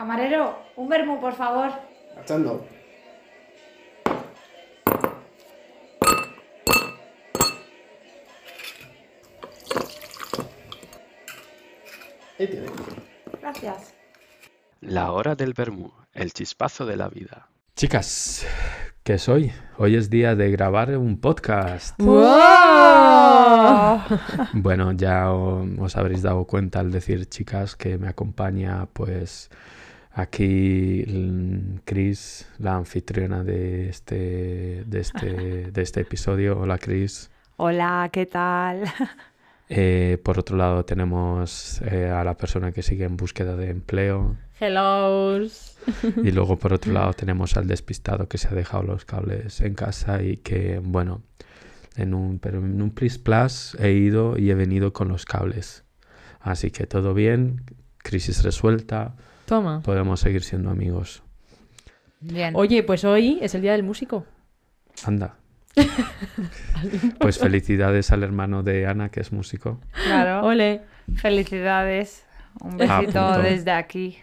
Camarero, 0.00 0.56
un 0.76 0.88
vermú, 0.88 1.20
por 1.20 1.34
favor. 1.34 1.70
Marchando. 2.16 2.66
Ahí 12.38 12.46
tiene. 12.46 12.66
Gracias. 13.42 13.94
La 14.80 15.12
hora 15.12 15.34
del 15.34 15.52
vermú, 15.52 15.92
el 16.14 16.32
chispazo 16.32 16.86
de 16.86 16.96
la 16.96 17.10
vida. 17.10 17.50
Chicas, 17.76 18.46
¿qué 19.02 19.12
es 19.12 19.28
hoy? 19.28 19.52
Hoy 19.76 19.96
es 19.96 20.08
día 20.08 20.34
de 20.34 20.50
grabar 20.50 20.96
un 20.96 21.20
podcast. 21.20 22.00
¡Wow! 22.00 22.30
Bueno, 24.54 24.92
ya 24.92 25.30
os 25.30 25.96
habréis 25.96 26.22
dado 26.22 26.46
cuenta 26.46 26.80
al 26.80 26.90
decir 26.90 27.28
chicas 27.28 27.76
que 27.76 27.98
me 27.98 28.08
acompaña 28.08 28.86
pues 28.94 29.50
aquí 30.12 31.04
mm, 31.06 31.80
Chris, 31.84 32.48
la 32.58 32.76
anfitriona 32.76 33.42
de 33.44 33.88
este, 33.88 34.84
de 34.86 35.00
este, 35.00 35.26
de 35.72 35.82
este 35.82 36.00
episodio. 36.00 36.58
Hola 36.58 36.78
Chris. 36.78 37.30
Hola, 37.56 38.08
¿qué 38.12 38.26
tal? 38.26 38.84
Eh, 39.72 40.18
por 40.24 40.36
otro 40.36 40.56
lado 40.56 40.84
tenemos 40.84 41.80
eh, 41.82 42.10
a 42.10 42.24
la 42.24 42.36
persona 42.36 42.72
que 42.72 42.82
sigue 42.82 43.04
en 43.04 43.16
búsqueda 43.16 43.54
de 43.54 43.70
empleo. 43.70 44.36
Hello. 44.58 45.40
Y 46.24 46.32
luego 46.32 46.56
por 46.58 46.72
otro 46.72 46.92
lado 46.92 47.12
tenemos 47.12 47.56
al 47.56 47.68
despistado 47.68 48.28
que 48.28 48.36
se 48.36 48.48
ha 48.48 48.50
dejado 48.50 48.82
los 48.82 49.04
cables 49.04 49.60
en 49.60 49.74
casa 49.74 50.24
y 50.24 50.38
que, 50.38 50.80
bueno, 50.82 51.22
en 51.94 52.14
un, 52.14 52.40
pero 52.40 52.58
en 52.58 52.82
un 52.82 52.90
Plis 52.90 53.18
Plus 53.18 53.76
he 53.78 53.92
ido 53.92 54.36
y 54.36 54.50
he 54.50 54.56
venido 54.56 54.92
con 54.92 55.06
los 55.06 55.24
cables. 55.24 55.84
Así 56.40 56.72
que 56.72 56.88
todo 56.88 57.14
bien, 57.14 57.62
crisis 57.98 58.42
resuelta, 58.42 59.14
Toma. 59.50 59.82
podemos 59.82 60.20
seguir 60.20 60.42
siendo 60.44 60.70
amigos. 60.70 61.22
Bien. 62.20 62.54
Oye, 62.56 62.82
pues 62.84 63.04
hoy 63.04 63.38
es 63.42 63.54
el 63.56 63.62
día 63.62 63.72
del 63.72 63.82
músico. 63.82 64.24
Anda. 65.04 65.34
Pues 67.18 67.38
felicidades 67.38 68.10
al 68.12 68.22
hermano 68.22 68.62
de 68.62 68.86
Ana, 68.86 69.08
que 69.10 69.20
es 69.20 69.32
músico. 69.32 69.80
Claro. 70.06 70.46
Ole. 70.46 70.82
Felicidades. 71.16 72.24
Un 72.60 72.80
Ah, 72.82 73.00
besito 73.00 73.38
desde 73.42 73.70
aquí. 73.72 74.16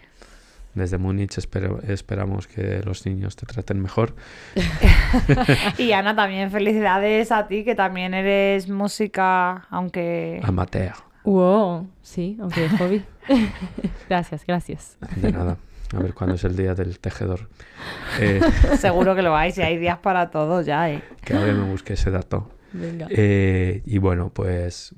Desde 0.74 0.98
Múnich 0.98 1.36
espero- 1.38 1.80
esperamos 1.86 2.46
que 2.46 2.80
los 2.84 3.04
niños 3.06 3.36
te 3.36 3.46
traten 3.46 3.80
mejor. 3.80 4.14
Y 5.78 5.92
Ana, 5.92 6.14
también 6.16 6.50
felicidades 6.50 7.32
a 7.32 7.46
ti, 7.48 7.64
que 7.64 7.74
también 7.74 8.14
eres 8.14 8.68
música, 8.68 9.66
aunque... 9.70 10.40
Amateur. 10.42 10.92
Wow. 11.24 11.88
Sí, 12.02 12.36
aunque 12.40 12.62
de 12.62 12.68
hobby. 12.78 13.02
gracias, 14.08 14.44
gracias. 14.46 14.98
De 15.16 15.32
nada. 15.32 15.56
A 15.96 16.00
ver 16.00 16.12
cuándo 16.12 16.34
es 16.34 16.44
el 16.44 16.56
día 16.56 16.74
del 16.74 16.98
tejedor. 16.98 17.48
Eh, 18.20 18.40
Seguro 18.78 19.14
que 19.14 19.22
lo 19.22 19.30
vais 19.30 19.56
y 19.58 19.62
hay 19.62 19.76
días 19.76 19.98
para 19.98 20.30
todo 20.30 20.60
ya, 20.62 20.90
¿eh? 20.90 21.02
que 21.24 21.34
ahora 21.34 21.52
me 21.52 21.70
busque 21.70 21.92
ese 21.92 22.10
dato. 22.10 22.50
Venga. 22.72 23.06
Eh, 23.10 23.82
y 23.86 23.98
bueno, 23.98 24.30
pues 24.34 24.94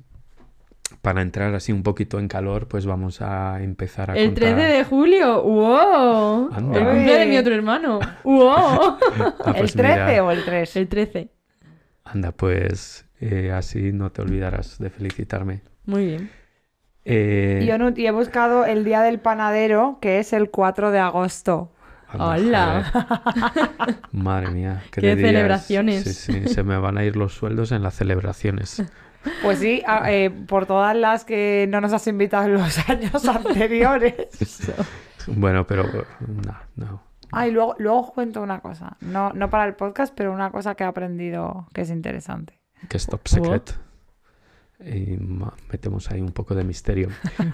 para 1.01 1.21
entrar 1.21 1.53
así 1.53 1.71
un 1.71 1.83
poquito 1.83 2.19
en 2.19 2.27
calor, 2.27 2.67
pues 2.67 2.85
vamos 2.85 3.21
a 3.21 3.61
empezar 3.61 4.11
a 4.11 4.15
El 4.17 4.29
contar... 4.29 4.55
13 4.55 4.73
de 4.77 4.83
julio. 4.83 5.43
¡Wow! 5.43 6.49
Anda. 6.53 6.79
El 6.79 6.85
cumple 6.85 7.19
de 7.19 7.25
mi 7.27 7.37
otro 7.37 7.53
hermano. 7.53 7.99
¡Wow! 8.23 8.97
Ah, 9.45 9.51
¿El 9.55 9.59
pues 9.59 9.73
13 9.73 10.05
mira, 10.05 10.23
o 10.23 10.31
el 10.31 10.43
3? 10.43 10.75
El 10.77 10.87
13. 10.87 11.29
Anda, 12.03 12.31
pues 12.31 13.05
eh, 13.19 13.51
así 13.51 13.91
no 13.93 14.11
te 14.11 14.21
olvidarás 14.21 14.77
de 14.79 14.89
felicitarme. 14.89 15.61
Muy 15.85 16.05
bien. 16.05 16.31
Eh, 17.05 17.65
Yo 17.67 17.77
no- 17.77 17.89
y 17.95 18.05
he 18.07 18.11
buscado 18.11 18.65
el 18.65 18.83
día 18.83 19.01
del 19.01 19.19
panadero, 19.19 19.97
que 20.01 20.19
es 20.19 20.33
el 20.33 20.49
4 20.51 20.91
de 20.91 20.99
agosto. 20.99 21.71
anda, 22.09 22.25
¡Hola! 22.35 23.97
Madre 24.11 24.51
mía, 24.51 24.83
qué, 24.91 25.01
Qué 25.01 25.15
celebraciones. 25.15 26.03
Sí, 26.03 26.13
sí, 26.13 26.47
se 26.49 26.63
me 26.63 26.77
van 26.77 26.97
a 26.97 27.03
ir 27.03 27.15
los 27.15 27.33
sueldos 27.33 27.71
en 27.71 27.81
las 27.83 27.95
celebraciones. 27.95 28.83
Pues 29.43 29.59
sí, 29.59 29.81
a- 29.87 30.11
eh, 30.11 30.29
por 30.29 30.65
todas 30.65 30.95
las 30.95 31.25
que 31.25 31.67
no 31.69 31.79
nos 31.81 31.93
has 31.93 32.05
invitado 32.07 32.45
en 32.45 32.53
los 32.53 32.77
años 32.89 33.25
anteriores. 33.27 34.27
Bueno, 35.27 35.65
pero 35.67 35.83
no, 36.27 36.55
no. 36.75 37.03
Ah, 37.31 37.47
y 37.47 37.51
luego, 37.51 37.75
luego 37.79 38.01
os 38.01 38.11
cuento 38.11 38.41
una 38.41 38.59
cosa. 38.59 38.97
No, 38.99 39.31
no 39.33 39.49
para 39.49 39.65
el 39.65 39.75
podcast, 39.75 40.13
pero 40.15 40.33
una 40.33 40.51
cosa 40.51 40.75
que 40.75 40.83
he 40.83 40.87
aprendido 40.87 41.67
que 41.73 41.81
es 41.81 41.89
interesante. 41.89 42.59
que 42.89 42.97
es 42.97 43.05
top 43.07 43.25
secret. 43.27 43.73
Y 44.85 45.17
metemos 45.71 46.09
ahí 46.11 46.21
un 46.21 46.31
poco 46.31 46.55
de 46.55 46.63
misterio. 46.63 47.09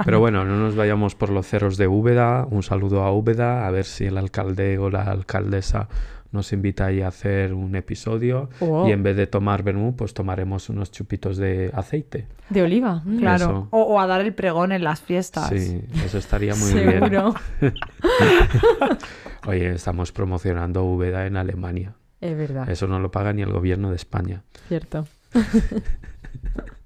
Pero 0.06 0.20
bueno, 0.20 0.46
no 0.46 0.58
nos 0.58 0.76
vayamos 0.76 1.16
por 1.16 1.30
los 1.30 1.46
cerros 1.46 1.78
de 1.78 1.88
Úbeda. 1.88 2.46
Un 2.50 2.64
saludo 2.64 3.04
a 3.04 3.12
Úbeda, 3.12 3.68
a 3.68 3.72
ver 3.72 3.86
si 3.86 4.06
el 4.06 4.18
alcalde 4.18 4.78
o 4.78 4.90
la 4.90 5.04
alcaldesa 5.04 5.90
nos 6.32 6.52
invita 6.54 6.88
ahí 6.88 7.02
a 7.02 7.08
hacer 7.08 7.54
un 7.54 7.76
episodio. 7.76 8.50
Wow. 8.60 8.88
Y 8.88 8.92
en 8.92 9.04
vez 9.04 9.16
de 9.16 9.28
tomar 9.28 9.64
vermú, 9.64 9.96
pues 9.96 10.14
tomaremos 10.14 10.70
unos 10.70 10.92
chupitos 10.92 11.38
de 11.38 11.72
aceite. 11.74 12.28
De 12.50 12.62
oliva. 12.62 13.02
Mm. 13.06 13.20
Claro. 13.20 13.68
O, 13.72 13.82
o 13.82 14.00
a 14.00 14.08
dar 14.08 14.22
el 14.22 14.34
pregón 14.34 14.72
en 14.72 14.84
las 14.84 15.02
fiestas. 15.02 15.50
Sí, 15.50 15.82
eso 16.06 16.18
estaría 16.18 16.56
muy 16.56 16.74
bien. 16.74 16.92
Seguro. 16.92 17.34
Oye, 19.48 19.74
estamos 19.74 20.12
promocionando 20.12 20.84
Úbeda 20.84 21.26
en 21.26 21.38
Alemania. 21.38 21.96
Es 22.20 22.36
verdad. 22.36 22.70
Eso 22.70 22.88
no 22.88 23.00
lo 23.00 23.12
paga 23.12 23.34
ni 23.34 23.42
el 23.42 23.52
gobierno 23.52 23.90
de 23.90 23.96
España. 23.96 24.44
Cierto. 24.68 25.08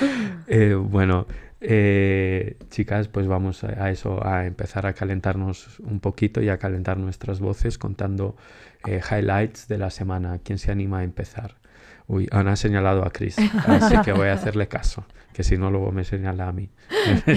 Eh, 0.50 0.74
bueno, 0.74 1.26
eh, 1.60 2.56
chicas, 2.70 3.08
pues 3.08 3.26
vamos 3.26 3.64
a, 3.64 3.84
a 3.84 3.90
eso, 3.90 4.24
a 4.26 4.46
empezar 4.46 4.86
a 4.86 4.94
calentarnos 4.94 5.78
un 5.80 6.00
poquito 6.00 6.40
y 6.40 6.48
a 6.48 6.58
calentar 6.58 6.96
nuestras 6.96 7.40
voces 7.40 7.76
contando 7.76 8.34
eh, 8.86 9.00
highlights 9.10 9.68
de 9.68 9.78
la 9.78 9.90
semana. 9.90 10.38
¿Quién 10.42 10.58
se 10.58 10.70
anima 10.70 11.00
a 11.00 11.04
empezar? 11.04 11.56
Uy, 12.06 12.26
Ana 12.30 12.52
ha 12.52 12.56
señalado 12.56 13.04
a 13.04 13.10
Chris, 13.10 13.36
así 13.66 14.00
que 14.02 14.12
voy 14.12 14.28
a 14.28 14.32
hacerle 14.32 14.68
caso, 14.68 15.04
que 15.34 15.42
si 15.42 15.58
no 15.58 15.70
luego 15.70 15.92
me 15.92 16.04
señala 16.04 16.48
a 16.48 16.52
mí. 16.52 16.70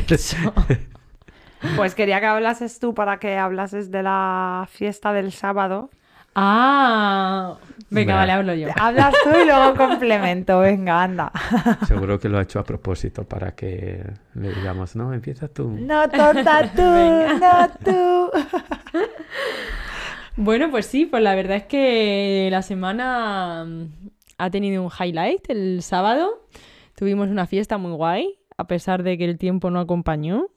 Pues 1.76 1.94
quería 1.94 2.20
que 2.20 2.26
hablases 2.26 2.80
tú 2.80 2.96
para 2.96 3.20
que 3.20 3.38
hablases 3.38 3.92
de 3.92 4.02
la 4.02 4.68
fiesta 4.72 5.14
del 5.14 5.32
sábado. 5.32 5.92
Ah. 6.34 7.58
Venga, 7.90 8.16
vale, 8.16 8.32
hablo 8.32 8.54
yo. 8.54 8.70
Hablas 8.76 9.14
tú 9.24 9.30
y 9.42 9.46
luego 9.46 9.76
complemento. 9.76 10.60
Venga, 10.60 11.04
anda. 11.04 11.32
Seguro 11.88 12.20
que 12.20 12.30
lo 12.30 12.38
ha 12.38 12.44
hecho 12.44 12.60
a 12.60 12.64
propósito 12.64 13.24
para 13.24 13.56
que 13.56 14.04
le 14.36 14.54
digamos, 14.54 14.96
no, 14.96 15.14
empieza 15.14 15.48
tú. 15.48 15.70
No, 15.70 16.10
tonta 16.10 16.72
tú, 16.74 16.82
no 16.82 17.70
tú. 17.84 18.32
Bueno, 20.38 20.72
pues 20.72 20.86
sí, 20.86 21.06
pues 21.06 21.22
la 21.22 21.36
verdad 21.36 21.58
es 21.58 21.66
que 21.66 22.48
la 22.52 22.62
semana 22.62 23.66
mm, 23.68 24.10
ha 24.38 24.50
tenido 24.50 24.82
un 24.82 24.90
highlight 24.90 25.50
el 25.50 25.84
sábado. 25.84 26.48
Tuvimos 26.96 27.30
una 27.30 27.46
fiesta 27.48 27.78
muy 27.78 27.92
guay, 27.92 28.40
a 28.58 28.66
pesar 28.66 29.04
de 29.04 29.18
que 29.18 29.26
el 29.26 29.38
tiempo 29.38 29.70
no 29.70 29.80
acompañó. 29.80 30.48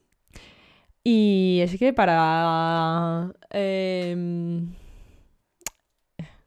Y 1.02 1.58
es 1.62 1.76
que 1.78 1.92
para... 1.92 3.32
em, 3.50 4.72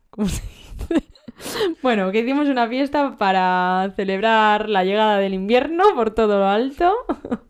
¿Cómo 0.09 0.27
se 0.27 0.41
dice? 0.41 0.56
Bueno, 1.83 2.11
que 2.11 2.21
hicimos 2.21 2.47
una 2.47 2.67
fiesta 2.67 3.15
para 3.15 3.93
celebrar 3.95 4.69
la 4.69 4.83
llegada 4.83 5.19
del 5.19 5.35
invierno 5.35 5.83
por 5.95 6.11
todo 6.11 6.39
lo 6.39 6.47
alto. 6.47 6.93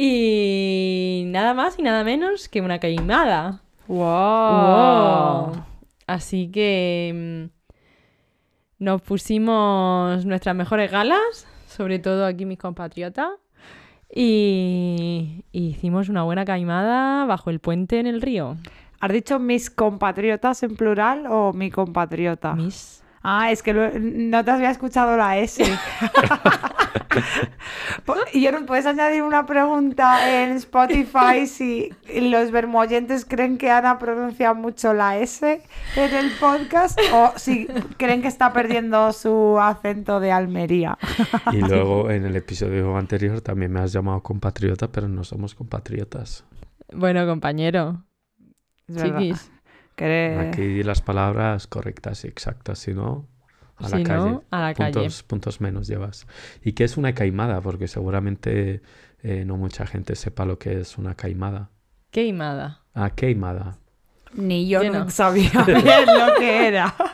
Y 0.00 1.24
nada 1.26 1.54
más 1.54 1.76
y 1.76 1.82
nada 1.82 2.04
menos 2.04 2.48
que 2.48 2.60
una 2.60 2.78
caimada. 2.78 3.62
Wow. 3.88 3.96
Wow. 3.98 5.64
Así 6.06 6.52
que 6.52 7.50
mm, 7.50 8.84
nos 8.84 9.02
pusimos 9.02 10.24
nuestras 10.24 10.54
mejores 10.54 10.92
galas, 10.92 11.48
sobre 11.66 11.98
todo 11.98 12.26
aquí 12.26 12.44
mis 12.44 12.58
compatriotas, 12.58 13.30
y, 14.14 15.44
y 15.50 15.66
hicimos 15.66 16.08
una 16.08 16.22
buena 16.22 16.44
caimada 16.44 17.26
bajo 17.26 17.50
el 17.50 17.58
puente 17.58 17.98
en 17.98 18.06
el 18.06 18.22
río. 18.22 18.56
¿Has 19.00 19.12
dicho 19.12 19.38
mis 19.38 19.70
compatriotas 19.70 20.62
en 20.62 20.76
plural 20.76 21.26
o 21.28 21.52
mi 21.52 21.70
compatriota? 21.70 22.54
Mis. 22.54 23.02
Ah, 23.22 23.50
es 23.50 23.62
que 23.62 23.74
lo- 23.74 23.90
no 23.98 24.44
te 24.44 24.50
había 24.50 24.70
escuchado 24.70 25.16
la 25.16 25.38
S. 25.38 25.62
Po- 28.04 28.14
y 28.32 28.42
yo 28.42 28.52
no 28.52 28.64
puedes 28.64 28.86
añadir 28.86 29.22
una 29.22 29.44
pregunta 29.44 30.42
en 30.44 30.52
Spotify 30.52 31.46
si 31.46 31.90
los 32.20 32.50
vermoyentes 32.50 33.24
creen 33.24 33.58
que 33.58 33.70
Ana 33.70 33.98
pronuncia 33.98 34.54
mucho 34.54 34.94
la 34.94 35.18
S 35.18 35.62
en 35.96 36.14
el 36.14 36.30
podcast 36.38 36.98
o 37.12 37.32
si 37.36 37.66
creen 37.96 38.22
que 38.22 38.28
está 38.28 38.52
perdiendo 38.52 39.12
su 39.12 39.58
acento 39.60 40.20
de 40.20 40.32
Almería. 40.32 40.96
Y 41.52 41.58
luego 41.58 42.10
en 42.10 42.24
el 42.24 42.36
episodio 42.36 42.96
anterior 42.96 43.40
también 43.40 43.72
me 43.72 43.80
has 43.80 43.92
llamado 43.92 44.22
compatriota, 44.22 44.88
pero 44.88 45.08
no 45.08 45.24
somos 45.24 45.54
compatriotas. 45.54 46.44
Bueno, 46.92 47.26
compañero. 47.26 48.04
Chiquis. 48.94 49.50
Aquí 50.38 50.82
las 50.84 51.02
palabras 51.02 51.66
correctas 51.66 52.24
y 52.24 52.28
exactas, 52.28 52.78
si 52.78 52.94
no, 52.94 53.26
a 53.76 53.88
la 53.88 53.96
Si 53.98 54.04
calle. 54.04 54.30
no, 54.30 54.44
a 54.50 54.60
la 54.60 54.74
calle. 54.74 55.08
puntos, 55.26 55.60
menos 55.60 55.88
llevas. 55.88 56.26
¿Y 56.62 56.72
qué 56.72 56.84
es 56.84 56.96
una 56.96 57.14
caimada? 57.14 57.60
Porque 57.60 57.88
seguramente 57.88 58.80
eh, 59.22 59.44
no 59.44 59.56
mucha 59.56 59.86
gente 59.86 60.14
sepa 60.14 60.44
lo 60.44 60.58
que 60.58 60.80
es 60.80 60.98
una 60.98 61.14
caimada. 61.16 61.70
Queimada. 62.10 62.84
a 62.94 63.10
queimada? 63.10 63.78
Ni 64.34 64.68
yo 64.68 64.82
Yo 64.82 64.92
no 64.92 65.10
sabía 65.10 65.50
bien 65.66 66.06
lo 66.06 66.34
que 66.38 66.68
era. 66.68 66.94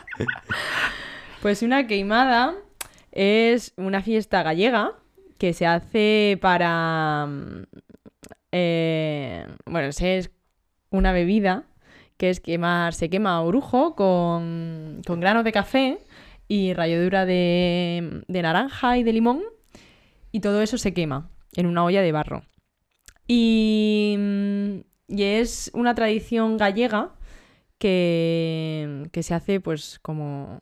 Pues 1.41 1.61
una 1.61 1.85
queimada 1.85 2.55
es 3.11 3.73
una 3.77 4.01
fiesta 4.01 4.41
gallega 4.41 4.93
que 5.37 5.53
se 5.53 5.67
hace 5.67 6.39
para... 6.41 7.27
mm, 7.27 7.63
eh, 8.51 9.45
bueno, 9.67 9.89
es 10.17 10.31
una 10.95 11.11
bebida 11.11 11.65
que 12.17 12.29
es 12.29 12.39
quemar, 12.39 12.93
se 12.93 13.09
quema 13.09 13.41
orujo 13.41 13.95
con, 13.95 15.01
con 15.05 15.19
granos 15.19 15.43
de 15.43 15.51
café 15.51 15.99
y 16.47 16.73
ralladura 16.73 17.25
de, 17.25 18.23
de 18.27 18.41
naranja 18.41 18.97
y 18.97 19.03
de 19.03 19.13
limón 19.13 19.41
y 20.31 20.39
todo 20.39 20.61
eso 20.61 20.77
se 20.77 20.93
quema 20.93 21.29
en 21.55 21.65
una 21.65 21.83
olla 21.83 22.01
de 22.01 22.11
barro. 22.11 22.43
Y, 23.27 24.17
y 25.07 25.23
es 25.23 25.71
una 25.73 25.95
tradición 25.95 26.57
gallega 26.57 27.13
que, 27.77 29.07
que 29.11 29.23
se 29.23 29.33
hace 29.33 29.59
pues 29.59 29.99
como 30.01 30.59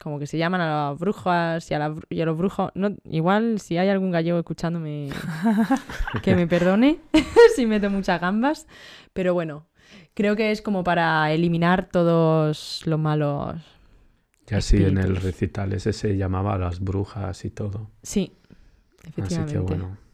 como 0.00 0.18
que 0.18 0.26
se 0.26 0.38
llaman 0.38 0.60
a 0.60 0.90
las 0.90 0.98
brujas 0.98 1.70
y 1.70 1.74
a, 1.74 1.78
la 1.78 1.94
y 2.10 2.20
a 2.20 2.26
los 2.26 2.36
brujos. 2.36 2.70
No, 2.74 2.90
igual, 3.04 3.60
si 3.60 3.78
hay 3.78 3.88
algún 3.88 4.10
gallego 4.10 4.38
escuchándome, 4.38 5.08
que 6.22 6.34
me 6.34 6.46
perdone 6.46 6.98
si 7.56 7.66
meto 7.66 7.90
muchas 7.90 8.20
gambas. 8.20 8.66
Pero 9.12 9.34
bueno, 9.34 9.66
creo 10.14 10.36
que 10.36 10.50
es 10.50 10.62
como 10.62 10.84
para 10.84 11.32
eliminar 11.32 11.88
todos 11.88 12.82
los 12.84 12.98
malos. 12.98 13.56
Y 14.48 14.54
así 14.54 14.84
en 14.84 14.98
el 14.98 15.16
recital 15.16 15.72
ese 15.72 15.92
se 15.92 16.16
llamaba 16.16 16.54
a 16.54 16.58
las 16.58 16.80
brujas 16.80 17.44
y 17.44 17.50
todo. 17.50 17.90
Sí, 18.02 18.32
Así 19.00 19.08
efectivamente. 19.08 19.52
que 19.54 19.58
bueno. 19.58 20.05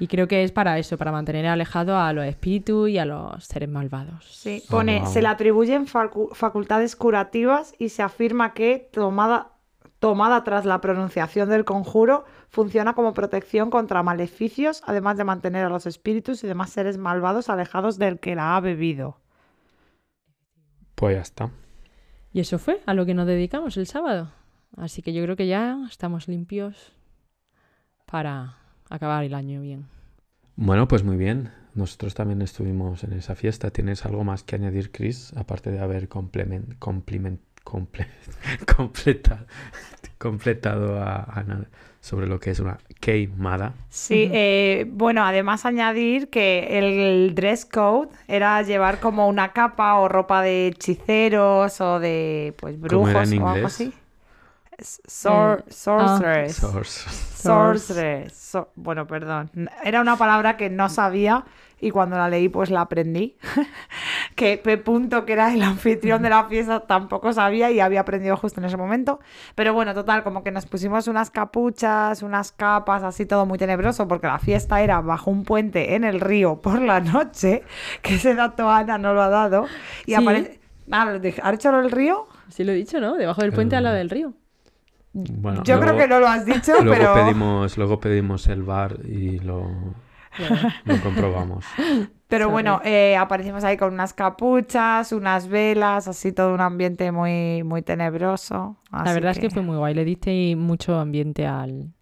Y 0.00 0.06
creo 0.08 0.26
que 0.26 0.42
es 0.42 0.50
para 0.50 0.78
eso, 0.78 0.96
para 0.98 1.12
mantener 1.12 1.46
alejado 1.46 1.96
a 1.98 2.12
los 2.12 2.24
espíritus 2.24 2.88
y 2.88 2.98
a 2.98 3.04
los 3.04 3.44
seres 3.44 3.68
malvados. 3.68 4.24
Sí, 4.24 4.62
Oh, 4.66 4.70
pone, 4.70 5.00
wow. 5.02 5.12
se 5.12 5.22
le 5.22 5.28
atribuyen 5.28 5.86
facu- 5.86 6.34
facultades 6.34 6.96
curativas 6.96 7.74
y 7.78 7.90
se 7.90 8.02
afirma 8.02 8.54
que 8.54 8.88
tomada, 8.92 9.52
tomada 9.98 10.42
tras 10.42 10.64
la 10.64 10.80
pronunciación 10.80 11.50
del 11.50 11.64
conjuro 11.66 12.24
funciona 12.48 12.94
como 12.94 13.12
protección 13.12 13.68
contra 13.70 14.02
maleficios, 14.02 14.82
además 14.86 15.18
de 15.18 15.24
mantener 15.24 15.66
a 15.66 15.68
los 15.68 15.84
espíritus 15.86 16.42
y 16.42 16.46
demás 16.46 16.70
seres 16.70 16.96
malvados 16.96 17.50
alejados 17.50 17.98
del 17.98 18.18
que 18.18 18.34
la 18.34 18.56
ha 18.56 18.60
bebido. 18.60 19.20
Pues 20.94 21.14
ya 21.16 21.20
está. 21.22 21.50
Y 22.32 22.40
eso 22.40 22.58
fue 22.58 22.80
a 22.86 22.94
lo 22.94 23.04
que 23.06 23.14
nos 23.14 23.26
dedicamos 23.26 23.76
el 23.76 23.86
sábado. 23.86 24.32
Así 24.76 25.02
que 25.02 25.12
yo 25.12 25.22
creo 25.24 25.36
que 25.36 25.46
ya 25.46 25.76
estamos 25.88 26.26
limpios 26.28 26.92
para 28.06 28.56
acabar 28.90 29.24
el 29.24 29.34
año 29.34 29.60
bien. 29.62 29.86
Bueno, 30.56 30.86
pues 30.88 31.04
muy 31.04 31.16
bien. 31.16 31.50
Nosotros 31.74 32.14
también 32.14 32.42
estuvimos 32.42 33.04
en 33.04 33.12
esa 33.14 33.34
fiesta. 33.34 33.70
¿Tienes 33.70 34.04
algo 34.04 34.24
más 34.24 34.42
que 34.42 34.56
añadir, 34.56 34.90
Chris? 34.90 35.32
Aparte 35.36 35.70
de 35.70 35.78
haber 35.80 36.08
complement, 36.08 36.78
compliment- 36.78 37.38
comple- 37.64 38.08
completa- 38.76 39.46
completado 40.18 41.00
a 41.00 41.22
Ana 41.22 41.66
sobre 42.00 42.26
lo 42.26 42.40
que 42.40 42.50
es 42.50 42.60
una 42.60 42.78
queimada. 43.00 43.74
Sí, 43.88 44.28
eh, 44.32 44.86
bueno, 44.90 45.24
además 45.24 45.64
añadir 45.64 46.28
que 46.28 46.78
el 46.78 47.34
dress 47.34 47.64
code 47.64 48.08
era 48.26 48.60
llevar 48.62 48.98
como 49.00 49.28
una 49.28 49.52
capa 49.52 49.94
o 49.94 50.08
ropa 50.08 50.42
de 50.42 50.68
hechiceros 50.68 51.80
o 51.80 52.00
de 52.00 52.54
pues 52.58 52.74
¿Cómo 52.88 53.08
era 53.08 53.20
brujos 53.20 53.32
en 53.32 53.42
o 53.42 53.48
algo 53.48 53.66
así. 53.66 53.92
Sor- 54.80 55.64
Eh, 55.66 55.72
sorceress. 55.72 56.56
Source. 56.56 57.10
Sorceress. 57.34 58.32
So- 58.34 58.70
bueno, 58.76 59.06
perdón. 59.06 59.50
Era 59.84 60.00
una 60.00 60.16
palabra 60.16 60.56
que 60.56 60.70
no 60.70 60.88
sabía 60.88 61.44
y 61.82 61.90
cuando 61.90 62.16
la 62.18 62.28
leí 62.28 62.48
pues 62.48 62.70
la 62.70 62.82
aprendí. 62.82 63.36
que 64.34 64.58
P. 64.58 64.76
Punto, 64.78 65.24
que 65.24 65.32
era 65.32 65.52
el 65.52 65.62
anfitrión 65.62 66.22
de 66.22 66.28
la 66.30 66.44
fiesta, 66.44 66.80
tampoco 66.80 67.32
sabía 67.32 67.70
y 67.70 67.80
había 67.80 68.00
aprendido 68.00 68.36
justo 68.36 68.60
en 68.60 68.66
ese 68.66 68.76
momento. 68.76 69.20
Pero 69.54 69.72
bueno, 69.72 69.94
total, 69.94 70.22
como 70.22 70.42
que 70.44 70.50
nos 70.50 70.66
pusimos 70.66 71.08
unas 71.08 71.30
capuchas, 71.30 72.22
unas 72.22 72.52
capas, 72.52 73.02
así 73.02 73.24
todo 73.26 73.46
muy 73.46 73.58
tenebroso, 73.58 74.06
porque 74.08 74.26
la 74.26 74.38
fiesta 74.38 74.80
era 74.82 75.00
bajo 75.00 75.30
un 75.30 75.44
puente 75.44 75.94
en 75.94 76.04
el 76.04 76.20
río 76.20 76.60
por 76.60 76.80
la 76.82 77.00
noche, 77.00 77.62
que 78.02 78.16
ese 78.16 78.34
dato 78.34 78.68
Ana 78.68 78.98
no 78.98 79.14
lo 79.14 79.22
ha 79.22 79.28
dado. 79.28 79.66
Y 80.06 80.14
Sí. 80.14 80.14
aparece... 80.14 80.60
Ah, 80.92 81.04
¿lo 81.06 81.18
dije- 81.20 81.40
¿ha 81.44 81.52
dicho 81.52 81.70
lo 81.70 81.78
del 81.82 81.90
río? 81.92 82.26
Sí 82.48 82.64
lo 82.64 82.72
he 82.72 82.74
dicho, 82.74 82.98
¿no? 83.00 83.14
Debajo 83.14 83.42
del 83.42 83.52
puente 83.52 83.76
al 83.76 83.84
lado 83.84 83.94
del 83.96 84.10
río. 84.10 84.34
Bueno, 85.12 85.62
Yo 85.64 85.80
creo 85.80 85.96
que 85.96 86.06
no 86.06 86.20
lo 86.20 86.28
has 86.28 86.46
dicho, 86.46 86.72
Luego 86.82 87.12
pero... 87.12 87.14
pedimos, 87.14 87.76
luego 87.76 87.98
pedimos 87.98 88.46
el 88.46 88.62
bar 88.62 88.98
y 89.04 89.40
lo, 89.40 89.68
lo 90.84 91.00
comprobamos. 91.02 91.64
Pero 92.28 92.44
Sorry. 92.44 92.52
bueno, 92.52 92.80
eh, 92.84 93.16
aparecimos 93.16 93.64
ahí 93.64 93.76
con 93.76 93.92
unas 93.92 94.12
capuchas, 94.12 95.10
unas 95.10 95.48
velas, 95.48 96.06
así 96.06 96.30
todo 96.30 96.54
un 96.54 96.60
ambiente 96.60 97.10
muy, 97.10 97.64
muy 97.64 97.82
tenebroso. 97.82 98.76
La 98.92 99.12
verdad 99.12 99.32
es 99.32 99.40
que 99.40 99.50
fue 99.50 99.62
muy 99.62 99.76
guay. 99.76 99.94
Le 99.94 100.04
diste 100.04 100.54
mucho 100.54 100.96
ambiente 100.98 101.44
al... 101.46 101.92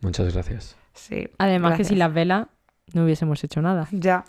Muchas 0.00 0.32
gracias. 0.32 0.76
Sí, 0.94 1.28
Además 1.38 1.76
que 1.76 1.84
sin 1.84 2.00
las 2.00 2.12
velas 2.12 2.48
no 2.92 3.04
hubiésemos 3.04 3.42
hecho 3.44 3.62
nada. 3.62 3.86
Ya. 3.92 4.24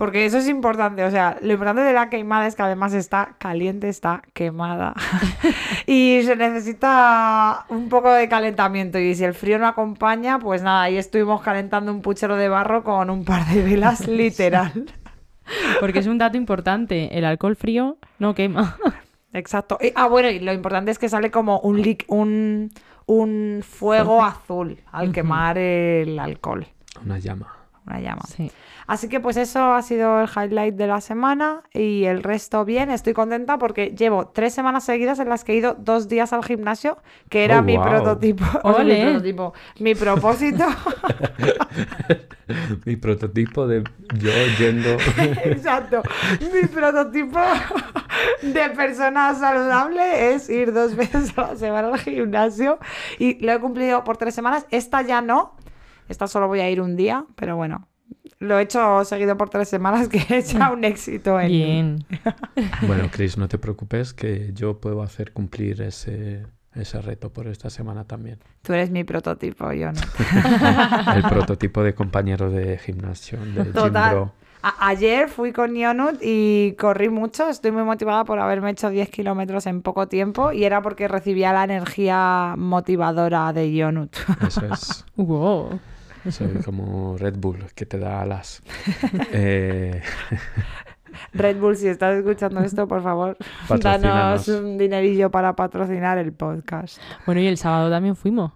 Porque 0.00 0.24
eso 0.24 0.38
es 0.38 0.48
importante, 0.48 1.04
o 1.04 1.10
sea, 1.10 1.36
lo 1.42 1.52
importante 1.52 1.82
de 1.82 1.92
la 1.92 2.08
queimada 2.08 2.46
es 2.46 2.54
que 2.56 2.62
además 2.62 2.94
está 2.94 3.34
caliente, 3.38 3.90
está 3.90 4.22
quemada. 4.32 4.94
y 5.86 6.22
se 6.24 6.36
necesita 6.36 7.66
un 7.68 7.90
poco 7.90 8.10
de 8.10 8.26
calentamiento. 8.26 8.98
Y 8.98 9.14
si 9.14 9.24
el 9.24 9.34
frío 9.34 9.58
no 9.58 9.66
acompaña, 9.66 10.38
pues 10.38 10.62
nada, 10.62 10.82
ahí 10.84 10.96
estuvimos 10.96 11.42
calentando 11.42 11.92
un 11.92 12.00
puchero 12.00 12.36
de 12.36 12.48
barro 12.48 12.82
con 12.82 13.10
un 13.10 13.26
par 13.26 13.44
de 13.46 13.62
velas, 13.62 14.08
literal. 14.08 14.86
Porque 15.80 15.98
es 15.98 16.06
un 16.06 16.16
dato 16.16 16.38
importante. 16.38 17.16
El 17.18 17.26
alcohol 17.26 17.54
frío 17.56 17.98
no 18.18 18.34
quema. 18.34 18.76
Exacto. 19.34 19.76
Y- 19.82 19.92
ah, 19.96 20.06
bueno, 20.08 20.30
y 20.30 20.38
lo 20.40 20.52
importante 20.54 20.90
es 20.92 20.98
que 20.98 21.10
sale 21.10 21.30
como 21.30 21.60
un, 21.60 21.76
lic- 21.82 22.04
un, 22.08 22.70
un 23.04 23.62
fuego 23.68 24.24
azul 24.24 24.78
al 24.92 25.12
quemar 25.12 25.58
el 25.58 26.18
alcohol, 26.18 26.66
Una 27.04 27.18
llama. 27.18 27.54
una 27.86 28.00
llama. 28.00 28.22
Sí. 28.28 28.50
Así 28.90 29.08
que 29.08 29.20
pues 29.20 29.36
eso 29.36 29.72
ha 29.72 29.82
sido 29.82 30.20
el 30.20 30.28
highlight 30.28 30.74
de 30.74 30.88
la 30.88 31.00
semana 31.00 31.62
y 31.72 32.06
el 32.06 32.24
resto 32.24 32.64
bien. 32.64 32.90
Estoy 32.90 33.12
contenta 33.12 33.56
porque 33.56 33.94
llevo 33.96 34.26
tres 34.26 34.52
semanas 34.52 34.82
seguidas 34.82 35.20
en 35.20 35.28
las 35.28 35.44
que 35.44 35.52
he 35.52 35.56
ido 35.56 35.76
dos 35.78 36.08
días 36.08 36.32
al 36.32 36.44
gimnasio, 36.44 36.98
que 37.28 37.44
era 37.44 37.60
Oh, 37.60 37.62
mi 37.62 37.76
wow. 37.76 37.86
prototipo. 37.88 38.44
o 38.64 38.74
sea, 38.74 38.82
mi 38.84 38.90
Ole. 38.90 39.02
prototipo. 39.04 39.54
Mi 39.78 39.94
propósito. 39.94 40.64
Mi 42.84 42.96
prototipo 42.96 43.68
de 43.68 43.84
yo 44.18 44.30
yendo. 44.58 44.90
Exacto. 45.44 46.02
Mi 46.52 46.66
prototipo 46.66 47.38
de 48.42 48.70
persona 48.70 49.32
saludable 49.36 50.34
es 50.34 50.50
ir 50.50 50.72
dos 50.72 50.96
veces 50.96 51.32
a 51.38 51.42
la 51.42 51.56
semana 51.56 51.88
al 51.88 51.98
gimnasio 52.00 52.80
y 53.20 53.38
lo 53.44 53.52
he 53.52 53.60
cumplido 53.60 54.02
por 54.02 54.16
tres 54.16 54.34
semanas. 54.34 54.66
Esta 54.72 55.02
ya 55.02 55.20
no. 55.20 55.54
Esta 56.08 56.26
solo 56.26 56.48
voy 56.48 56.58
a 56.58 56.68
ir 56.68 56.80
un 56.80 56.96
día, 56.96 57.24
pero 57.36 57.54
bueno. 57.54 57.86
Lo 58.40 58.58
he 58.58 58.62
hecho 58.62 59.04
seguido 59.04 59.36
por 59.36 59.50
tres 59.50 59.68
semanas, 59.68 60.08
que 60.10 60.24
es 60.30 60.52
ya 60.52 60.72
un 60.72 60.82
éxito 60.82 61.38
en. 61.38 61.48
Bien. 61.48 62.04
Bueno, 62.86 63.08
Chris, 63.12 63.36
no 63.36 63.48
te 63.48 63.58
preocupes 63.58 64.14
que 64.14 64.52
yo 64.54 64.80
puedo 64.80 65.02
hacer 65.02 65.32
cumplir 65.32 65.82
ese, 65.82 66.46
ese 66.74 67.02
reto 67.02 67.30
por 67.30 67.46
esta 67.48 67.68
semana 67.68 68.04
también. 68.04 68.38
Tú 68.62 68.72
eres 68.72 68.90
mi 68.90 69.04
prototipo, 69.04 69.70
yo 69.72 69.92
no. 69.92 70.00
El 71.14 71.22
prototipo 71.22 71.82
de 71.82 71.94
compañero 71.94 72.50
de 72.50 72.78
gimnasio, 72.78 73.38
de 73.40 73.64
gym 73.64 73.72
Total. 73.74 74.14
bro. 74.14 74.32
Ayer 74.62 75.28
fui 75.28 75.52
con 75.52 75.74
Yonut 75.74 76.18
y 76.22 76.74
corrí 76.78 77.08
mucho. 77.08 77.48
Estoy 77.48 77.72
muy 77.72 77.82
motivada 77.82 78.24
por 78.24 78.38
haberme 78.38 78.70
hecho 78.70 78.90
10 78.90 79.08
kilómetros 79.08 79.66
en 79.66 79.80
poco 79.80 80.06
tiempo 80.08 80.52
y 80.52 80.64
era 80.64 80.82
porque 80.82 81.08
recibía 81.08 81.52
la 81.54 81.64
energía 81.64 82.54
motivadora 82.58 83.52
de 83.54 83.72
Yonut. 83.72 84.14
Eso 84.46 84.66
es. 84.66 85.06
Wow. 85.16 85.80
Soy 86.28 86.54
como 86.64 87.16
Red 87.16 87.36
Bull, 87.38 87.66
que 87.74 87.86
te 87.86 87.98
da 87.98 88.20
alas. 88.20 88.62
Eh, 89.32 90.02
Red 91.32 91.58
Bull, 91.58 91.76
si 91.76 91.88
estás 91.88 92.16
escuchando 92.16 92.60
esto, 92.60 92.86
por 92.86 93.02
favor, 93.02 93.36
danos 93.80 94.46
un 94.48 94.78
dinerillo 94.78 95.30
para 95.30 95.54
patrocinar 95.54 96.18
el 96.18 96.32
podcast. 96.32 97.00
Bueno, 97.26 97.40
y 97.40 97.46
el 97.46 97.56
sábado 97.56 97.90
también 97.90 98.16
fuimos. 98.16 98.52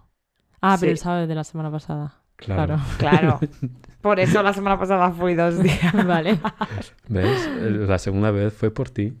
Ah, 0.61 0.77
pero 0.79 0.91
el 0.91 0.97
sábado 0.97 1.27
de 1.27 1.35
la 1.35 1.43
semana 1.43 1.69
pasada. 1.71 2.21
claro. 2.37 2.79
Claro. 2.97 3.39
Por 4.01 4.19
eso 4.19 4.41
la 4.43 4.53
semana 4.53 4.77
pasada 4.79 5.11
fui 5.11 5.35
dos 5.35 5.61
días. 5.61 6.05
vale. 6.05 6.39
¿Ves? 7.07 7.49
La 7.59 7.97
segunda 7.97 8.31
vez 8.31 8.53
fue 8.53 8.71
por 8.71 8.89
ti. 8.89 9.13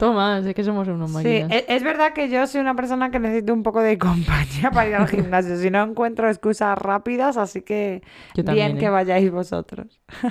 Toma, 0.00 0.38
es 0.38 0.54
que 0.54 0.64
somos 0.64 0.88
unos 0.88 1.10
Sí, 1.10 1.16
máquinas. 1.16 1.50
e- 1.50 1.66
es 1.68 1.82
verdad 1.82 2.14
que 2.14 2.30
yo 2.30 2.46
soy 2.46 2.60
una 2.62 2.74
persona 2.74 3.10
que 3.10 3.18
necesito 3.20 3.52
un 3.52 3.62
poco 3.62 3.80
de 3.82 3.98
compañía 3.98 4.70
para 4.72 4.88
ir 4.88 4.94
al 4.96 5.08
gimnasio. 5.14 5.56
Si 5.58 5.70
no 5.70 5.82
encuentro 5.82 6.28
excusas 6.28 6.76
rápidas, 6.78 7.36
así 7.36 7.62
que 7.62 8.02
Yo 8.34 8.42
bien 8.44 8.78
que 8.78 8.86
¿eh? 8.86 8.90
vayáis 8.90 9.30
vosotros. 9.30 10.00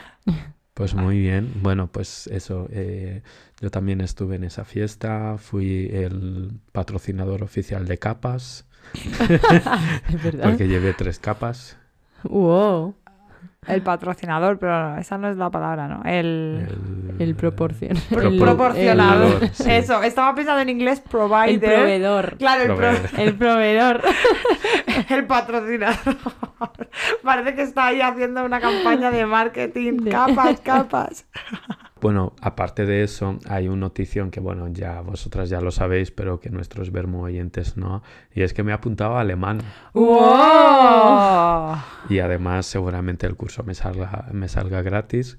Pues 0.74 0.96
muy 0.96 1.20
bien. 1.20 1.52
Bueno, 1.62 1.88
pues 1.92 2.28
eso. 2.28 2.68
eh, 2.72 3.22
yo 3.60 3.70
también 3.70 4.00
estuve 4.00 4.38
en 4.38 4.46
esa 4.46 4.64
fiesta. 4.64 5.36
Fui 5.38 5.90
el 5.92 6.52
patrocinador 6.72 7.44
oficial 7.44 7.86
de 7.86 7.98
capas. 7.98 8.66
es 8.94 10.24
verdad. 10.24 10.44
Porque 10.50 10.70
llevé 10.70 10.94
tres 10.94 11.20
capas. 11.20 11.78
Wow. 12.24 12.96
El 13.68 13.82
patrocinador, 13.84 14.58
pero 14.58 14.98
esa 14.98 15.18
no 15.18 15.30
es 15.30 15.36
la 15.38 15.50
palabra, 15.50 15.88
¿no? 15.88 16.02
El... 16.06 17.16
El 17.20 17.36
proporcion. 17.36 17.98
Pro- 18.10 18.22
el- 18.22 18.40
proporcionador. 18.40 19.44
el- 19.44 19.54
sí. 19.54 19.70
Eso, 19.70 20.02
estaba 20.02 20.34
pensando 20.34 20.62
en 20.62 20.70
inglés 20.70 21.02
provider. 21.02 21.50
el 21.50 21.60
proveedor. 21.60 22.38
Claro, 22.38 22.62
el, 22.62 22.68
pro- 22.68 22.78
Proveedor. 22.78 23.20
El 23.20 23.36
proveedor. 23.36 24.02
el 25.10 25.28
patrocinador. 25.28 26.18
Parece 27.24 27.56
que 27.56 27.62
está 27.64 27.88
ahí 27.88 28.02
haciendo 28.02 28.44
una 28.46 28.60
campaña 28.62 29.12
de 29.12 29.26
marketing. 29.26 29.98
De- 29.98 30.12
Capas, 30.12 30.62
capas. 30.62 31.26
Bueno, 32.02 32.34
aparte 32.42 32.86
de 32.86 33.04
eso, 33.04 33.40
hay 33.48 33.68
una 33.68 33.82
notición 33.82 34.32
que, 34.32 34.40
bueno, 34.40 34.68
ya 34.70 35.02
vosotras 35.02 35.50
ya 35.50 35.60
lo 35.60 35.72
sabéis, 35.72 36.12
pero 36.12 36.40
que 36.40 36.50
nuestros 36.50 36.92
vermo 36.92 37.24
oyentes 37.24 37.76
no. 37.76 38.04
Y 38.34 38.42
es 38.44 38.54
que 38.54 38.64
me 38.64 38.72
he 38.72 38.74
apuntado 38.74 39.18
a 39.18 39.22
alemán. 39.22 39.60
¡Wow! 39.94 41.78
Y 42.10 42.20
además, 42.20 42.66
seguramente 42.66 43.28
el 43.28 43.36
curso 43.36 43.64
me 43.64 43.74
salga, 43.76 44.28
me 44.32 44.48
salga 44.48 44.82
gratis. 44.82 45.38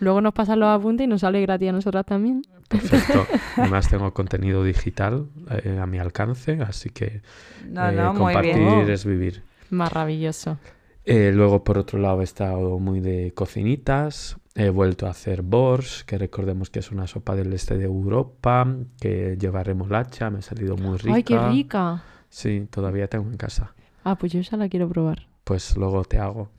Luego 0.00 0.20
nos 0.20 0.34
pasan 0.34 0.60
los 0.60 0.68
apuntes 0.68 1.04
y 1.04 1.08
nos 1.08 1.20
sale 1.22 1.40
gratis 1.40 1.68
a 1.68 1.72
nosotras 1.72 2.04
también. 2.04 2.42
Perfecto. 2.68 3.26
Además, 3.56 3.88
tengo 3.88 4.12
contenido 4.12 4.64
digital 4.64 5.26
eh, 5.50 5.78
a 5.80 5.86
mi 5.86 5.98
alcance, 5.98 6.60
así 6.62 6.90
que 6.90 7.22
No, 7.68 7.88
eh, 7.88 7.92
no, 7.92 8.12
muy 8.12 8.34
compartir 8.34 8.56
bien. 8.56 8.90
es 8.90 9.04
vivir. 9.04 9.42
Maravilloso. 9.70 10.58
Eh, 11.04 11.32
luego, 11.34 11.64
por 11.64 11.78
otro 11.78 11.98
lado, 11.98 12.20
he 12.20 12.24
estado 12.24 12.78
muy 12.78 13.00
de 13.00 13.32
cocinitas. 13.34 14.36
He 14.56 14.70
vuelto 14.70 15.08
a 15.08 15.10
hacer 15.10 15.42
borscht, 15.42 16.06
que 16.06 16.16
recordemos 16.16 16.70
que 16.70 16.78
es 16.78 16.92
una 16.92 17.08
sopa 17.08 17.34
del 17.34 17.52
este 17.52 17.76
de 17.76 17.86
Europa, 17.86 18.64
que 19.00 19.36
lleva 19.36 19.64
remolacha, 19.64 20.30
me 20.30 20.38
ha 20.38 20.42
salido 20.42 20.76
muy 20.76 20.96
rica. 20.96 21.14
Ay, 21.16 21.22
qué 21.24 21.38
rica. 21.38 22.04
Sí, 22.28 22.68
todavía 22.70 23.08
tengo 23.08 23.28
en 23.28 23.36
casa. 23.36 23.74
Ah, 24.04 24.16
pues 24.16 24.32
yo 24.32 24.38
esa 24.38 24.56
la 24.56 24.68
quiero 24.68 24.88
probar. 24.88 25.26
Pues 25.42 25.76
luego 25.76 26.04
te 26.04 26.18
hago. 26.18 26.50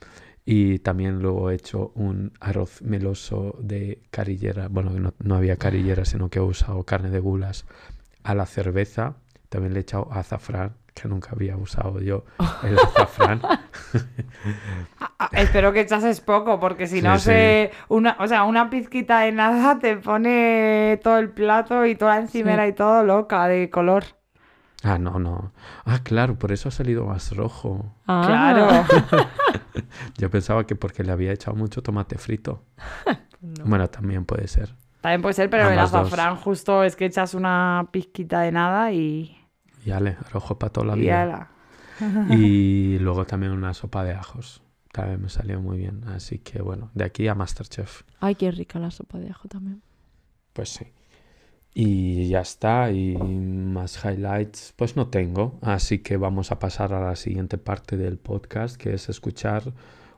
Y 0.44 0.80
también 0.80 1.22
luego 1.22 1.50
he 1.50 1.56
hecho 1.56 1.94
un 1.96 2.34
arroz 2.42 2.82
meloso 2.82 3.58
de 3.62 4.04
carillera. 4.12 4.68
Bueno, 4.68 4.92
que 4.94 5.00
no, 5.00 5.14
no 5.20 5.36
había 5.36 5.56
carillera, 5.56 6.04
sino 6.04 6.30
que 6.30 6.40
he 6.40 6.42
usado 6.42 6.84
carne 6.84 7.10
de 7.10 7.20
gulas 7.20 7.66
a 8.24 8.36
la 8.36 8.46
cerveza. 8.46 9.16
También 9.48 9.74
le 9.74 9.80
he 9.80 9.82
echado 9.84 10.12
azafrán, 10.12 10.76
que 10.96 11.08
nunca 11.08 11.30
había 11.34 11.56
usado 11.58 12.00
yo 12.00 12.24
el 12.64 12.80
azafrán. 12.80 13.42
Ah, 15.00 15.30
espero 15.34 15.74
que 15.74 15.82
echases 15.82 16.22
poco, 16.22 16.60
porque 16.60 16.88
si 16.88 17.02
no 17.02 17.16
Sí, 17.18 17.26
sí. 17.26 17.26
se. 17.32 17.72
Una, 17.90 18.16
o 18.20 18.28
sea, 18.28 18.44
una 18.46 18.70
pizquita 18.70 19.20
de 19.20 19.32
nada 19.32 19.78
te 19.80 19.98
pone 19.98 21.00
todo 21.04 21.18
el 21.20 21.30
plato 21.30 21.86
y 21.86 21.96
toda 21.96 22.16
la 22.16 22.22
encimera 22.22 22.64
Sí. 22.64 22.70
y 22.70 22.74
todo 22.74 23.04
loca 23.04 23.48
de 23.48 23.70
color. 23.70 24.04
Ah, 24.84 24.98
no, 25.00 25.20
no. 25.20 25.52
Ah, 25.86 26.00
claro, 26.04 26.36
por 26.38 26.52
eso 26.52 26.70
ha 26.70 26.72
salido 26.72 27.06
más 27.06 27.36
rojo. 27.36 27.94
Ah, 28.08 28.24
Claro. 28.26 29.28
Yo 30.18 30.30
pensaba 30.30 30.66
que 30.66 30.76
porque 30.76 31.04
le 31.04 31.12
había 31.12 31.32
echado 31.32 31.56
mucho 31.58 31.82
tomate 31.82 32.18
frito. 32.18 32.64
no. 33.42 33.66
Bueno, 33.66 33.88
también 33.90 34.26
puede 34.26 34.48
ser. 34.48 34.76
También 35.02 35.22
puede 35.22 35.34
ser, 35.34 35.50
pero 35.50 35.70
el 35.70 35.76
dos. 35.76 35.94
azafrán 35.94 36.36
justo 36.38 36.84
es 36.84 36.96
que 36.96 37.06
echas 37.06 37.34
una 37.34 37.88
pizquita 37.92 38.42
de 38.42 38.52
nada 38.52 38.92
y. 38.92 39.38
Y 39.86 39.92
ale, 39.92 40.18
rojo 40.32 40.58
para 40.58 40.74
toda 40.74 40.88
la 40.88 40.98
y 40.98 41.02
vida. 41.02 41.22
ala. 41.22 41.50
Y 42.30 42.98
luego 43.00 43.26
también 43.26 43.54
una 43.54 43.74
sopa 43.74 44.04
de 44.04 44.12
ajos. 44.14 44.62
También 44.92 45.22
me 45.22 45.30
salió 45.30 45.62
muy 45.62 45.78
bien. 45.78 46.04
Así 46.08 46.40
que 46.40 46.62
bueno, 46.62 46.90
de 46.94 47.06
aquí 47.06 47.28
a 47.28 47.36
Masterchef. 47.36 48.02
Ay, 48.20 48.36
qué 48.36 48.52
rica 48.52 48.80
la 48.80 48.92
sopa 48.92 49.20
de 49.20 49.30
ajo 49.30 49.48
también. 49.48 49.82
Pues 50.54 50.70
sí. 50.70 50.88
Y 51.74 52.28
ya 52.30 52.42
está. 52.42 52.92
Y 52.92 53.16
más 53.18 54.04
highlights, 54.04 54.74
pues 54.76 54.96
no 54.96 55.08
tengo. 55.08 55.58
Así 55.62 56.00
que 56.00 56.18
vamos 56.18 56.52
a 56.52 56.60
pasar 56.60 56.94
a 56.94 57.00
la 57.02 57.16
siguiente 57.16 57.58
parte 57.58 57.96
del 57.98 58.18
podcast, 58.18 58.76
que 58.78 58.94
es 58.94 59.08
escuchar 59.10 59.74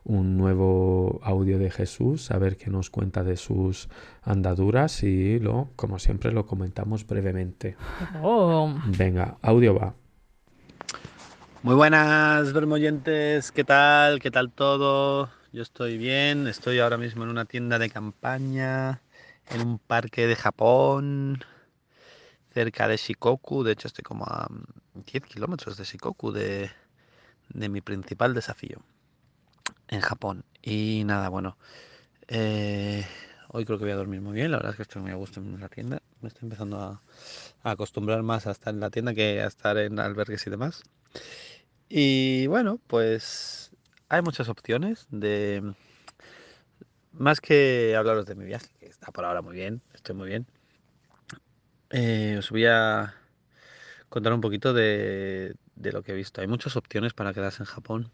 un 0.08 0.38
nuevo 0.38 1.20
audio 1.22 1.58
de 1.58 1.70
Jesús, 1.70 2.30
a 2.30 2.38
ver 2.38 2.56
qué 2.56 2.70
nos 2.70 2.88
cuenta 2.88 3.22
de 3.22 3.36
sus 3.36 3.88
andaduras 4.22 5.02
y 5.02 5.38
lo, 5.38 5.68
como 5.76 5.98
siempre, 5.98 6.32
lo 6.32 6.46
comentamos 6.46 7.06
brevemente. 7.06 7.76
Oh, 8.22 8.74
Venga, 8.86 9.36
audio 9.42 9.74
va. 9.74 9.94
Muy 11.62 11.74
buenas, 11.74 12.54
vermoyentes, 12.54 13.52
¿qué 13.52 13.64
tal? 13.64 14.18
¿Qué 14.18 14.30
tal 14.30 14.50
todo? 14.50 15.28
Yo 15.52 15.62
estoy 15.62 15.98
bien, 15.98 16.46
estoy 16.46 16.78
ahora 16.78 16.96
mismo 16.96 17.24
en 17.24 17.30
una 17.30 17.44
tienda 17.44 17.78
de 17.78 17.90
campaña, 17.90 19.02
en 19.50 19.60
un 19.60 19.78
parque 19.78 20.26
de 20.26 20.36
Japón, 20.36 21.44
cerca 22.54 22.88
de 22.88 22.96
Shikoku, 22.96 23.62
de 23.62 23.72
hecho 23.72 23.88
estoy 23.88 24.04
como 24.04 24.24
a 24.24 24.48
mm, 24.48 25.02
10 25.04 25.24
kilómetros 25.24 25.76
de 25.76 25.84
Shikoku, 25.84 26.32
de, 26.32 26.70
de 27.50 27.68
mi 27.68 27.82
principal 27.82 28.32
desafío 28.32 28.82
en 29.88 30.00
Japón. 30.00 30.44
Y 30.62 31.02
nada, 31.04 31.28
bueno, 31.28 31.56
eh, 32.28 33.06
hoy 33.48 33.64
creo 33.64 33.78
que 33.78 33.84
voy 33.84 33.92
a 33.92 33.96
dormir 33.96 34.20
muy 34.20 34.34
bien, 34.34 34.50
la 34.50 34.58
verdad 34.58 34.72
es 34.72 34.76
que 34.76 34.82
estoy 34.82 35.02
muy 35.02 35.10
a 35.10 35.14
gusto 35.14 35.40
en 35.40 35.60
la 35.60 35.68
tienda, 35.68 36.02
me 36.20 36.28
estoy 36.28 36.44
empezando 36.44 36.78
a, 36.80 37.02
acostumbrar 37.62 38.22
más 38.22 38.46
a 38.46 38.52
estar 38.52 38.74
en 38.74 38.80
la 38.80 38.90
tienda 38.90 39.14
que 39.14 39.40
a 39.40 39.46
estar 39.46 39.78
en 39.78 39.98
albergues 39.98 40.46
y 40.46 40.50
demás. 40.50 40.82
Y 41.88 42.46
bueno, 42.48 42.80
pues 42.86 43.70
hay 44.08 44.22
muchas 44.22 44.48
opciones 44.48 45.06
de... 45.10 45.74
Más 47.12 47.40
que 47.40 47.96
hablaros 47.96 48.26
de 48.26 48.34
mi 48.34 48.44
viaje, 48.44 48.68
que 48.78 48.86
está 48.86 49.10
por 49.10 49.24
ahora 49.24 49.42
muy 49.42 49.54
bien, 49.54 49.82
estoy 49.94 50.14
muy 50.14 50.28
bien. 50.28 50.46
eh, 51.90 52.36
os 52.38 52.50
voy 52.50 52.66
a 52.66 53.14
contar 54.08 54.32
un 54.32 54.40
poquito 54.40 54.72
de 54.72 55.56
lo 55.76 56.02
que 56.02 56.12
he 56.12 56.14
visto. 56.14 56.40
Hay 56.40 56.46
muchas 56.46 56.76
opciones 56.76 57.14
para 57.14 57.32
quedarse 57.34 57.62
en 57.62 57.66
Japón. 57.66 58.10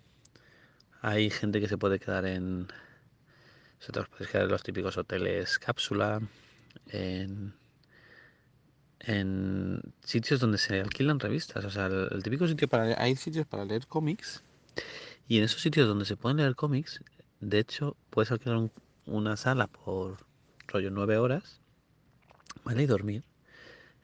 Hay 1.06 1.28
gente 1.28 1.60
que 1.60 1.68
se 1.68 1.76
puede 1.76 2.00
quedar 2.00 2.24
en... 2.24 2.66
Vosotros 3.78 4.08
podéis 4.08 4.30
quedar 4.30 4.44
en 4.46 4.52
los 4.52 4.62
típicos 4.62 4.96
hoteles 4.96 5.58
cápsula, 5.58 6.22
en 6.88 7.52
sitios 10.02 10.40
donde 10.40 10.56
se 10.56 10.80
alquilan 10.80 11.20
revistas. 11.20 11.62
O 11.62 11.70
sea, 11.70 11.88
el, 11.88 12.22
típico 12.22 12.48
sitio 12.48 12.68
para 12.68 12.98
hay 13.02 13.16
sitios 13.16 13.46
para 13.46 13.66
leer 13.66 13.86
cómics 13.86 14.42
y 15.28 15.36
en 15.36 15.44
esos 15.44 15.60
sitios 15.60 15.86
donde 15.86 16.06
se 16.06 16.16
pueden 16.16 16.38
leer 16.38 16.54
cómics, 16.56 17.00
de 17.40 17.58
hecho, 17.58 17.98
puedes 18.08 18.32
alquilar 18.32 18.56
un- 18.56 18.72
una 19.04 19.36
sala 19.36 19.66
por 19.66 20.16
rollo 20.68 20.90
nueve 20.90 21.18
horas, 21.18 21.60
¿vale? 22.64 22.84
Y 22.84 22.86
dormir 22.86 23.24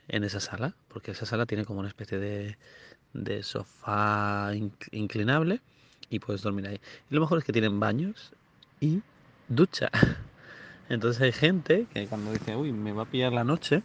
en 0.09 0.25
esa 0.25 0.41
sala, 0.41 0.77
porque 0.89 1.13
esa 1.13 1.25
sala 1.25 1.47
tiene 1.47 1.65
como 1.65 1.81
una 1.81 1.89
especie 1.89 2.19
de, 2.19 3.43
sofá 3.43 4.53
inc- 4.53 4.89
inclinable 4.91 5.63
y 6.11 6.19
puedes 6.19 6.43
dormir 6.43 6.67
ahí. 6.67 6.81
Y 7.09 7.15
lo 7.15 7.21
mejor 7.21 7.39
es 7.39 7.45
que 7.45 7.53
tienen 7.53 7.81
baños 7.81 8.33
y 8.81 9.01
ducha. 9.49 9.91
Entonces 10.91 11.23
hay 11.23 11.33
gente 11.33 11.87
que 11.95 12.09
cuando 12.09 12.33
dice, 12.33 12.57
uy, 12.57 12.73
me 12.73 12.93
va 12.93 13.03
a 13.03 13.07
pillar 13.07 13.33
la 13.33 13.45
noche, 13.45 13.83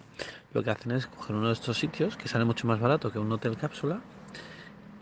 lo 0.54 0.64
que 0.64 0.72
hacen 0.72 0.92
es 0.92 1.06
coger 1.06 1.36
uno 1.36 1.48
de 1.48 1.54
estos 1.54 1.78
sitios 1.78 2.18
que 2.18 2.28
sale 2.28 2.46
mucho 2.46 2.66
más 2.66 2.80
barato 2.80 3.12
que 3.12 3.20
un 3.20 3.32
hotel 3.32 3.56
cápsula 3.56 4.02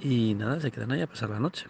y 0.02 0.34
nada, 0.34 0.60
se 0.60 0.70
quedan 0.70 0.92
ahí 0.92 1.02
a 1.02 1.08
pasar 1.08 1.30
la 1.30 1.40
noche. 1.40 1.66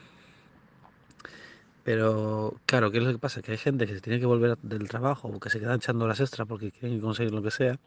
Pero 1.84 2.60
claro, 2.66 2.92
¿qué 2.92 2.98
es 2.98 3.04
lo 3.04 3.12
que 3.12 3.20
pasa? 3.20 3.42
Que 3.42 3.52
hay 3.52 3.58
gente 3.58 3.86
que 3.86 3.94
se 3.94 4.02
tiene 4.02 4.20
que 4.20 4.26
volver 4.26 4.58
del 4.60 4.88
trabajo 4.88 5.28
o 5.28 5.40
que 5.40 5.50
se 5.50 5.60
queda 5.60 5.76
echando 5.76 6.06
horas 6.06 6.20
extra 6.20 6.46
porque 6.46 6.72
quieren 6.72 7.00
conseguir 7.00 7.34
lo 7.34 7.44
que 7.44 7.52
sea. 7.52 7.78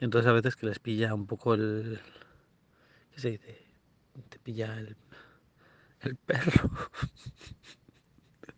Entonces 0.00 0.28
a 0.28 0.32
veces 0.32 0.56
que 0.56 0.66
les 0.66 0.78
pilla 0.80 1.14
un 1.14 1.26
poco 1.26 1.54
el... 1.54 2.00
¿Qué 3.14 3.20
se 3.20 3.30
dice? 3.30 3.58
Te 4.28 4.38
pilla 4.38 4.76
el, 4.78 4.96
el 6.02 6.16
perro. 6.16 6.70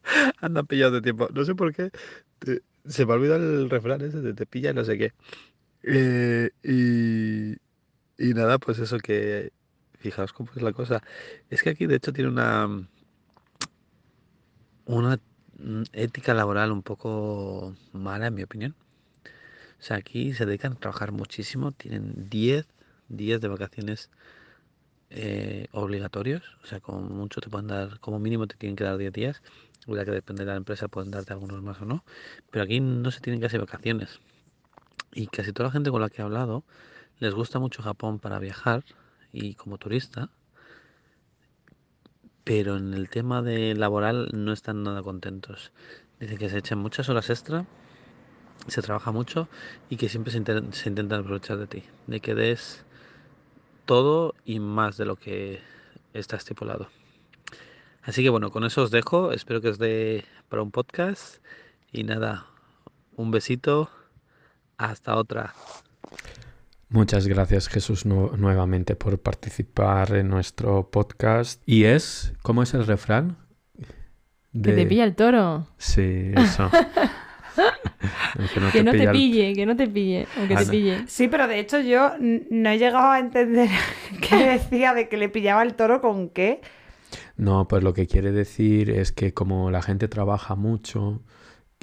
Andan 0.40 0.66
pillados 0.66 0.94
de 0.94 1.02
tiempo. 1.02 1.28
No 1.32 1.44
sé 1.44 1.54
por 1.54 1.72
qué. 1.74 1.90
se 2.84 3.06
me 3.06 3.12
ha 3.12 3.16
olvidado 3.16 3.42
el 3.42 3.70
refrán 3.70 4.00
ese 4.00 4.20
de 4.20 4.34
te 4.34 4.46
pilla 4.46 4.72
no 4.72 4.84
sé 4.84 4.98
qué. 4.98 5.12
Eh, 5.82 6.50
y, 6.62 7.52
y 8.18 8.34
nada, 8.34 8.58
pues 8.58 8.78
eso 8.78 8.98
que, 8.98 9.52
fijaos 9.98 10.32
cómo 10.32 10.50
es 10.54 10.62
la 10.62 10.72
cosa. 10.72 11.02
Es 11.48 11.62
que 11.62 11.70
aquí 11.70 11.86
de 11.86 11.96
hecho 11.96 12.12
tiene 12.12 12.30
una, 12.30 12.86
una 14.86 15.18
ética 15.92 16.34
laboral 16.34 16.72
un 16.72 16.82
poco 16.82 17.74
mala, 17.92 18.26
en 18.26 18.34
mi 18.34 18.42
opinión. 18.42 18.74
O 19.24 19.82
sea, 19.84 19.96
aquí 19.96 20.34
se 20.34 20.46
dedican 20.46 20.72
a 20.72 20.76
trabajar 20.76 21.12
muchísimo, 21.12 21.72
tienen 21.72 22.28
10 22.28 22.66
días 23.08 23.40
de 23.40 23.48
vacaciones 23.48 24.10
eh, 25.14 25.66
obligatorios. 25.72 26.42
O 26.64 26.66
sea, 26.66 26.80
como 26.80 27.00
mucho 27.00 27.40
te 27.40 27.48
pueden 27.50 27.68
dar, 27.68 28.00
como 28.00 28.18
mínimo 28.18 28.46
te 28.46 28.56
tienen 28.56 28.76
que 28.76 28.84
dar 28.84 28.96
10 28.98 29.12
días. 29.12 29.42
Ya 29.86 30.04
que 30.04 30.10
depende 30.10 30.44
de 30.44 30.50
la 30.50 30.56
empresa, 30.56 30.88
pueden 30.88 31.10
darte 31.10 31.32
algunos 31.32 31.62
más 31.62 31.80
o 31.80 31.84
no. 31.84 32.04
Pero 32.50 32.64
aquí 32.64 32.80
no 32.80 33.10
se 33.10 33.20
tienen 33.20 33.40
casi 33.40 33.58
vacaciones. 33.58 34.20
Y 35.12 35.26
casi 35.26 35.52
toda 35.52 35.68
la 35.68 35.72
gente 35.72 35.90
con 35.90 36.00
la 36.00 36.08
que 36.08 36.22
he 36.22 36.24
hablado 36.24 36.64
les 37.18 37.34
gusta 37.34 37.58
mucho 37.58 37.82
Japón 37.82 38.18
para 38.18 38.38
viajar 38.40 38.84
y 39.32 39.54
como 39.54 39.78
turista, 39.78 40.30
pero 42.42 42.76
en 42.76 42.94
el 42.94 43.08
tema 43.08 43.42
de 43.42 43.74
laboral 43.74 44.28
no 44.32 44.52
están 44.52 44.82
nada 44.82 45.02
contentos. 45.02 45.72
Dicen 46.18 46.38
que 46.38 46.48
se 46.48 46.58
echan 46.58 46.78
muchas 46.78 47.08
horas 47.08 47.30
extra, 47.30 47.66
se 48.66 48.82
trabaja 48.82 49.12
mucho 49.12 49.48
y 49.88 49.96
que 49.96 50.08
siempre 50.08 50.32
se, 50.32 50.42
se 50.72 50.88
intentan 50.88 51.20
aprovechar 51.20 51.58
de 51.58 51.66
ti, 51.66 51.84
de 52.08 52.20
que 52.20 52.34
des 52.34 52.84
todo 53.92 54.34
y 54.46 54.58
más 54.58 54.96
de 54.96 55.04
lo 55.04 55.16
que 55.16 55.60
está 56.14 56.36
estipulado. 56.36 56.88
Así 58.02 58.22
que 58.22 58.30
bueno, 58.30 58.50
con 58.50 58.64
eso 58.64 58.82
os 58.84 58.90
dejo. 58.90 59.32
Espero 59.32 59.60
que 59.60 59.68
os 59.68 59.76
dé 59.78 60.24
para 60.48 60.62
un 60.62 60.70
podcast. 60.70 61.44
Y 61.92 62.02
nada, 62.04 62.46
un 63.16 63.30
besito. 63.30 63.90
Hasta 64.78 65.14
otra. 65.16 65.52
Muchas 66.88 67.26
gracias 67.26 67.68
Jesús 67.68 68.06
nu- 68.06 68.34
nuevamente 68.38 68.96
por 68.96 69.18
participar 69.20 70.14
en 70.16 70.28
nuestro 70.30 70.90
podcast. 70.90 71.62
Y 71.66 71.84
es, 71.84 72.32
¿cómo 72.42 72.62
es 72.62 72.72
el 72.72 72.86
refrán? 72.86 73.36
Que 74.54 74.72
te 74.72 74.86
pilla 74.86 75.04
el 75.04 75.14
toro. 75.14 75.66
Sí, 75.76 76.32
eso. 76.34 76.70
que 78.54 78.60
no 78.60 78.70
Que 78.72 78.78
te 78.78 78.84
no 78.84 78.90
te 78.92 78.98
pilla 78.98 79.10
el- 79.10 79.16
pille, 79.16 79.52
que 79.54 79.66
no 79.66 79.76
te 79.76 79.88
pille. 79.88 80.26
O 80.42 80.48
que 80.48 80.54
Ah, 80.54 80.58
te 80.58 80.64
no. 80.66 80.70
pille. 80.70 81.04
Sí, 81.08 81.28
pero 81.28 81.46
de 81.48 81.58
hecho 81.58 81.80
yo 81.80 82.12
no 82.18 82.70
he 82.70 82.78
llegado 82.78 83.10
a 83.10 83.18
entender 83.18 83.68
qué 84.28 84.36
decía 84.58 84.94
de 84.94 85.08
que 85.08 85.16
le 85.16 85.28
pillaba 85.28 85.62
el 85.62 85.74
toro 85.74 86.00
con 86.00 86.28
qué. 86.28 86.60
No, 87.36 87.66
pues 87.68 87.82
lo 87.82 87.92
que 87.94 88.06
quiere 88.06 88.32
decir 88.32 88.90
es 88.90 89.12
que 89.12 89.32
como 89.34 89.70
la 89.70 89.82
gente 89.82 90.08
trabaja 90.08 90.54
mucho 90.54 91.20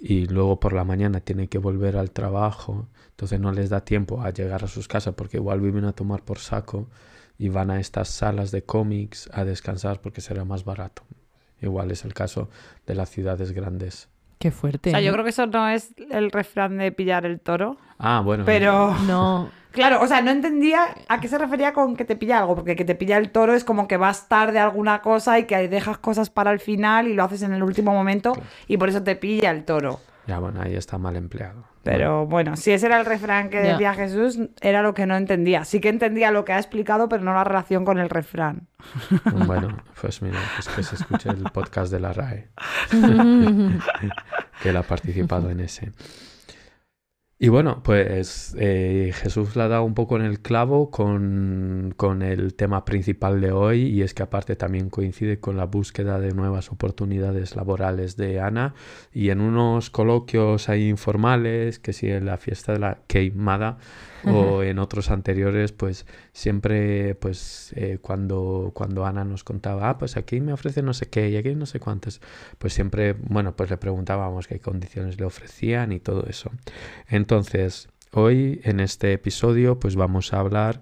y 0.01 0.25
luego 0.27 0.59
por 0.59 0.73
la 0.73 0.83
mañana 0.83 1.19
tiene 1.19 1.47
que 1.47 1.57
volver 1.57 1.97
al 1.97 2.11
trabajo, 2.11 2.87
entonces 3.11 3.39
no 3.39 3.51
les 3.51 3.69
da 3.69 3.83
tiempo 3.83 4.21
a 4.21 4.31
llegar 4.31 4.63
a 4.63 4.67
sus 4.67 4.87
casas 4.87 5.13
porque 5.15 5.37
igual 5.37 5.59
viven 5.59 5.85
a 5.85 5.91
tomar 5.93 6.23
por 6.23 6.39
saco 6.39 6.87
y 7.37 7.49
van 7.49 7.69
a 7.71 7.79
estas 7.79 8.09
salas 8.09 8.51
de 8.51 8.63
cómics 8.63 9.29
a 9.33 9.43
descansar 9.45 10.01
porque 10.01 10.21
será 10.21 10.45
más 10.45 10.63
barato. 10.65 11.03
Igual 11.61 11.91
es 11.91 12.05
el 12.05 12.13
caso 12.13 12.49
de 12.87 12.95
las 12.95 13.09
ciudades 13.09 13.51
grandes. 13.51 14.07
Qué 14.39 14.51
fuerte. 14.51 14.89
O 14.89 14.91
sea, 14.91 15.01
yo 15.01 15.11
¿no? 15.11 15.15
creo 15.15 15.23
que 15.25 15.29
eso 15.31 15.45
no 15.47 15.67
es 15.67 15.93
el 16.09 16.31
refrán 16.31 16.77
de 16.77 16.91
pillar 16.93 17.25
el 17.25 17.41
toro. 17.41 17.77
Ah, 17.97 18.21
bueno. 18.23 18.45
Pero, 18.45 18.95
No, 19.05 19.51
claro, 19.71 20.01
o 20.01 20.07
sea, 20.07 20.21
no 20.21 20.31
entendía 20.31 20.85
a 21.09 21.19
qué 21.19 21.27
se 21.27 21.37
refería 21.37 21.73
con 21.73 21.97
que 21.97 22.05
te 22.05 22.15
pilla 22.15 22.39
algo, 22.39 22.55
porque 22.55 22.77
que 22.77 22.85
te 22.85 22.95
pilla 22.95 23.17
el 23.17 23.31
toro 23.31 23.53
es 23.53 23.65
como 23.65 23.87
que 23.89 23.97
vas 23.97 24.29
tarde 24.29 24.59
a 24.59 24.63
alguna 24.63 25.01
cosa 25.01 25.37
y 25.39 25.43
que 25.43 25.67
dejas 25.67 25.97
cosas 25.97 26.29
para 26.29 26.51
el 26.51 26.59
final 26.61 27.09
y 27.09 27.13
lo 27.13 27.23
haces 27.25 27.41
en 27.41 27.53
el 27.53 27.63
último 27.63 27.91
momento 27.91 28.33
y 28.67 28.77
por 28.77 28.87
eso 28.87 29.03
te 29.03 29.17
pilla 29.17 29.51
el 29.51 29.65
toro. 29.65 29.99
Ya, 30.25 30.39
bueno, 30.39 30.61
ahí 30.61 30.75
está 30.75 30.97
mal 30.97 31.17
empleado. 31.17 31.65
Pero 31.83 32.25
bueno, 32.25 32.57
si 32.57 32.71
ese 32.71 32.87
era 32.87 32.99
el 32.99 33.05
refrán 33.05 33.49
que 33.49 33.59
decía 33.59 33.93
Jesús, 33.93 34.39
era 34.61 34.81
lo 34.81 34.93
que 34.93 35.05
no 35.05 35.15
entendía. 35.15 35.63
Sí 35.63 35.79
que 35.79 35.89
entendía 35.89 36.29
lo 36.31 36.43
que 36.43 36.53
ha 36.53 36.57
explicado, 36.57 37.07
pero 37.07 37.23
no 37.23 37.33
la 37.33 37.43
relación 37.43 37.85
con 37.85 37.99
el 37.99 38.09
refrán. 38.09 38.67
Bueno, 39.23 39.45
bueno, 39.45 39.77
pues 40.01 40.21
mira, 40.21 40.39
pues 40.55 40.67
que 40.67 40.83
se 40.83 40.95
escuche 40.95 41.29
el 41.29 41.43
podcast 41.53 41.91
de 41.91 41.99
la 41.99 42.13
RAE. 42.13 42.49
que 44.61 44.69
él 44.69 44.77
ha 44.77 44.83
participado 44.83 45.49
en 45.49 45.61
ese. 45.61 45.91
Y 47.41 47.47
bueno, 47.47 47.81
pues 47.83 48.53
eh, 48.59 49.13
Jesús 49.15 49.55
le 49.55 49.63
ha 49.63 49.69
dado 49.69 49.83
un 49.85 49.93
poco 49.93 50.17
en 50.17 50.23
el 50.23 50.41
clavo 50.41 50.91
con, 50.91 51.93
con 51.95 52.21
el 52.21 52.53
tema 52.53 52.83
principal 52.83 53.39
de 53.39 53.53
hoy 53.53 53.83
y 53.83 54.01
es 54.01 54.13
que 54.13 54.23
aparte 54.23 54.57
también 54.57 54.89
coincide 54.89 55.39
con 55.39 55.55
la 55.55 55.63
búsqueda 55.63 56.19
de 56.19 56.33
nuevas 56.33 56.69
oportunidades 56.69 57.55
laborales 57.55 58.17
de 58.17 58.41
Ana 58.41 58.73
y 59.13 59.29
en 59.29 59.39
unos 59.39 59.89
coloquios 59.89 60.67
ahí 60.67 60.89
informales, 60.89 61.79
que 61.79 61.93
si 61.93 62.11
en 62.11 62.25
la 62.25 62.37
fiesta 62.37 62.73
de 62.73 62.79
la 62.79 62.99
queimada 63.07 63.77
o 64.25 64.63
en 64.63 64.79
otros 64.79 65.09
anteriores, 65.11 65.71
pues 65.71 66.05
siempre 66.33 67.15
pues 67.15 67.73
eh, 67.75 67.99
cuando, 68.01 68.71
cuando 68.73 69.05
Ana 69.05 69.23
nos 69.25 69.43
contaba, 69.43 69.89
ah, 69.89 69.97
pues 69.97 70.17
aquí 70.17 70.41
me 70.41 70.53
ofrecen 70.53 70.85
no 70.85 70.93
sé 70.93 71.07
qué 71.09 71.29
y 71.29 71.37
aquí 71.37 71.55
no 71.55 71.65
sé 71.65 71.79
cuántas, 71.79 72.21
pues 72.57 72.73
siempre, 72.73 73.13
bueno, 73.13 73.55
pues 73.55 73.69
le 73.69 73.77
preguntábamos 73.77 74.47
qué 74.47 74.59
condiciones 74.59 75.19
le 75.19 75.25
ofrecían 75.25 75.91
y 75.91 75.99
todo 75.99 76.25
eso. 76.27 76.51
Entonces, 77.07 77.89
hoy 78.11 78.61
en 78.63 78.79
este 78.79 79.13
episodio 79.13 79.79
pues 79.79 79.95
vamos 79.95 80.33
a 80.33 80.39
hablar 80.39 80.81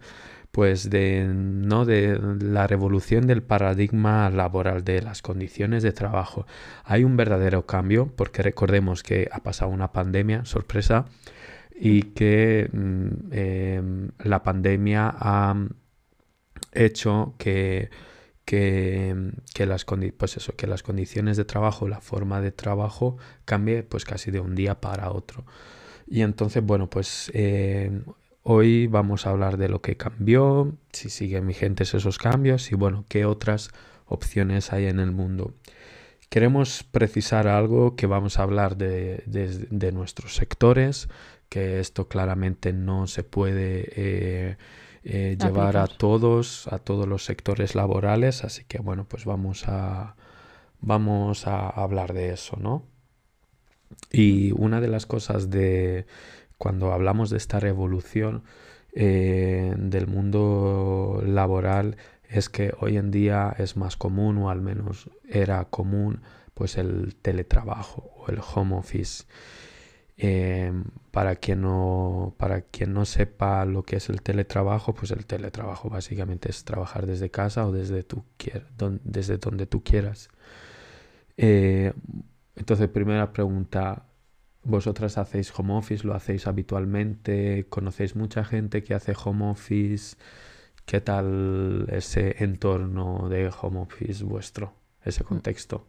pues 0.58 0.90
de 0.90 1.24
no 1.28 1.86
de 1.86 2.20
la 2.42 2.66
revolución 2.66 3.28
del 3.28 3.44
paradigma 3.44 4.28
laboral 4.32 4.84
de 4.84 5.04
las 5.04 5.22
condiciones 5.22 5.84
de 5.84 5.92
trabajo. 5.92 6.48
Hay 6.84 7.04
un 7.04 7.16
verdadero 7.16 7.68
cambio 7.68 8.12
porque 8.16 8.42
recordemos 8.42 9.04
que 9.04 9.30
ha 9.32 9.44
pasado 9.44 9.70
una 9.70 9.92
pandemia, 9.92 10.46
sorpresa, 10.46 11.06
y 11.80 12.02
que 12.14 12.70
mm, 12.72 13.10
em, 13.32 14.12
la 14.20 14.44
pandemia 14.44 15.14
ha 15.18 15.56
hecho 16.74 17.36
que 17.38 17.90
que, 18.46 19.34
que 19.54 19.66
las 19.66 19.86
pues 20.18 20.38
eso, 20.38 20.56
que 20.56 20.68
las 20.68 20.82
condiciones 20.82 21.38
de 21.38 21.46
trabajo, 21.46 21.88
la 21.90 22.02
forma 22.02 22.42
de 22.42 22.52
trabajo 22.54 23.18
cambie 23.46 23.84
pues 23.84 24.06
casi 24.06 24.32
de 24.32 24.40
un 24.40 24.56
día 24.56 24.82
para 24.82 25.12
otro. 25.12 25.46
Y 26.08 26.22
entonces, 26.22 26.64
bueno, 26.66 26.90
pues 26.90 27.32
eh, 27.34 27.92
hoy 28.44 28.88
vamos 28.88 29.28
a 29.28 29.32
hablar 29.32 29.58
de 29.58 29.70
lo 29.70 29.82
que 29.82 29.98
cambió, 29.98 30.78
si 30.94 31.10
siguen 31.10 31.48
vigentes 31.48 31.94
esos 31.94 32.18
cambios 32.20 32.72
y 32.72 32.76
bueno, 32.76 33.06
qué 33.10 33.26
otras 33.26 33.72
opciones 34.06 34.74
hay 34.74 34.88
en 34.88 35.00
el 35.02 35.12
mundo. 35.12 35.54
Queremos 36.30 36.84
precisar 36.84 37.48
algo 37.48 37.96
que 37.98 38.08
vamos 38.08 38.40
a 38.40 38.44
hablar 38.44 38.78
de- 38.78 39.24
de 39.28 39.92
nuestros 39.92 40.36
sectores, 40.36 41.10
que 41.50 41.80
esto 41.80 42.08
claramente 42.08 42.74
no 42.74 43.08
se 43.08 43.24
puede 43.24 43.92
eh, 43.96 44.58
eh, 45.04 45.38
llevar 45.40 45.78
a 45.78 45.88
todos, 45.88 46.68
a 46.68 46.80
todos 46.80 47.08
los 47.08 47.24
sectores 47.24 47.76
laborales, 47.76 48.44
así 48.44 48.64
que 48.66 48.80
bueno, 48.80 49.06
pues 49.06 49.26
vamos 49.26 49.68
a, 49.68 50.16
vamos 50.82 51.48
a 51.48 51.70
hablar 51.70 52.14
de 52.14 52.34
eso, 52.34 52.58
¿no? 52.58 52.86
Y 54.12 54.52
una 54.52 54.82
de 54.82 54.88
las 54.90 55.06
cosas 55.06 55.50
de 55.50 56.06
cuando 56.58 56.92
hablamos 56.92 57.30
de 57.30 57.38
esta 57.38 57.60
revolución 57.60 58.44
eh, 58.94 59.74
del 59.78 60.08
mundo 60.08 61.22
laboral 61.26 61.98
es 62.30 62.50
que 62.50 62.74
hoy 62.80 62.98
en 62.98 63.12
día 63.12 63.56
es 63.58 63.78
más 63.78 63.96
común, 63.96 64.38
o 64.40 64.50
al 64.50 64.62
menos 64.62 65.10
era 65.30 65.64
común, 65.66 66.22
pues 66.54 66.78
el 66.78 67.16
teletrabajo 67.16 68.12
o 68.18 68.30
el 68.32 68.40
home 68.40 68.76
office. 68.76 69.26
Eh, 70.20 70.74
para 71.12 71.36
quien 71.38 71.62
no, 71.62 72.36
para 72.38 72.62
quien 72.62 72.94
no 72.94 73.06
sepa 73.06 73.66
lo 73.66 73.84
que 73.84 73.98
es 73.98 74.10
el 74.10 74.22
teletrabajo, 74.24 74.94
pues 74.96 75.12
el 75.12 75.26
teletrabajo 75.28 75.90
básicamente 75.90 76.50
es 76.50 76.64
trabajar 76.66 77.06
desde 77.08 77.30
casa 77.32 77.68
o 77.68 77.72
desde, 77.72 78.04
tu 78.04 78.24
don- 78.78 79.02
desde 79.04 79.38
donde 79.38 79.68
tú 79.68 79.84
quieras. 79.84 80.30
Eh, 81.38 81.94
entonces, 82.56 82.90
primera 82.90 83.32
pregunta, 83.34 84.06
¿vosotras 84.64 85.18
hacéis 85.18 85.54
home 85.58 85.74
office? 85.76 86.06
¿Lo 86.06 86.14
hacéis 86.16 86.48
habitualmente? 86.48 87.68
¿Conocéis 87.70 88.16
mucha 88.16 88.44
gente 88.44 88.84
que 88.84 88.94
hace 88.94 89.14
home 89.24 89.50
office? 89.52 90.18
¿Qué 90.86 91.02
tal 91.02 91.88
ese 91.92 92.44
entorno 92.44 93.30
de 93.30 93.52
home 93.62 93.82
office 93.82 94.24
vuestro, 94.26 94.74
ese 95.04 95.24
contexto? 95.24 95.88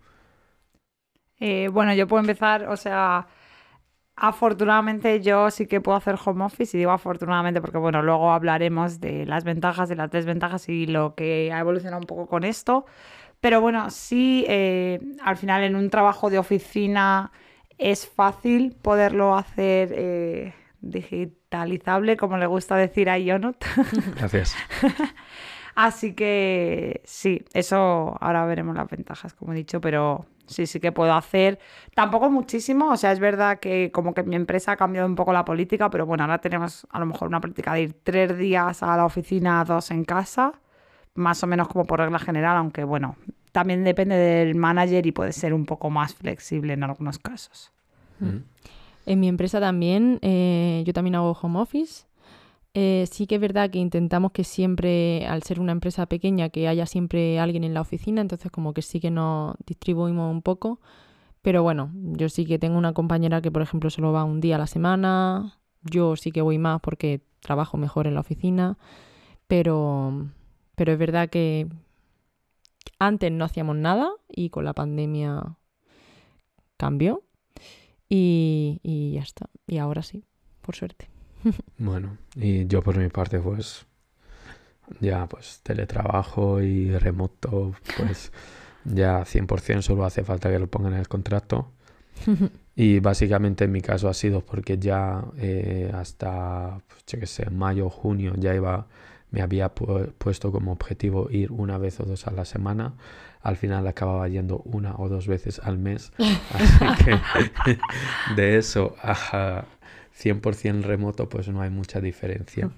Eh, 1.41 1.69
bueno, 1.69 1.95
yo 1.95 2.07
puedo 2.09 2.21
empezar, 2.21 2.69
o 2.69 2.77
sea, 2.77 3.29
afortunadamente 4.21 5.21
yo 5.21 5.51
sí 5.51 5.67
que 5.67 5.81
puedo 5.81 5.97
hacer 5.97 6.17
home 6.25 6.45
office 6.45 6.77
y 6.77 6.81
digo 6.81 6.91
afortunadamente 6.91 7.61
porque, 7.61 7.79
bueno, 7.79 8.03
luego 8.03 8.33
hablaremos 8.33 9.01
de 9.01 9.27
las 9.27 9.45
ventajas, 9.45 9.89
de 9.89 9.97
las 9.97 10.11
desventajas 10.11 10.69
y 10.69 10.87
lo 10.87 11.15
que 11.15 11.53
ha 11.53 11.61
evolucionado 11.61 12.01
un 12.01 12.07
poco 12.07 12.27
con 12.27 12.45
esto. 12.45 12.87
Pero 13.41 13.61
bueno, 13.61 13.91
sí, 13.91 14.45
eh, 14.49 15.01
al 15.23 15.37
final 15.37 15.63
en 15.63 15.77
un 15.77 15.91
trabajo 15.91 16.29
de 16.31 16.39
oficina 16.39 17.31
es 17.79 18.09
fácil 18.09 18.77
poderlo 18.83 19.37
hacer 19.37 19.93
eh, 19.93 20.55
digitalizable, 20.81 22.17
como 22.17 22.37
le 22.37 22.47
gusta 22.47 22.77
decir 22.77 23.09
a 23.09 23.19
Ionut. 23.19 23.57
Gracias. 24.17 24.57
Así 25.79 26.13
que 26.13 27.03
sí, 27.05 27.45
eso 27.55 28.17
ahora 28.21 28.45
veremos 28.47 28.75
las 28.75 28.91
ventajas, 28.91 29.33
como 29.33 29.53
he 29.53 29.57
dicho, 29.57 29.81
pero 29.81 30.27
sí, 30.47 30.67
sí 30.67 30.81
que 30.81 30.91
puedo 30.91 31.15
hacer. 31.15 31.61
Tampoco 31.95 32.29
muchísimo, 32.31 32.91
o 32.91 32.97
sea, 32.97 33.13
es 33.13 33.21
verdad 33.21 33.61
que 33.61 33.93
como 33.93 34.13
que 34.13 34.25
mi 34.25 34.35
empresa 34.35 34.73
ha 34.73 34.77
cambiado 34.77 35.07
un 35.07 35.15
poco 35.15 35.33
la 35.33 35.45
política, 35.45 35.89
pero 35.89 36.05
bueno, 36.05 36.25
ahora 36.25 36.39
tenemos 36.39 36.85
a 36.91 36.99
lo 36.99 37.07
mejor 37.07 37.29
una 37.29 37.41
política 37.41 37.75
de 37.75 37.83
ir 37.83 37.93
tres 38.03 38.37
días 38.37 38.83
a 38.83 38.97
la 38.97 39.05
oficina, 39.05 39.63
dos 39.63 39.93
en 39.93 40.03
casa, 40.03 40.53
más 41.15 41.45
o 41.45 41.47
menos 41.47 41.69
como 41.69 41.85
por 41.85 42.01
regla 42.01 42.19
general, 42.19 42.57
aunque 42.57 42.83
bueno, 42.83 43.15
también 43.53 43.85
depende 43.85 44.17
del 44.17 44.57
manager 44.57 45.07
y 45.07 45.13
puede 45.13 45.33
ser 45.33 45.55
un 45.55 45.65
poco 45.65 45.91
más 45.91 46.13
flexible 46.13 46.73
en 46.73 46.83
algunos 46.83 47.21
casos. 47.21 47.71
Mm. 48.19 48.39
En 49.07 49.21
mi 49.21 49.29
empresa 49.29 49.61
también, 49.61 50.19
eh, 50.23 50.83
yo 50.85 50.93
también 50.93 51.15
hago 51.15 51.39
home 51.41 51.61
office. 51.61 52.08
Eh, 52.75 53.07
sí 53.11 53.27
que 53.27 53.37
es 53.37 53.41
verdad 53.41 53.71
que 53.71 53.79
intentamos 53.79 54.33
que 54.33 54.45
siempre, 54.45 55.27
al 55.27 55.43
ser 55.43 55.61
una 55.61 55.73
empresa 55.73 56.07
pequeña, 56.07 56.49
que 56.51 56.69
haya 56.69 56.87
siempre 56.87 57.41
alguien 57.41 57.65
en 57.65 57.75
la 57.75 57.81
oficina, 57.81 58.21
entonces 58.21 58.51
como 58.51 58.73
que 58.75 58.83
sí 58.83 59.01
que 59.01 59.11
nos 59.11 59.57
distribuimos 59.67 60.31
un 60.31 60.43
poco. 60.43 60.81
Pero 61.43 61.63
bueno, 61.63 61.91
yo 61.95 62.29
sí 62.29 62.45
que 62.45 62.59
tengo 62.59 62.79
una 62.79 62.93
compañera 62.93 63.41
que, 63.41 63.51
por 63.51 63.63
ejemplo, 63.63 63.91
solo 63.91 64.13
va 64.13 64.25
un 64.25 64.41
día 64.41 64.57
a 64.57 64.59
la 64.59 64.67
semana. 64.67 65.59
Yo 65.83 66.17
sí 66.17 66.33
que 66.33 66.43
voy 66.43 66.59
más 66.59 66.81
porque 66.81 67.23
trabajo 67.41 67.77
mejor 67.77 68.07
en 68.07 68.15
la 68.15 68.21
oficina. 68.21 68.79
Pero, 69.47 70.29
pero 70.75 70.93
es 70.93 70.99
verdad 70.99 71.31
que 71.31 71.69
antes 72.99 73.33
no 73.33 73.45
hacíamos 73.45 73.77
nada 73.77 74.11
y 74.29 74.51
con 74.51 74.65
la 74.65 74.75
pandemia 74.75 75.57
cambió. 76.77 77.23
Y, 78.09 78.81
y 78.83 79.13
ya 79.13 79.23
está. 79.23 79.49
Y 79.67 79.79
ahora 79.79 80.03
sí, 80.03 80.25
por 80.61 80.75
suerte. 80.77 81.09
Bueno, 81.79 82.17
y 82.35 82.67
yo 82.67 82.83
por 82.83 82.97
mi 82.99 83.09
parte, 83.09 83.39
pues 83.41 83.87
ya 85.01 85.27
pues 85.27 85.61
teletrabajo 85.63 86.61
y 86.63 86.97
remoto, 86.99 87.75
pues 87.97 88.33
Ya 88.85 89.25
100% 89.27 89.83
solo 89.83 90.07
hace 90.07 90.25
falta 90.25 90.51
que 90.51 90.59
lo 90.59 90.67
pongan 90.69 90.95
en 90.95 91.01
el 91.01 91.09
contrato. 91.09 91.73
Y 92.77 93.01
básicamente 93.01 93.65
en 93.65 93.73
mi 93.73 93.81
caso 93.83 94.09
ha 94.09 94.15
sido 94.15 94.41
porque 94.47 94.79
ya 94.79 95.25
eh, 95.39 95.91
hasta, 95.95 96.81
pues, 96.89 97.05
yo 97.09 97.19
qué 97.21 97.27
sé, 97.27 97.51
mayo, 97.51 97.91
junio 97.91 98.35
ya 98.37 98.55
iba, 98.55 98.87
me 99.33 99.43
había 99.43 99.75
pu- 99.75 100.13
puesto 100.17 100.53
como 100.53 100.73
objetivo 100.73 101.29
ir 101.31 101.51
una 101.53 101.77
vez 101.79 102.01
o 102.01 102.05
dos 102.05 102.29
a 102.29 102.31
la 102.31 102.45
semana. 102.45 102.95
Al 103.43 103.57
final 103.57 103.87
acababa 103.89 104.29
yendo 104.29 104.59
una 104.65 104.95
o 104.97 105.09
dos 105.09 105.27
veces 105.27 105.61
al 105.65 105.79
mes. 105.79 106.13
Así 106.55 107.05
que 107.05 107.79
de 108.37 108.59
eso 108.59 108.95
a 109.03 109.65
100% 110.19 110.83
remoto 110.83 111.29
pues 111.29 111.49
no 111.49 111.63
hay 111.63 111.71
mucha 111.71 112.01
diferencia. 112.01 112.71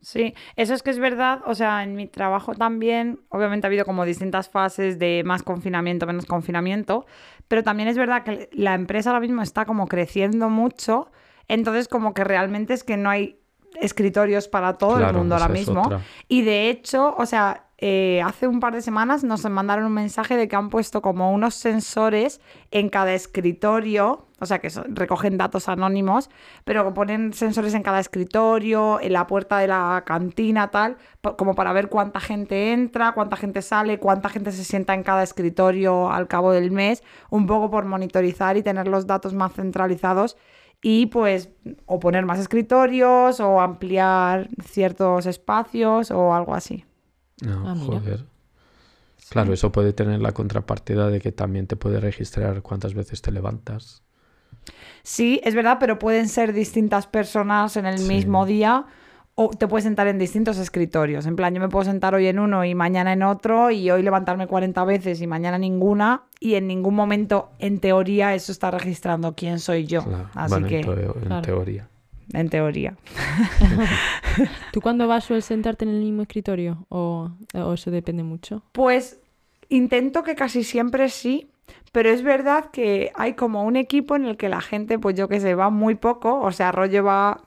Sí, 0.00 0.34
eso 0.56 0.74
es 0.74 0.82
que 0.82 0.90
es 0.90 0.98
verdad, 0.98 1.40
o 1.46 1.54
sea, 1.54 1.82
en 1.82 1.94
mi 1.94 2.06
trabajo 2.06 2.54
también, 2.54 3.20
obviamente 3.30 3.66
ha 3.66 3.68
habido 3.68 3.86
como 3.86 4.04
distintas 4.04 4.50
fases 4.50 4.98
de 4.98 5.22
más 5.24 5.42
confinamiento, 5.42 6.06
menos 6.06 6.26
confinamiento, 6.26 7.06
pero 7.48 7.62
también 7.62 7.88
es 7.88 7.96
verdad 7.96 8.22
que 8.22 8.50
la 8.52 8.74
empresa 8.74 9.10
ahora 9.10 9.20
mismo 9.20 9.40
está 9.40 9.64
como 9.64 9.88
creciendo 9.88 10.50
mucho, 10.50 11.10
entonces 11.48 11.88
como 11.88 12.12
que 12.12 12.22
realmente 12.22 12.74
es 12.74 12.84
que 12.84 12.98
no 12.98 13.08
hay 13.08 13.40
escritorios 13.80 14.46
para 14.46 14.74
todo 14.74 15.00
el 15.00 15.14
mundo 15.14 15.36
ahora 15.36 15.48
mismo. 15.48 15.80
otra. 15.80 16.00
Y 16.28 16.42
de 16.42 16.68
hecho, 16.68 17.14
o 17.16 17.24
sea, 17.24 17.63
eh, 17.78 18.22
hace 18.24 18.46
un 18.46 18.60
par 18.60 18.72
de 18.72 18.82
semanas 18.82 19.24
nos 19.24 19.44
mandaron 19.50 19.86
un 19.86 19.92
mensaje 19.92 20.36
de 20.36 20.46
que 20.46 20.54
han 20.54 20.70
puesto 20.70 21.02
como 21.02 21.32
unos 21.32 21.54
sensores 21.54 22.40
en 22.70 22.88
cada 22.88 23.14
escritorio, 23.14 24.28
o 24.38 24.46
sea, 24.46 24.60
que 24.60 24.68
recogen 24.88 25.36
datos 25.38 25.68
anónimos, 25.68 26.30
pero 26.64 26.94
ponen 26.94 27.32
sensores 27.32 27.74
en 27.74 27.82
cada 27.82 27.98
escritorio, 27.98 29.00
en 29.00 29.12
la 29.12 29.26
puerta 29.26 29.58
de 29.58 29.66
la 29.66 30.04
cantina, 30.06 30.70
tal, 30.70 30.98
como 31.36 31.54
para 31.54 31.72
ver 31.72 31.88
cuánta 31.88 32.20
gente 32.20 32.72
entra, 32.72 33.12
cuánta 33.12 33.36
gente 33.36 33.60
sale, 33.60 33.98
cuánta 33.98 34.28
gente 34.28 34.52
se 34.52 34.64
sienta 34.64 34.94
en 34.94 35.02
cada 35.02 35.24
escritorio 35.24 36.12
al 36.12 36.28
cabo 36.28 36.52
del 36.52 36.70
mes, 36.70 37.02
un 37.30 37.46
poco 37.46 37.70
por 37.70 37.86
monitorizar 37.86 38.56
y 38.56 38.62
tener 38.62 38.86
los 38.86 39.06
datos 39.06 39.34
más 39.34 39.52
centralizados 39.52 40.36
y 40.80 41.06
pues 41.06 41.50
o 41.86 41.98
poner 41.98 42.24
más 42.24 42.38
escritorios 42.38 43.40
o 43.40 43.60
ampliar 43.60 44.48
ciertos 44.62 45.26
espacios 45.26 46.10
o 46.10 46.34
algo 46.34 46.54
así. 46.54 46.84
No, 47.42 47.68
Ah, 47.68 47.74
mira. 47.74 47.86
joder. 48.00 48.24
Claro, 49.30 49.52
eso 49.52 49.72
puede 49.72 49.92
tener 49.92 50.20
la 50.20 50.32
contrapartida 50.32 51.08
de 51.08 51.20
que 51.20 51.32
también 51.32 51.66
te 51.66 51.76
puede 51.76 51.98
registrar 51.98 52.62
cuántas 52.62 52.94
veces 52.94 53.22
te 53.22 53.32
levantas. 53.32 54.02
Sí, 55.02 55.40
es 55.44 55.54
verdad, 55.54 55.78
pero 55.80 55.98
pueden 55.98 56.28
ser 56.28 56.52
distintas 56.52 57.06
personas 57.06 57.76
en 57.76 57.86
el 57.86 57.98
Sí. 57.98 58.08
mismo 58.08 58.46
día 58.46 58.86
o 59.34 59.50
te 59.50 59.66
puedes 59.66 59.84
sentar 59.84 60.06
en 60.06 60.18
distintos 60.18 60.58
escritorios. 60.58 61.26
En 61.26 61.34
plan, 61.36 61.52
yo 61.54 61.60
me 61.60 61.68
puedo 61.68 61.84
sentar 61.84 62.14
hoy 62.14 62.26
en 62.28 62.38
uno 62.38 62.64
y 62.64 62.74
mañana 62.74 63.12
en 63.12 63.22
otro 63.24 63.70
y 63.70 63.90
hoy 63.90 64.02
levantarme 64.02 64.46
40 64.46 64.84
veces 64.84 65.20
y 65.20 65.26
mañana 65.26 65.58
ninguna 65.58 66.22
y 66.38 66.54
en 66.54 66.68
ningún 66.68 66.94
momento, 66.94 67.50
en 67.58 67.80
teoría, 67.80 68.34
eso 68.34 68.52
está 68.52 68.70
registrando 68.70 69.34
quién 69.34 69.58
soy 69.58 69.86
yo. 69.86 70.04
Claro, 70.04 70.28
Así 70.34 70.50
bueno, 70.52 70.68
que, 70.68 70.80
en, 70.80 70.86
teo- 70.86 71.16
en 71.16 71.22
Claro. 71.24 71.42
teoría. 71.42 71.88
En 72.34 72.48
teoría. 72.48 72.96
¿Tú 74.72 74.80
cuando 74.80 75.06
vas 75.06 75.24
sueles 75.24 75.44
sentarte 75.44 75.84
en 75.84 75.90
el 75.90 76.00
mismo 76.00 76.22
escritorio? 76.22 76.86
¿O, 76.88 77.30
o 77.54 77.72
eso 77.72 77.90
depende 77.90 78.22
mucho? 78.22 78.62
Pues 78.72 79.20
intento 79.68 80.22
que 80.22 80.34
casi 80.34 80.64
siempre 80.64 81.08
sí, 81.08 81.50
pero 81.92 82.10
es 82.10 82.22
verdad 82.22 82.70
que 82.72 83.12
hay 83.14 83.34
como 83.34 83.64
un 83.64 83.76
equipo 83.76 84.16
en 84.16 84.26
el 84.26 84.36
que 84.36 84.48
la 84.48 84.60
gente, 84.60 84.98
pues 84.98 85.16
yo 85.16 85.28
que 85.28 85.40
sé, 85.40 85.54
va 85.54 85.70
muy 85.70 85.94
poco, 85.94 86.40
o 86.40 86.50
sea, 86.52 86.72
rollo 86.72 87.04
va 87.04 87.42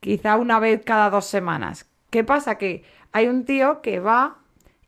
quizá 0.00 0.36
una 0.36 0.58
vez 0.58 0.82
cada 0.84 1.10
dos 1.10 1.26
semanas. 1.26 1.90
¿Qué 2.10 2.24
pasa? 2.24 2.56
Que 2.56 2.84
hay 3.12 3.26
un 3.26 3.44
tío 3.44 3.82
que 3.82 4.00
va 4.00 4.38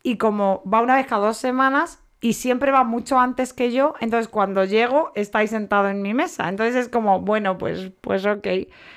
y 0.03 0.17
como 0.17 0.63
va 0.73 0.83
una 0.83 0.97
vez 0.97 1.07
cada 1.07 1.27
dos 1.27 1.37
semanas 1.37 2.03
y 2.23 2.35
siempre 2.35 2.71
va 2.71 2.85
mucho 2.85 3.19
antes 3.19 3.53
que 3.53 3.73
yo, 3.73 3.95
entonces 4.01 4.29
cuando 4.29 4.65
llego 4.65 5.11
estáis 5.17 5.51
sentado 5.51 5.89
en 5.89 6.01
mi 6.03 6.15
mesa. 6.15 6.49
Entonces 6.49 6.77
es 6.77 6.89
como, 6.89 7.21
bueno, 7.21 7.59
pues, 7.59 7.91
pues 8.01 8.25
ok. 8.25 8.47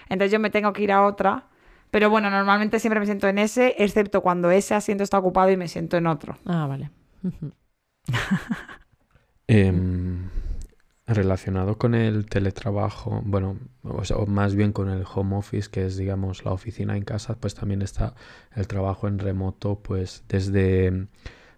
Entonces 0.10 0.32
yo 0.32 0.40
me 0.40 0.52
tengo 0.52 0.72
que 0.72 0.84
ir 0.84 0.92
a 0.92 1.04
otra. 1.04 1.48
Pero 1.90 2.12
bueno, 2.12 2.30
normalmente 2.30 2.80
siempre 2.80 3.00
me 3.00 3.06
siento 3.08 3.28
en 3.28 3.40
ese, 3.40 3.76
excepto 3.80 4.22
cuando 4.22 4.52
ese 4.52 4.76
asiento 4.76 5.04
está 5.04 5.18
ocupado 5.18 5.50
y 5.50 5.58
me 5.58 5.68
siento 5.68 5.98
en 5.98 6.06
otro. 6.06 6.38
Ah, 6.46 6.68
vale. 6.68 6.92
Em, 9.48 10.28
relacionado 11.08 11.78
con 11.78 11.96
el 11.96 12.26
teletrabajo, 12.26 13.22
bueno, 13.24 13.58
o, 13.84 14.04
sea, 14.04 14.18
o 14.18 14.26
más 14.26 14.56
bien 14.56 14.72
con 14.72 14.90
el 14.90 15.04
home 15.12 15.36
office, 15.36 15.70
que 15.70 15.86
es, 15.86 15.98
digamos, 15.98 16.46
la 16.46 16.52
oficina 16.52 16.98
en 16.98 17.04
casa, 17.04 17.36
pues 17.40 17.56
también 17.56 17.82
está 17.82 18.14
el 18.56 18.68
trabajo 18.68 19.08
en 19.08 19.20
remoto, 19.20 19.80
pues 19.80 20.26
desde, 20.28 21.08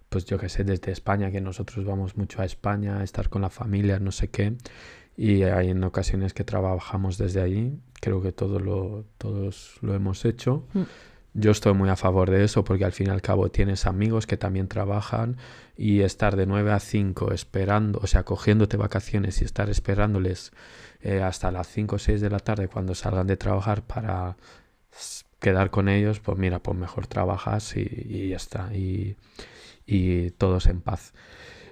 pues 0.08 0.24
yo 0.24 0.38
qué 0.38 0.48
sé, 0.48 0.64
desde 0.64 0.92
España, 0.92 1.30
que 1.30 1.40
nosotros 1.40 1.84
vamos 1.84 2.16
mucho 2.16 2.40
a 2.40 2.44
España, 2.44 3.00
a 3.00 3.04
estar 3.04 3.28
con 3.28 3.42
la 3.42 3.50
familia, 3.50 3.98
no 3.98 4.12
sé 4.12 4.28
qué, 4.28 4.54
y 5.16 5.42
hay 5.42 5.70
en 5.70 5.82
ocasiones 5.84 6.32
que 6.32 6.44
trabajamos 6.44 7.18
desde 7.18 7.40
allí, 7.40 7.78
creo 8.00 8.22
que 8.22 8.32
todo 8.32 8.60
lo, 8.60 9.04
todos 9.18 9.78
lo 9.82 9.94
hemos 9.94 10.24
hecho. 10.24 10.64
Mm. 10.74 10.82
Yo 11.34 11.50
estoy 11.50 11.74
muy 11.74 11.88
a 11.88 11.96
favor 11.96 12.30
de 12.30 12.42
eso 12.44 12.64
porque 12.64 12.84
al 12.84 12.92
fin 12.92 13.08
y 13.08 13.10
al 13.10 13.22
cabo 13.22 13.50
tienes 13.50 13.86
amigos 13.86 14.26
que 14.26 14.36
también 14.36 14.66
trabajan 14.66 15.36
y 15.76 16.00
estar 16.00 16.36
de 16.36 16.46
9 16.46 16.72
a 16.72 16.80
5 16.80 17.32
esperando, 17.32 18.00
o 18.02 18.06
sea, 18.06 18.24
cogiéndote 18.24 18.76
vacaciones 18.76 19.42
y 19.42 19.44
estar 19.44 19.68
esperándoles 19.70 20.52
eh, 21.00 21.20
hasta 21.20 21.52
las 21.52 21.68
5 21.68 21.96
o 21.96 21.98
6 21.98 22.20
de 22.20 22.30
la 22.30 22.40
tarde 22.40 22.68
cuando 22.68 22.94
salgan 22.94 23.26
de 23.26 23.36
trabajar 23.36 23.82
para 23.82 24.36
quedar 25.38 25.70
con 25.70 25.88
ellos, 25.88 26.20
pues 26.20 26.38
mira, 26.38 26.60
pues 26.60 26.76
mejor 26.76 27.06
trabajas 27.06 27.76
y, 27.76 27.88
y 28.08 28.28
ya 28.30 28.36
está, 28.36 28.74
y, 28.74 29.16
y 29.88 30.30
todos 30.32 30.66
en 30.66 30.80
paz. 30.80 31.14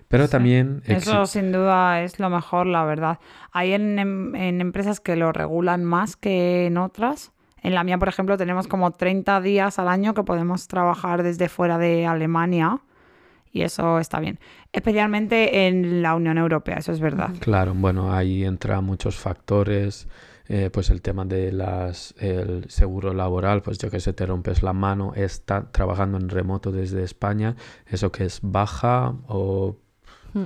Pero 0.08 0.26
Sí, 0.26 0.30
también 0.30 0.82
Eso 0.86 1.26
sin 1.26 1.52
duda 1.52 2.02
es 2.02 2.18
lo 2.18 2.30
mejor, 2.30 2.66
la 2.66 2.84
verdad. 2.84 3.18
Hay 3.52 3.72
en, 3.72 3.98
em- 3.98 4.34
en 4.34 4.60
empresas 4.60 5.00
que 5.00 5.16
lo 5.16 5.32
regulan 5.32 5.84
más 5.84 6.16
que 6.16 6.66
en 6.66 6.78
otras. 6.78 7.32
En 7.62 7.74
la 7.74 7.82
mía, 7.84 7.98
por 7.98 8.08
ejemplo, 8.08 8.36
tenemos 8.36 8.68
como 8.68 8.92
30 8.92 9.40
días 9.40 9.78
al 9.78 9.88
año 9.88 10.14
que 10.14 10.22
podemos 10.22 10.68
trabajar 10.68 11.22
desde 11.22 11.48
fuera 11.48 11.78
de 11.78 12.06
Alemania 12.06 12.78
y 13.52 13.62
eso 13.62 13.98
está 13.98 14.20
bien. 14.20 14.38
Especialmente 14.72 15.66
en 15.66 16.02
la 16.02 16.14
Unión 16.14 16.38
Europea, 16.38 16.76
eso 16.76 16.92
es 16.92 17.00
verdad. 17.00 17.30
Claro, 17.40 17.74
bueno, 17.74 18.12
ahí 18.14 18.44
entra 18.44 18.80
muchos 18.80 19.16
factores, 19.16 20.06
eh, 20.48 20.70
pues 20.72 20.90
el 20.90 21.02
tema 21.02 21.24
de 21.24 21.52
las, 21.52 22.14
el 22.18 22.68
seguro 22.70 23.12
laboral, 23.14 23.62
pues 23.62 23.78
yo 23.78 23.90
que 23.90 24.00
sé, 24.00 24.12
te 24.12 24.26
rompes 24.26 24.62
la 24.62 24.72
mano, 24.72 25.12
está 25.14 25.70
trabajando 25.72 26.18
en 26.18 26.28
remoto 26.28 26.70
desde 26.72 27.02
España, 27.02 27.56
eso 27.86 28.12
que 28.12 28.24
es 28.24 28.40
baja 28.42 29.14
o... 29.28 29.76
Mm. 30.34 30.44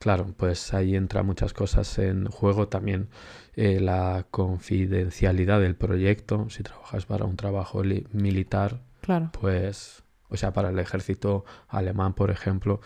Claro, 0.00 0.26
pues 0.36 0.74
ahí 0.74 0.94
entra 0.94 1.24
muchas 1.24 1.52
cosas 1.52 1.98
en 1.98 2.26
juego 2.26 2.68
también 2.68 3.08
eh, 3.56 3.80
la 3.80 4.26
confidencialidad 4.30 5.60
del 5.60 5.74
proyecto, 5.74 6.48
si 6.50 6.62
trabajas 6.62 7.04
para 7.06 7.24
un 7.24 7.36
trabajo 7.36 7.82
li- 7.82 8.06
militar, 8.12 8.80
Claro. 9.00 9.30
pues, 9.40 10.04
o 10.28 10.36
sea, 10.36 10.52
para 10.52 10.68
el 10.68 10.78
ejército 10.78 11.44
alemán, 11.68 12.14
por 12.14 12.30
ejemplo, 12.30 12.80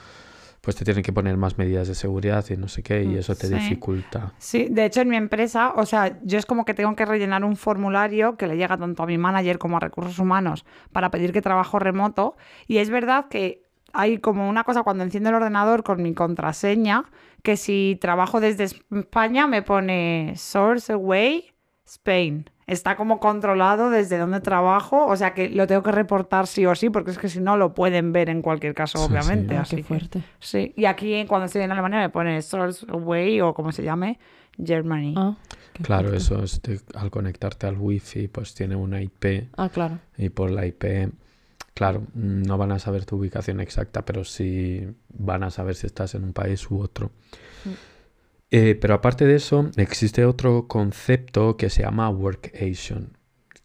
pues 0.62 0.76
te 0.76 0.84
tienen 0.84 1.02
que 1.02 1.12
poner 1.12 1.36
más 1.36 1.58
medidas 1.58 1.88
de 1.88 1.94
seguridad 1.94 2.44
y 2.48 2.56
no 2.56 2.68
sé 2.68 2.82
qué, 2.82 3.02
y 3.02 3.08
Mm, 3.08 3.18
eso 3.18 3.34
te 3.34 3.48
sí. 3.48 3.54
dificulta. 3.54 4.32
Sí, 4.38 4.68
de 4.70 4.84
hecho 4.86 5.00
en 5.00 5.08
mi 5.08 5.16
empresa, 5.16 5.72
o 5.76 5.84
sea, 5.84 6.18
yo 6.22 6.38
es 6.38 6.46
como 6.46 6.64
que 6.64 6.72
tengo 6.72 6.94
que 6.96 7.04
rellenar 7.04 7.44
un 7.44 7.56
formulario 7.56 8.36
que 8.36 8.46
le 8.46 8.56
llega 8.56 8.76
tanto 8.78 9.02
a 9.02 9.06
mi 9.06 9.18
manager 9.18 9.58
como 9.58 9.76
a 9.76 9.80
recursos 9.80 10.18
humanos 10.20 10.64
para 10.92 11.10
pedir 11.10 11.32
que 11.32 11.42
trabajo 11.42 11.78
remoto. 11.80 12.36
Y 12.68 12.78
es 12.78 12.90
verdad 12.90 13.26
que 13.28 13.64
hay 13.92 14.18
como 14.18 14.48
una 14.48 14.62
cosa 14.64 14.84
cuando 14.84 15.02
enciendo 15.02 15.30
el 15.30 15.34
ordenador 15.34 15.82
con 15.82 16.00
mi 16.00 16.14
contraseña, 16.14 17.04
que 17.42 17.56
si 17.56 17.98
trabajo 18.00 18.40
desde 18.40 18.64
España 18.64 19.48
me 19.48 19.62
pone 19.62 20.34
Source 20.36 20.92
Away 20.92 21.52
Spain. 21.84 22.48
Está 22.66 22.96
como 22.96 23.18
controlado 23.18 23.90
desde 23.90 24.18
donde 24.18 24.40
trabajo, 24.40 25.06
o 25.06 25.16
sea 25.16 25.34
que 25.34 25.48
lo 25.50 25.66
tengo 25.66 25.82
que 25.82 25.90
reportar 25.92 26.46
sí 26.46 26.64
o 26.64 26.74
sí, 26.76 26.90
porque 26.90 27.10
es 27.10 27.18
que 27.18 27.28
si 27.28 27.40
no 27.40 27.56
lo 27.56 27.74
pueden 27.74 28.12
ver 28.12 28.28
en 28.30 28.40
cualquier 28.40 28.72
caso, 28.74 28.98
Sí, 28.98 29.04
sí. 29.04 29.10
obviamente. 29.10 29.56
Ah, 29.56 29.62
así 29.62 29.76
qué 29.76 29.82
que- 29.82 29.88
fuerte. 29.88 30.22
Sí, 30.38 30.72
y 30.76 30.84
aquí 30.84 31.26
cuando 31.26 31.46
estoy 31.46 31.62
en 31.62 31.72
Alemania 31.72 31.98
me 31.98 32.08
pone 32.08 32.40
Source 32.40 32.86
Away 32.88 33.40
o 33.40 33.52
como 33.52 33.72
se 33.72 33.82
llame, 33.82 34.18
Germany. 34.64 35.14
Ah, 35.16 35.34
qué 35.72 35.82
Claro, 35.82 36.08
fuerte. 36.10 36.18
eso 36.18 36.42
es 36.44 36.62
de- 36.62 36.80
al 36.94 37.10
conectarte 37.10 37.66
al 37.66 37.76
wifi, 37.78 38.28
pues 38.28 38.54
tiene 38.54 38.76
una 38.76 39.02
IP 39.02 39.48
Ah, 39.56 39.68
claro. 39.68 39.98
y 40.16 40.28
por 40.28 40.50
la 40.52 40.64
IP, 40.64 41.10
claro, 41.74 42.04
no 42.14 42.58
van 42.58 42.70
a 42.70 42.78
saber 42.78 43.04
tu 43.06 43.16
ubicación 43.16 43.60
exacta, 43.60 44.04
pero 44.04 44.22
sí 44.24 44.86
van 45.08 45.42
a 45.42 45.50
saber 45.50 45.74
si 45.74 45.86
estás 45.88 46.14
en 46.14 46.22
un 46.24 46.32
país 46.32 46.70
u 46.70 46.78
otro. 46.80 47.10
Mm. 47.64 47.70
Eh, 48.54 48.74
pero 48.78 48.92
aparte 48.94 49.24
de 49.24 49.36
eso, 49.36 49.70
existe 49.76 50.26
otro 50.26 50.68
concepto 50.68 51.56
que 51.56 51.70
se 51.70 51.82
llama 51.82 52.10
workation, 52.10 53.16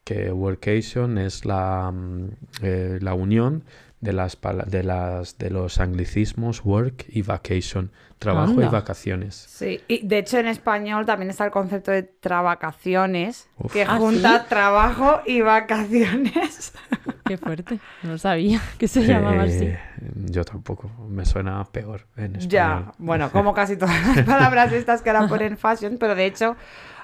que 0.06 0.32
workation 0.32 1.18
es 1.18 1.44
la, 1.44 1.92
mm, 1.92 2.30
eh, 2.64 3.00
la 3.02 3.14
unión 3.14 3.66
de 4.08 4.14
las, 4.14 4.38
de 4.68 4.84
las 4.84 5.38
de 5.38 5.50
los 5.50 5.80
anglicismos 5.82 6.64
work 6.64 7.06
y 7.10 7.24
vacation, 7.24 7.92
trabajo 8.20 8.62
y 8.62 8.66
vacaciones. 8.66 9.36
Sí, 9.36 9.82
y 9.90 10.08
de 10.08 10.20
hecho 10.20 10.38
en 10.38 10.48
español 10.48 11.06
también 11.06 11.30
está 11.30 11.44
el 11.44 11.52
concepto 11.52 11.92
de 11.92 12.04
travacaciones, 12.04 13.50
Uf. 13.58 13.74
que 13.74 13.84
¿Ah, 13.84 13.98
junta 13.98 14.40
sí? 14.40 14.46
trabajo 14.48 15.20
y 15.26 15.42
vacaciones. 15.42 16.72
Qué 17.26 17.38
fuerte. 17.38 17.80
No 18.04 18.12
lo 18.12 18.18
sabía 18.18 18.62
que 18.78 18.88
se 18.88 19.06
llamaba 19.06 19.44
así. 19.44 19.66
Eh, 19.66 19.80
yo 20.16 20.46
tampoco, 20.46 20.90
me 21.10 21.26
suena 21.26 21.62
peor 21.66 22.08
en 22.16 22.38
español. 22.38 22.50
Ya, 22.50 22.94
bueno, 22.98 23.30
como 23.32 23.54
casi 23.54 23.76
todas 23.76 24.16
las 24.16 24.26
palabras 24.26 24.72
estas 24.72 25.02
que 25.02 25.10
ahora 25.10 25.28
ponen 25.30 25.58
fashion, 25.58 25.98
pero 26.00 26.16
de 26.16 26.26
hecho, 26.28 26.56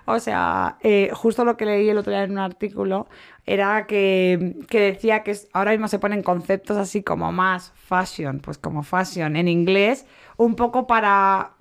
o 0.05 0.19
sea, 0.19 0.77
eh, 0.81 1.09
justo 1.13 1.45
lo 1.45 1.57
que 1.57 1.65
leí 1.65 1.89
el 1.89 1.97
otro 1.97 2.11
día 2.11 2.23
en 2.23 2.31
un 2.31 2.39
artículo 2.39 3.07
era 3.45 3.87
que, 3.87 4.57
que 4.67 4.79
decía 4.79 5.23
que 5.23 5.35
ahora 5.53 5.71
mismo 5.71 5.87
se 5.87 5.99
ponen 5.99 6.23
conceptos 6.23 6.77
así 6.77 7.03
como 7.03 7.31
más 7.31 7.71
fashion, 7.75 8.39
pues 8.39 8.57
como 8.57 8.83
fashion 8.83 9.35
en 9.35 9.47
inglés, 9.47 10.05
un 10.37 10.55
poco 10.55 10.87
para 10.87 11.53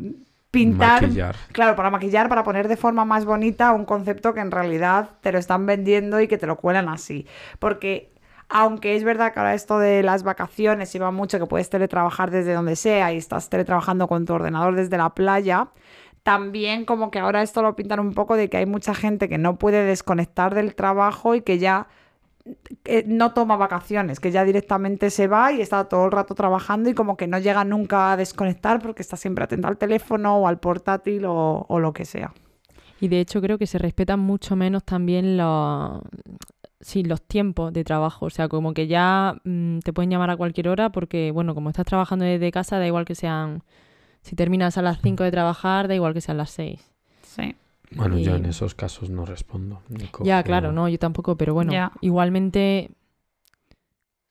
pintar, 0.51 1.03
Maquillar. 1.03 1.37
claro, 1.53 1.77
para 1.77 1.91
maquillar, 1.91 2.29
para 2.29 2.45
poner 2.45 2.69
de 2.69 2.77
forma 2.77 3.05
más 3.05 3.25
bonita 3.25 3.73
un 3.73 3.85
concepto 3.85 4.35
que 4.35 4.41
en 4.41 4.51
realidad 4.51 5.11
te 5.21 5.33
lo 5.33 5.39
están 5.39 5.65
vendiendo 5.67 6.21
y 6.21 6.29
que 6.29 6.39
te 6.39 6.47
lo 6.47 6.57
cuelan 6.57 6.89
así, 6.89 7.27
porque 7.59 8.13
aunque 8.51 8.95
es 8.97 9.03
verdad 9.03 9.33
que 9.33 9.39
ahora 9.41 9.55
esto 9.55 9.79
de 9.79 10.03
las 10.03 10.25
vacaciones 10.25 10.93
lleva 10.93 11.11
mucho 11.11 11.39
que 11.39 11.47
puedes 11.47 11.71
teletrabajar 11.71 12.31
desde 12.31 12.53
donde 12.53 12.77
sea 12.77 13.11
y 13.13 13.17
estás 13.17 13.49
teletrabajando 13.49 14.07
con 14.09 14.27
tu 14.27 14.35
ordenador 14.35 14.77
desde 14.77 14.99
la 14.99 15.09
playa, 15.11 15.69
también 16.23 16.85
como 16.85 17.11
que 17.11 17.19
ahora 17.19 17.43
esto 17.43 17.63
lo 17.63 17.75
pintan 17.75 18.01
un 18.01 18.13
poco 18.13 18.37
de 18.37 18.49
que 18.49 18.59
hay 18.59 18.67
mucha 18.67 18.95
gente 18.95 19.29
que 19.29 19.39
no 19.39 19.59
puede 19.59 19.85
desconectar 19.85 20.55
del 20.55 20.75
trabajo 20.75 21.35
y 21.35 21.43
que 21.43 21.59
ya 21.59 21.89
eh, 22.85 23.05
no 23.07 23.33
toma 23.35 23.57
vacaciones, 23.57 24.21
que 24.21 24.31
ya 24.31 24.45
directamente 24.45 25.11
se 25.11 25.27
va 25.27 25.53
y 25.53 25.61
está 25.61 25.85
todo 25.85 26.05
el 26.07 26.13
rato 26.13 26.35
trabajando 26.35 26.91
y 26.91 26.95
como 26.95 27.17
que 27.17 27.27
no 27.27 27.39
llega 27.39 27.65
nunca 27.65 28.13
a 28.13 28.17
desconectar 28.17 28.81
porque 28.81 29.03
está 29.03 29.17
siempre 29.17 29.45
atento 29.45 29.69
al 29.69 29.79
teléfono 29.79 30.39
o 30.39 30.49
al 30.49 30.59
portátil 30.59 31.25
o, 31.25 31.67
o 31.69 31.81
lo 31.81 31.93
que 31.93 32.05
sea. 32.05 32.33
Y 33.01 33.09
de 33.09 33.21
hecho 33.21 33.41
creo 33.41 33.59
que 33.59 33.67
se 33.67 33.79
respetan 33.79 34.21
mucho 34.21 34.55
menos 34.55 34.85
también 34.85 35.37
los, 35.37 36.01
sí, 36.81 37.03
los 37.03 37.23
tiempos 37.23 37.73
de 37.73 37.85
trabajo. 37.85 38.27
O 38.27 38.31
sea, 38.31 38.49
como 38.49 38.75
que 38.75 38.87
ya 38.87 39.35
mm, 39.45 39.81
te 39.81 39.93
pueden 39.93 40.11
llamar 40.11 40.31
a 40.31 40.37
cualquier 40.37 40.69
hora 40.69 40.91
porque, 40.91 41.31
bueno, 41.33 41.55
como 41.55 41.71
estás 41.71 41.87
trabajando 41.87 42.25
desde 42.25 42.53
casa, 42.53 42.79
da 42.79 42.87
igual 42.87 43.05
que 43.05 43.15
sean... 43.15 43.63
Si 44.23 44.37
terminas 44.37 44.79
a 44.79 44.83
las 44.83 45.01
5 45.03 45.25
de 45.25 45.31
trabajar, 45.31 45.89
da 45.89 45.95
igual 45.95 46.15
que 46.15 46.21
sean 46.21 46.39
las 46.39 46.51
6. 46.51 46.81
Sí. 47.23 47.55
Bueno, 47.95 48.19
yo 48.19 48.37
en 48.37 48.47
esos 48.47 48.75
casos 48.75 49.11
no 49.11 49.27
respondo. 49.27 49.83
Ya, 50.23 50.43
claro, 50.43 50.73
no, 50.73 50.89
yo 50.89 50.99
tampoco, 50.99 51.37
pero 51.37 51.53
bueno, 51.55 51.73
Ya. 51.73 51.93
igualmente 52.01 52.91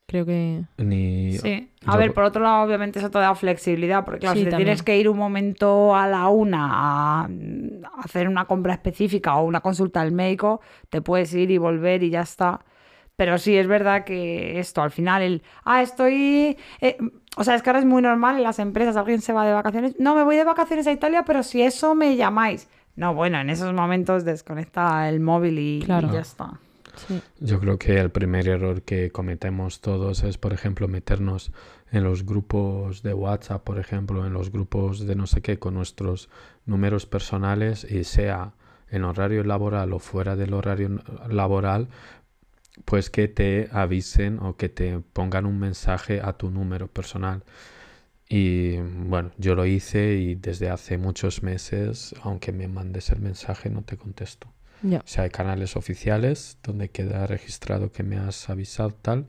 creo 0.08 0.26
que... 0.26 0.64
Ni... 0.78 1.38
Sí. 1.38 1.70
A 1.86 1.94
yo- 1.94 1.98
ver, 2.00 2.14
por 2.14 2.24
otro 2.24 2.42
lado, 2.44 2.64
obviamente 2.64 3.00
eso 3.00 3.10
te 3.12 3.20
da 3.20 3.34
flexibilidad, 3.36 4.04
porque 4.04 4.20
claro, 4.22 4.36
Sí, 4.36 4.44
si 4.46 4.50
te 4.50 4.56
tienes 4.56 4.84
que 4.84 4.98
ir 4.98 5.08
un 5.08 5.18
momento 5.18 5.96
a 5.96 6.08
la 6.08 6.28
una 6.28 6.68
a, 6.72 7.22
a 7.26 8.02
hacer 8.04 8.28
una 8.28 8.46
compra 8.46 8.74
específica 8.74 9.36
o 9.38 9.46
una 9.46 9.62
consulta 9.62 10.02
al 10.02 10.12
médico, 10.12 10.62
te 10.90 11.02
puedes 11.02 11.34
ir 11.34 11.50
y 11.52 11.58
volver 11.58 12.04
y 12.04 12.10
ya 12.10 12.22
está. 12.22 12.66
Pero 13.16 13.38
sí, 13.38 13.56
es 13.56 13.68
verdad 13.68 14.04
que 14.04 14.60
esto, 14.60 14.82
al 14.82 14.92
final, 14.92 15.22
el, 15.22 15.44
ah, 15.64 15.82
estoy... 15.82 16.58
eh, 16.82 16.98
o 17.38 17.44
sea, 17.44 17.56
es 17.56 17.62
que 17.62 17.70
ahora 17.70 17.80
es 17.80 17.86
muy 17.86 18.02
normal 18.02 18.38
en 18.38 18.44
las 18.44 18.60
empresas, 18.60 18.98
alguien 18.98 19.22
se 19.22 19.34
va 19.34 19.46
de 19.46 19.54
vacaciones, 19.54 19.96
no, 20.00 20.16
me 20.16 20.24
voy 20.24 20.36
de 20.36 20.44
vacaciones 20.44 20.88
a 20.88 20.92
Italia, 20.92 21.24
pero 21.26 21.44
si 21.44 21.62
eso 21.62 21.96
me 21.96 22.16
llamáis. 22.16 22.68
No, 22.96 23.14
bueno, 23.14 23.40
en 23.40 23.50
esos 23.50 23.74
momentos 23.74 24.26
desconecta 24.26 25.08
el 25.08 25.22
móvil 25.22 25.58
y, 25.58 25.86
ya 25.86 26.00
está. 26.20 26.60
Sí. 27.08 27.22
Yo 27.40 27.60
creo 27.62 27.80
que 27.80 27.98
el 27.98 28.10
primer 28.10 28.50
error 28.50 28.82
que 28.82 29.12
cometemos 29.12 29.80
todos 29.80 30.24
es, 30.24 30.38
por 30.38 30.52
ejemplo, 30.52 30.90
meternos 30.90 31.54
en 31.92 32.04
los 32.04 32.26
grupos 32.26 33.02
de 33.02 33.14
WhatsApp, 33.14 33.64
por 33.64 33.80
ejemplo, 33.80 34.26
en 34.26 34.34
los 34.34 34.52
grupos 34.52 35.06
de 35.06 35.16
no 35.16 35.26
sé 35.26 35.42
qué, 35.42 35.58
con 35.58 35.74
nuestros 35.74 36.30
números 36.66 37.06
personales 37.06 37.86
y 37.90 38.04
sea 38.04 38.52
en 38.90 39.06
horario 39.06 39.44
laboral 39.44 39.94
o 39.94 40.00
fuera 40.00 40.36
del 40.36 40.54
horario 40.54 41.00
laboral, 41.30 41.88
pues 42.86 43.10
que 43.10 43.28
te 43.28 43.70
avisen 43.72 44.40
o 44.40 44.56
que 44.58 44.70
te 44.70 45.00
pongan 45.00 45.46
un 45.46 45.60
mensaje 45.60 46.22
a 46.22 46.34
tu 46.34 46.50
número 46.50 46.88
personal. 46.88 47.44
Y 48.28 48.78
bueno, 48.78 49.32
yo 49.38 49.56
lo 49.56 49.66
hice 49.66 50.16
y 50.16 50.36
desde 50.36 50.70
hace 50.70 50.98
muchos 50.98 51.44
meses, 51.44 52.16
aunque 52.24 52.52
me 52.52 52.68
mandes 52.68 53.10
el 53.10 53.20
mensaje, 53.20 53.70
no 53.70 53.82
te 53.82 53.98
contesto. 53.98 54.48
Ya. 54.84 55.00
O 55.00 55.08
sea, 55.08 55.26
hay 55.26 55.30
canales 55.30 55.76
oficiales 55.76 56.58
donde 56.64 56.90
queda 56.90 57.28
registrado 57.28 57.92
que 57.92 58.04
me 58.04 58.18
has 58.18 58.50
avisado 58.50 58.92
tal, 58.92 59.28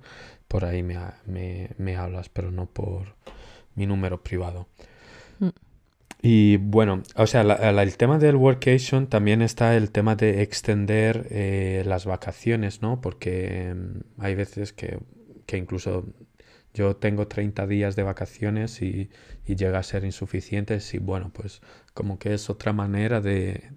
por 0.49 0.65
ahí 0.65 0.83
me, 0.83 0.99
me, 1.27 1.71
me 1.79 1.97
hablas, 1.97 2.29
pero 2.29 2.51
no 2.51 2.67
por 2.67 3.17
mi 3.75 3.87
número 3.87 4.23
privado. 4.23 4.69
Mm. 5.41 5.49
Y 6.25 6.57
bueno, 6.59 7.03
o 7.17 7.27
sea, 7.27 7.43
la- 7.45 7.73
la- 7.73 7.83
el 7.83 7.97
tema 7.97 8.19
del 8.19 8.37
workation 8.37 9.09
también 9.09 9.43
está 9.43 9.77
el 9.77 9.91
tema 9.91 10.15
de 10.17 10.43
extender 10.43 11.27
eh, 11.31 11.83
las 11.87 12.07
vacaciones, 12.07 12.81
¿no? 12.83 13.01
Porque 13.01 13.75
mm, 13.75 14.21
hay 14.23 14.35
veces 14.37 14.73
que, 14.73 15.01
que 15.47 15.57
incluso 15.59 16.07
yo 16.75 16.97
tengo 16.97 17.27
30 17.29 17.67
días 17.67 17.97
de 17.97 18.05
vacaciones 18.05 18.83
y, 18.83 19.11
y 19.47 19.57
llega 19.57 19.79
a 19.81 19.83
ser 19.83 20.05
insuficiente. 20.05 20.79
Y 20.93 20.99
bueno, 20.99 21.33
pues 21.35 21.61
como 21.95 22.19
que 22.19 22.35
es 22.35 22.49
otra 22.51 22.73
manera 22.73 23.21
de, 23.21 23.73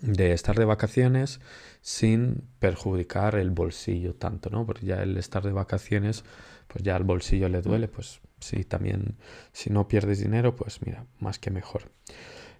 de 0.00 0.32
estar 0.32 0.56
de 0.58 0.64
vacaciones 0.64 1.40
sin 1.80 2.42
perjudicar 2.58 3.36
el 3.36 3.50
bolsillo 3.50 4.14
tanto, 4.14 4.50
¿no? 4.50 4.66
Porque 4.66 4.86
ya 4.86 5.02
el 5.02 5.16
estar 5.16 5.42
de 5.44 5.52
vacaciones, 5.52 6.24
pues 6.68 6.82
ya 6.84 6.96
al 6.96 7.04
bolsillo 7.04 7.48
le 7.48 7.62
duele, 7.62 7.88
pues 7.88 8.20
sí, 8.42 8.64
también 8.64 9.16
si 9.52 9.70
no 9.70 9.88
pierdes 9.88 10.20
dinero, 10.20 10.54
pues 10.54 10.80
mira, 10.84 11.06
más 11.20 11.38
que 11.38 11.50
mejor. 11.50 11.90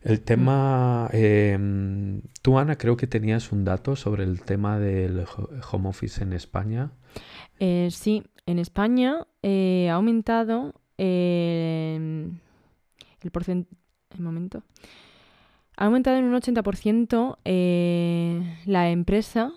El 0.03 0.21
tema, 0.23 1.09
em, 1.12 2.23
tú 2.42 2.59
Ana, 2.59 2.77
creo 2.77 2.97
que 2.97 3.07
tenías 3.07 3.53
un 3.53 3.64
dato 3.64 3.95
sobre 3.95 4.25
el 4.25 4.40
tema 4.42 4.79
del 4.79 5.21
ho- 5.21 5.49
home 5.71 5.88
office 5.90 6.23
en 6.25 6.33
España. 6.33 6.90
Eh, 7.61 7.88
sí, 7.92 8.25
en 8.47 8.59
España 8.59 9.27
eh, 9.42 9.88
ha 9.90 9.95
aumentado 9.95 10.75
eh, 10.99 12.29
el 13.21 13.31
porcentaje... 13.31 13.77
Un 14.18 14.25
momento. 14.25 14.62
Ha 15.79 15.87
aumentado 15.87 16.18
en 16.18 16.25
un 16.25 16.35
80% 16.35 17.38
eh, 17.47 18.59
la 18.66 18.90
empresa 18.90 19.53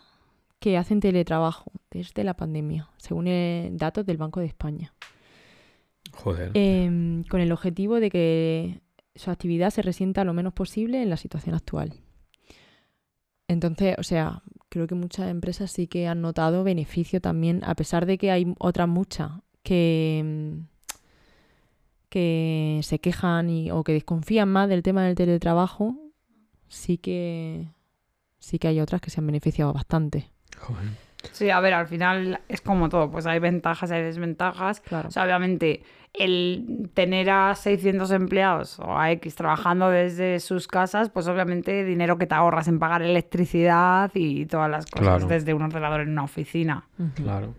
que 0.60 0.78
hacen 0.78 1.02
teletrabajo 1.02 1.72
desde 1.92 2.24
la 2.24 2.36
pandemia, 2.36 2.88
según 2.98 3.28
eh, 3.28 3.70
datos 3.74 4.06
del 4.06 4.16
Banco 4.18 4.40
de 4.40 4.46
España. 4.46 4.94
Joder. 6.15 6.51
Em, 6.54 7.23
con 7.25 7.41
el 7.41 7.51
objetivo 7.51 7.99
de 7.99 8.10
que 8.10 8.82
su 9.15 9.32
actividad 9.32 9.69
se 9.69 9.82
resienta 9.82 10.23
lo 10.23 10.34
menos 10.34 10.54
posible 10.54 11.01
en 11.01 11.10
la 11.10 11.17
situación 11.17 11.56
actual. 11.56 11.93
Entonces, 13.47 13.95
o 13.97 14.04
sea, 14.04 14.41
creo 14.69 14.88
que 14.88 14.95
muchas 14.95 15.30
empresas 15.30 15.71
sí 15.71 15.88
que 15.88 16.08
han 16.08 16.21
notado 16.21 16.63
beneficio 16.63 17.21
también, 17.21 17.62
a 17.63 17.75
pesar 17.75 18.06
de 18.06 18.17
que 18.17 18.32
hay 18.32 18.54
otras 18.60 18.88
muchas 18.88 19.32
que, 19.63 20.58
que 22.10 22.80
se 22.84 22.99
quejan 22.99 23.49
y, 23.49 23.71
o 23.71 23.84
que 23.84 23.93
desconfían 23.93 24.49
más 24.49 24.67
del 24.67 24.84
tema 24.84 25.04
del 25.04 25.15
teletrabajo, 25.15 25.95
sí 26.67 26.97
que 26.97 27.67
sí 28.39 28.60
que 28.60 28.67
hay 28.67 28.80
otras 28.80 29.01
que 29.01 29.10
se 29.10 29.19
han 29.19 29.28
beneficiado 29.28 29.73
bastante. 29.73 30.30
Joder. 30.58 30.89
Sí, 31.32 31.49
a 31.49 31.60
ver, 31.60 31.73
al 31.73 31.88
final 31.88 32.41
es 32.47 32.62
como 32.62 32.89
todo, 32.89 33.10
pues 33.10 33.25
hay 33.25 33.39
ventajas, 33.39 33.91
hay 33.91 34.04
desventajas. 34.04 34.82
Claro. 34.82 35.10
O 35.10 35.12
sea, 35.12 35.23
obviamente, 35.23 35.84
el 36.19 36.89
tener 36.93 37.30
a 37.30 37.56
600 37.56 38.12
empleados 38.12 38.80
o 38.80 38.97
a 38.97 39.12
X 39.12 39.36
trabajando 39.36 39.89
desde 39.89 40.39
sus 40.39 40.67
casas, 40.67 41.10
pues 41.10 41.28
obviamente 41.28 41.84
dinero 41.84 42.17
que 42.17 42.28
te 42.28 42.36
ahorras 42.36 42.67
en 42.67 42.80
pagar 42.80 43.01
electricidad 43.01 44.12
y 44.13 44.45
todas 44.45 44.69
las 44.69 44.86
cosas 44.86 45.06
Claro. 45.19 45.28
desde 45.28 45.54
un 45.54 45.62
ordenador 45.63 46.01
en 46.01 46.10
una 46.10 46.23
oficina. 46.23 46.88
Claro. 47.15 47.54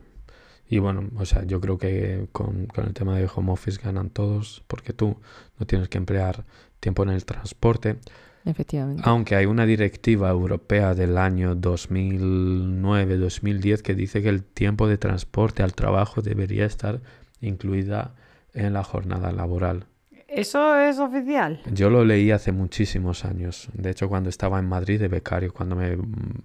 Y 0.69 0.79
bueno, 0.79 1.05
o 1.17 1.25
sea, 1.25 1.45
yo 1.45 1.61
creo 1.61 1.79
que 1.79 2.27
con, 2.33 2.67
con 2.67 2.87
el 2.87 2.95
tema 2.95 3.17
de 3.17 3.29
home 3.33 3.53
office 3.53 3.81
ganan 3.83 4.11
todos, 4.11 4.65
porque 4.67 4.93
tú 4.93 5.17
no 5.61 5.67
tienes 5.67 5.89
que 5.89 5.99
emplear 5.99 6.45
tiempo 6.81 7.05
en 7.05 7.11
el 7.11 7.25
transporte, 7.25 7.99
Efectivamente. 8.45 9.03
aunque 9.07 9.37
hay 9.37 9.47
una 9.47 9.65
directiva 9.67 10.29
europea 10.31 10.95
del 10.95 11.19
año 11.19 11.55
2009-2010 11.55 13.83
que 13.83 13.95
dice 13.95 14.23
que 14.23 14.29
el 14.29 14.43
tiempo 14.43 14.89
de 14.89 14.99
transporte 14.99 15.63
al 15.63 15.75
trabajo 15.75 16.21
debería 16.23 16.65
estar 16.65 17.01
incluida 17.41 18.15
en 18.57 18.73
la 18.73 18.83
jornada 18.83 19.31
laboral. 19.33 19.87
¿Eso 20.29 20.77
es 20.77 20.99
oficial? 20.99 21.61
Yo 21.73 21.89
lo 21.89 22.05
leí 22.05 22.33
hace 22.33 22.51
muchísimos 22.51 23.25
años, 23.25 23.69
de 23.73 23.91
hecho 23.91 24.09
cuando 24.09 24.29
estaba 24.29 24.59
en 24.59 24.69
Madrid 24.69 25.01
de 25.01 25.07
becario, 25.07 25.53
cuando 25.55 25.77
me 25.77 25.97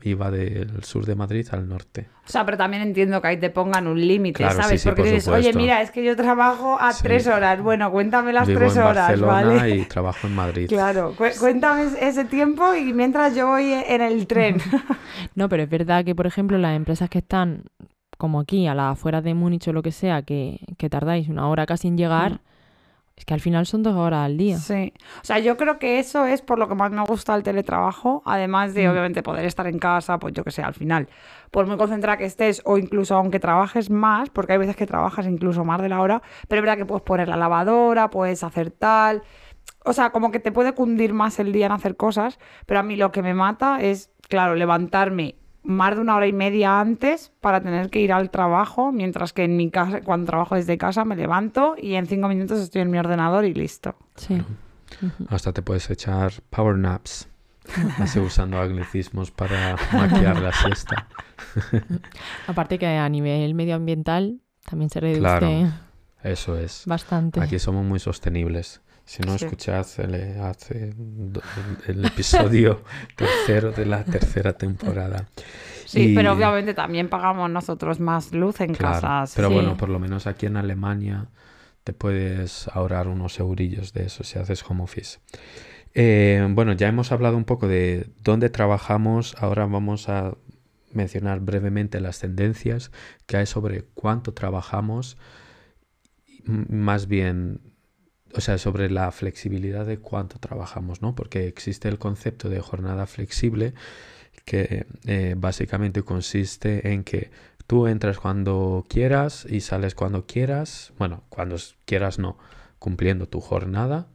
iba 0.03 0.29
del 0.29 0.83
sur 0.83 1.03
de 1.05 1.15
Madrid 1.15 1.47
al 1.51 1.67
norte. 1.67 2.07
O 2.25 2.29
sea, 2.31 2.45
pero 2.45 2.57
también 2.57 2.83
entiendo 2.83 3.19
que 3.21 3.27
ahí 3.29 3.37
te 3.37 3.49
pongan 3.49 3.87
un 3.87 3.99
límite, 3.99 4.37
Claro, 4.37 4.61
¿sabes? 4.61 4.81
sí, 4.81 4.87
Porque 4.87 5.01
por 5.01 5.11
dices, 5.11 5.27
oye, 5.27 5.51
mira, 5.53 5.81
es 5.81 5.89
que 5.89 6.03
yo 6.05 6.15
trabajo 6.15 6.77
a 6.79 6.93
Sí. 6.93 7.01
tres 7.03 7.25
horas. 7.25 7.59
Bueno, 7.61 7.91
cuéntame 7.91 8.31
las 8.31 8.47
Vivo 8.47 8.59
tres 8.59 8.75
en 8.75 8.83
horas, 8.83 8.95
Barcelona 9.07 9.41
¿vale? 9.55 9.75
y 9.77 9.85
trabajo 9.85 10.27
en 10.27 10.35
Madrid. 10.35 10.67
Claro, 10.69 11.15
cu- 11.17 11.25
cuéntame 11.39 11.87
ese 11.99 12.23
tiempo 12.25 12.75
y 12.75 12.93
mientras 12.93 13.35
yo 13.35 13.47
voy 13.47 13.73
en 13.73 14.01
el 14.01 14.27
tren. 14.27 14.57
No, 15.35 15.49
pero 15.49 15.63
es 15.63 15.69
verdad 15.69 16.05
que, 16.05 16.15
por 16.15 16.27
ejemplo, 16.27 16.57
las 16.57 16.75
empresas 16.75 17.09
que 17.09 17.17
están, 17.19 17.63
como 18.21 18.39
aquí, 18.39 18.67
a 18.67 18.75
las 18.75 18.93
afueras 18.93 19.23
de 19.23 19.33
Múnich 19.33 19.67
o 19.67 19.73
lo 19.73 19.81
que 19.81 19.91
sea, 19.91 20.21
que, 20.21 20.59
que 20.77 20.89
tardáis 20.89 21.27
una 21.27 21.49
hora 21.49 21.65
casi 21.65 21.87
en 21.87 21.97
llegar, 21.97 22.39
Es 23.17 23.25
que 23.25 23.33
al 23.35 23.39
final 23.41 23.65
son 23.67 23.83
dos 23.83 23.93
horas 23.95 24.25
al 24.25 24.37
día. 24.37 24.57
Sí. 24.57 24.93
O 25.21 25.25
sea, 25.25 25.37
yo 25.39 25.55
creo 25.57 25.77
que 25.79 25.99
eso 25.99 26.25
es 26.25 26.41
por 26.41 26.57
lo 26.57 26.67
que 26.67 26.75
más 26.75 26.91
me 26.91 27.03
gusta 27.03 27.35
el 27.35 27.43
teletrabajo, 27.43 28.23
además 28.25 28.73
de 28.73 28.87
Mm. 28.87 28.91
obviamente 28.91 29.21
poder 29.21 29.45
estar 29.45 29.67
en 29.67 29.77
casa, 29.79 30.17
pues 30.17 30.33
yo 30.33 30.43
que 30.43 30.49
sé, 30.51 30.61
al 30.63 30.73
final, 30.73 31.07
por 31.51 31.67
muy 31.67 31.77
concentrada 31.77 32.17
que 32.17 32.25
estés 32.25 32.61
o 32.65 32.77
incluso 32.77 33.15
aunque 33.15 33.39
trabajes 33.39 33.89
más, 33.91 34.29
porque 34.29 34.53
hay 34.53 34.59
veces 34.59 34.75
que 34.75 34.87
trabajas 34.87 35.27
incluso 35.27 35.63
más 35.65 35.81
de 35.81 35.89
la 35.89 35.99
hora, 35.99 36.21
pero 36.47 36.59
es 36.61 36.63
verdad 36.63 36.77
que 36.77 36.85
puedes 36.85 37.03
poner 37.03 37.27
la 37.27 37.37
lavadora, 37.37 38.09
puedes 38.09 38.43
hacer 38.43 38.71
tal. 38.71 39.21
O 39.85 39.93
sea, 39.93 40.11
como 40.11 40.31
que 40.31 40.39
te 40.39 40.51
puede 40.51 40.73
cundir 40.73 41.13
más 41.13 41.37
el 41.39 41.51
día 41.51 41.65
en 41.67 41.73
hacer 41.73 41.95
cosas, 41.97 42.39
pero 42.65 42.79
a 42.79 42.83
mí 42.83 42.95
lo 42.95 43.11
que 43.11 43.21
me 43.21 43.33
mata 43.33 43.81
es, 43.81 44.09
claro, 44.29 44.55
levantarme 44.55 45.35
más 45.63 45.95
de 45.95 46.01
una 46.01 46.15
hora 46.15 46.27
y 46.27 46.33
media 46.33 46.79
antes 46.79 47.31
para 47.39 47.61
tener 47.61 47.89
que 47.89 47.99
ir 47.99 48.11
al 48.13 48.29
trabajo, 48.31 48.91
mientras 48.91 49.33
que 49.33 49.43
en 49.43 49.57
mi 49.57 49.69
casa, 49.69 50.01
cuando 50.01 50.25
trabajo 50.25 50.55
desde 50.55 50.77
casa, 50.77 51.05
me 51.05 51.15
levanto 51.15 51.75
y 51.77 51.95
en 51.95 52.07
cinco 52.07 52.27
minutos 52.27 52.59
estoy 52.59 52.81
en 52.81 52.91
mi 52.91 52.97
ordenador 52.97 53.45
y 53.45 53.53
listo. 53.53 53.95
Sí. 54.15 54.41
Hasta 55.29 55.53
te 55.53 55.61
puedes 55.61 55.89
echar 55.89 56.33
power 56.49 56.77
naps. 56.77 57.27
Así 57.99 58.19
usando 58.19 58.59
anglicismos 58.59 59.29
para 59.31 59.75
maquillar 59.93 60.41
la 60.41 60.51
siesta. 60.51 61.07
Aparte 62.47 62.79
que 62.79 62.87
a 62.87 63.07
nivel 63.07 63.53
medioambiental 63.53 64.41
también 64.67 64.89
se 64.89 64.99
reduce 64.99 65.19
Claro. 65.19 65.49
Eso 66.23 66.57
es. 66.57 66.83
bastante. 66.85 67.39
Aquí 67.39 67.59
somos 67.59 67.85
muy 67.85 67.99
sostenibles. 67.99 68.81
Si 69.11 69.21
no 69.23 69.37
Sí. 69.37 69.43
escuchad 69.43 69.85
el, 69.97 70.39
hace 70.39 70.93
el 71.87 72.05
episodio 72.05 72.81
tercero 73.17 73.73
de 73.73 73.85
la 73.85 74.05
tercera 74.05 74.53
temporada. 74.53 75.27
Sí, 75.85 76.11
Y- 76.11 76.15
pero 76.15 76.31
obviamente 76.31 76.73
también 76.73 77.09
pagamos 77.09 77.49
nosotros 77.49 77.99
más 77.99 78.31
luz 78.31 78.61
en 78.61 78.73
Claro, 78.73 79.01
casas. 79.01 79.33
pero 79.35 79.49
Sí. 79.49 79.53
bueno, 79.55 79.75
por 79.75 79.89
lo 79.89 79.99
menos 79.99 80.27
aquí 80.27 80.45
en 80.45 80.55
Alemania 80.55 81.27
te 81.83 81.91
puedes 81.91 82.69
ahorrar 82.69 83.09
unos 83.09 83.37
eurillos 83.37 83.91
de 83.91 84.05
eso 84.05 84.23
si 84.23 84.39
haces 84.39 84.63
home 84.65 84.83
office. 84.83 85.19
Eh, 85.93 86.47
bueno, 86.51 86.71
ya 86.71 86.87
hemos 86.87 87.11
hablado 87.11 87.35
un 87.35 87.43
poco 87.43 87.67
de 87.67 88.07
dónde 88.23 88.49
trabajamos. 88.49 89.35
Ahora 89.39 89.65
vamos 89.65 90.07
a 90.07 90.37
mencionar 90.93 91.41
brevemente 91.41 91.99
las 91.99 92.19
tendencias 92.19 92.91
que 93.25 93.35
hay 93.35 93.45
sobre 93.45 93.83
cuánto 93.93 94.33
trabajamos, 94.33 95.17
más 96.45 97.07
bien, 97.07 97.59
o 98.35 98.41
sea, 98.41 98.57
sobre 98.57 98.89
la 98.89 99.11
flexibilidad 99.11 99.85
de 99.85 99.99
cuánto 99.99 100.39
trabajamos, 100.39 101.01
¿no? 101.01 101.15
Porque 101.15 101.47
existe 101.47 101.87
el 101.87 101.99
concepto 101.99 102.49
de 102.49 102.59
jornada 102.59 103.07
flexible 103.07 103.73
que 104.45 104.85
eh, 105.05 105.35
básicamente 105.37 106.03
consiste 106.03 106.91
en 106.91 107.03
que 107.03 107.31
tú 107.67 107.87
entras 107.87 108.19
cuando 108.19 108.85
quieras 108.89 109.45
y 109.49 109.61
sales 109.61 109.95
cuando 109.95 110.25
quieras, 110.25 110.93
bueno, 110.97 111.23
cuando 111.29 111.57
quieras 111.85 112.19
no, 112.19 112.37
cumpliendo 112.79 113.27
tu 113.27 113.39
jornada 113.39 114.07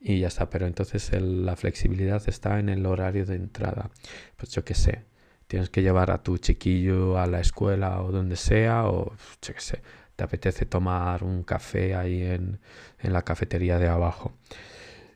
y 0.00 0.20
ya 0.20 0.28
está, 0.28 0.50
pero 0.50 0.66
entonces 0.66 1.10
la 1.20 1.56
flexibilidad 1.56 2.22
está 2.28 2.58
en 2.58 2.68
el 2.68 2.86
horario 2.86 3.26
de 3.26 3.36
entrada. 3.36 3.90
Pues 4.36 4.50
yo 4.52 4.64
qué 4.64 4.74
sé, 4.74 5.04
tienes 5.46 5.70
que 5.70 5.82
llevar 5.82 6.10
a 6.10 6.22
tu 6.22 6.38
chiquillo 6.38 7.18
a 7.18 7.26
la 7.26 7.40
escuela 7.40 8.02
o 8.02 8.12
donde 8.12 8.36
sea, 8.36 8.86
o 8.86 9.12
yo 9.42 9.54
qué 9.54 9.60
sé, 9.60 9.82
te 10.18 10.24
apetece 10.24 10.66
tomar 10.66 11.22
un 11.22 11.44
café 11.44 11.94
ahí 11.94 12.22
en, 12.22 12.58
en 12.98 13.12
la 13.12 13.22
cafetería 13.22 13.78
de 13.78 13.86
abajo. 13.86 14.32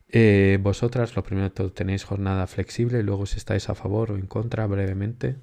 Eh, 0.09 0.61
vosotras, 0.63 1.17
lo 1.17 1.25
primero 1.25 1.51
todo, 1.51 1.73
tenéis 1.73 2.05
jornada 2.05 2.47
flexible 2.47 3.03
luego 3.03 3.27
si 3.27 3.39
estáis 3.39 3.69
a 3.69 3.75
favor 3.75 4.13
o 4.13 4.15
en 4.15 4.29
contra, 4.29 4.65
brevemente. 4.69 5.39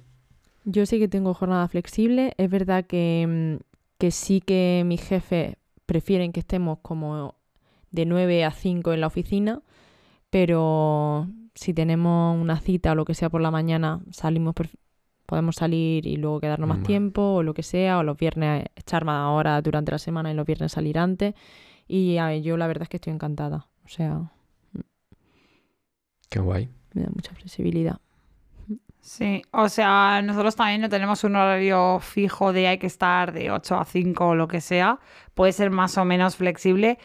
Yo 0.64 0.86
sí 0.86 0.98
que 0.98 1.08
tengo 1.08 1.34
jornada 1.34 1.68
flexible. 1.68 2.32
Es 2.38 2.48
verdad 2.48 2.86
que, 2.86 3.26
mm, 3.28 3.62
que 3.98 4.10
sí 4.10 4.40
que 4.40 4.82
mis 4.86 5.02
jefes 5.02 5.56
prefieren 5.84 6.32
que 6.32 6.40
estemos 6.40 6.78
como 6.80 7.34
de 7.90 8.06
9 8.06 8.46
a 8.46 8.52
5 8.52 8.94
en 8.94 9.02
la 9.02 9.08
oficina, 9.08 9.60
pero 10.30 11.28
si 11.54 11.74
tenemos 11.74 12.40
una 12.40 12.58
cita 12.60 12.92
o 12.92 12.94
lo 12.94 13.04
que 13.04 13.12
sea 13.12 13.28
por 13.28 13.42
la 13.42 13.50
mañana, 13.50 14.00
salimos 14.10 14.54
podemos 15.30 15.54
salir 15.54 16.06
y 16.08 16.16
luego 16.16 16.40
quedarnos 16.40 16.68
más 16.68 16.82
tiempo 16.82 17.22
o 17.22 17.42
lo 17.44 17.54
que 17.54 17.62
sea, 17.62 17.98
o 17.98 18.02
los 18.02 18.16
viernes 18.16 18.66
echar 18.74 19.04
más 19.04 19.28
horas 19.30 19.62
durante 19.62 19.92
la 19.92 19.98
semana 19.98 20.30
y 20.32 20.34
los 20.34 20.44
viernes 20.44 20.72
salir 20.72 20.98
antes. 20.98 21.34
Y 21.86 22.16
yo 22.42 22.56
la 22.56 22.66
verdad 22.66 22.82
es 22.82 22.88
que 22.88 22.96
estoy 22.96 23.12
encantada. 23.12 23.68
O 23.84 23.88
sea, 23.88 24.32
Qué 26.28 26.40
guay. 26.40 26.68
me 26.94 27.02
da 27.02 27.10
mucha 27.14 27.32
flexibilidad. 27.32 27.98
Sí, 29.00 29.42
o 29.52 29.68
sea, 29.68 30.20
nosotros 30.22 30.56
también 30.56 30.80
no 30.80 30.88
tenemos 30.88 31.22
un 31.24 31.36
horario 31.36 32.00
fijo 32.00 32.52
de 32.52 32.68
hay 32.68 32.78
que 32.78 32.86
estar 32.86 33.32
de 33.32 33.50
8 33.50 33.76
a 33.76 33.84
5 33.84 34.26
o 34.26 34.34
lo 34.34 34.46
que 34.48 34.60
sea. 34.60 34.98
Puede 35.34 35.52
ser 35.52 35.70
más 35.70 35.96
o 35.96 36.04
menos 36.04 36.36
flexible, 36.36 36.98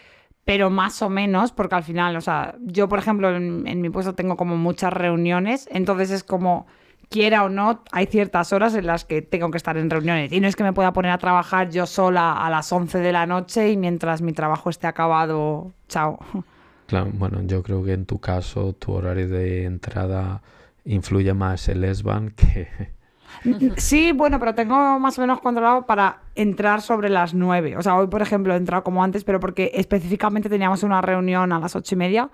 pero 0.44 0.70
más 0.70 1.02
o 1.02 1.10
menos, 1.10 1.52
porque 1.52 1.76
al 1.76 1.84
final, 1.84 2.16
o 2.18 2.22
sea, 2.22 2.56
yo 2.62 2.90
por 2.90 3.00
ejemplo 3.00 3.36
en, 3.36 3.66
en 3.68 3.82
mi 3.82 3.90
puesto 3.90 4.14
tengo 4.14 4.36
como 4.36 4.58
muchas 4.58 4.92
reuniones, 4.94 5.70
entonces 5.72 6.12
es 6.12 6.24
como, 6.24 6.68
quiera 7.10 7.44
o 7.44 7.50
no, 7.50 7.84
hay 7.92 8.06
ciertas 8.08 8.54
horas 8.54 8.76
en 8.76 8.86
las 8.86 9.06
que 9.06 9.22
tengo 9.22 9.52
que 9.52 9.58
estar 9.58 9.78
en 9.78 9.90
reuniones. 9.90 10.32
Y 10.32 10.40
no 10.40 10.48
es 10.48 10.56
que 10.56 10.64
me 10.64 10.74
pueda 10.74 10.94
poner 10.94 11.12
a 11.12 11.18
trabajar 11.18 11.70
yo 11.70 11.86
sola 11.86 12.34
a 12.34 12.50
las 12.50 12.72
11 12.72 13.00
de 13.00 13.12
la 13.12 13.26
noche 13.26 13.72
y 13.72 13.78
mientras 13.78 14.22
mi 14.22 14.34
trabajo 14.34 14.70
esté 14.70 14.88
acabado, 14.88 15.72
chao. 15.88 16.20
Claro, 16.88 17.10
bueno, 17.14 17.42
yo 17.44 17.64
creo 17.64 17.84
que 17.84 17.94
en 17.94 18.06
tu 18.06 18.20
caso 18.20 18.74
tu 18.74 18.94
horario 18.94 19.28
de 19.28 19.66
entrada 19.66 20.42
influye 20.86 21.34
más 21.34 21.68
el 21.68 21.84
ESBAN 21.84 22.32
que... 22.32 22.96
Sí, 23.78 24.12
bueno, 24.12 24.40
pero 24.40 24.56
tengo 24.56 25.00
más 25.00 25.18
o 25.18 25.22
menos 25.22 25.42
controlado 25.42 25.86
para 25.86 26.22
entrar 26.36 26.82
sobre 26.82 27.10
las 27.10 27.34
9. 27.34 27.78
O 27.78 27.82
sea, 27.82 27.96
hoy, 27.96 28.08
por 28.08 28.22
ejemplo, 28.22 28.54
he 28.54 28.58
entrado 28.58 28.84
como 28.84 29.04
antes, 29.04 29.24
pero 29.24 29.40
porque 29.40 29.72
específicamente 29.74 30.50
teníamos 30.50 30.84
una 30.84 31.02
reunión 31.02 31.52
a 31.52 31.60
las 31.60 31.76
ocho 31.76 31.96
y 31.96 31.98
media. 31.98 32.30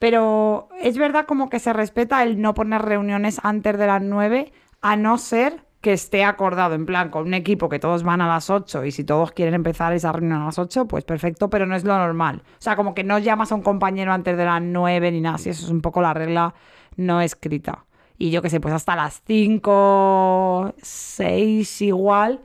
Pero 0.00 0.68
es 0.80 0.96
verdad 0.96 1.26
como 1.26 1.50
que 1.50 1.58
se 1.58 1.72
respeta 1.74 2.22
el 2.22 2.40
no 2.40 2.54
poner 2.54 2.80
reuniones 2.82 3.38
antes 3.42 3.78
de 3.78 3.86
las 3.86 4.02
9, 4.02 4.50
a 4.80 4.96
no 4.96 5.18
ser 5.18 5.60
que 5.82 5.92
esté 5.92 6.24
acordado, 6.24 6.74
en 6.74 6.86
plan, 6.86 7.10
con 7.10 7.26
un 7.26 7.34
equipo 7.34 7.68
que 7.68 7.78
todos 7.78 8.02
van 8.02 8.22
a 8.22 8.26
las 8.26 8.48
8 8.48 8.86
y 8.86 8.92
si 8.92 9.04
todos 9.04 9.32
quieren 9.32 9.52
empezar 9.52 9.92
esa 9.92 10.10
reunión 10.10 10.40
a 10.40 10.46
las 10.46 10.58
8, 10.58 10.86
pues 10.86 11.04
perfecto, 11.04 11.50
pero 11.50 11.66
no 11.66 11.76
es 11.76 11.84
lo 11.84 11.96
normal. 11.98 12.42
O 12.44 12.62
sea, 12.62 12.76
como 12.76 12.94
que 12.94 13.04
no 13.04 13.18
llamas 13.18 13.52
a 13.52 13.54
un 13.54 13.62
compañero 13.62 14.12
antes 14.12 14.38
de 14.38 14.44
las 14.46 14.62
9 14.62 15.12
ni 15.12 15.20
nada, 15.20 15.36
si 15.36 15.50
eso 15.50 15.66
es 15.66 15.70
un 15.70 15.82
poco 15.82 16.00
la 16.00 16.14
regla 16.14 16.54
no 16.96 17.20
escrita. 17.20 17.84
Y 18.16 18.30
yo 18.30 18.40
qué 18.40 18.48
sé, 18.48 18.58
pues 18.58 18.72
hasta 18.72 18.96
las 18.96 19.22
5, 19.26 20.74
6 20.80 21.82
igual, 21.82 22.40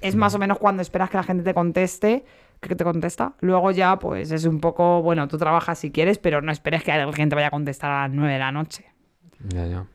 es 0.00 0.14
más 0.14 0.36
o 0.36 0.38
menos 0.38 0.58
cuando 0.58 0.82
esperas 0.82 1.10
que 1.10 1.16
la 1.16 1.24
gente 1.24 1.42
te 1.42 1.54
conteste, 1.54 2.24
que 2.68 2.76
te 2.76 2.84
contesta. 2.84 3.34
Luego 3.40 3.70
ya, 3.70 3.98
pues 3.98 4.30
es 4.30 4.44
un 4.44 4.60
poco, 4.60 5.02
bueno, 5.02 5.28
tú 5.28 5.38
trabajas 5.38 5.78
si 5.78 5.90
quieres, 5.90 6.18
pero 6.18 6.40
no 6.42 6.52
esperes 6.52 6.82
que 6.84 6.92
alguien 6.92 7.28
te 7.28 7.34
vaya 7.34 7.48
a 7.48 7.50
contestar 7.50 7.90
a 7.90 8.02
las 8.08 8.12
9 8.14 8.32
de 8.32 8.38
la 8.38 8.52
noche. 8.52 8.84
Ya, 9.48 9.66
ya. 9.66 9.86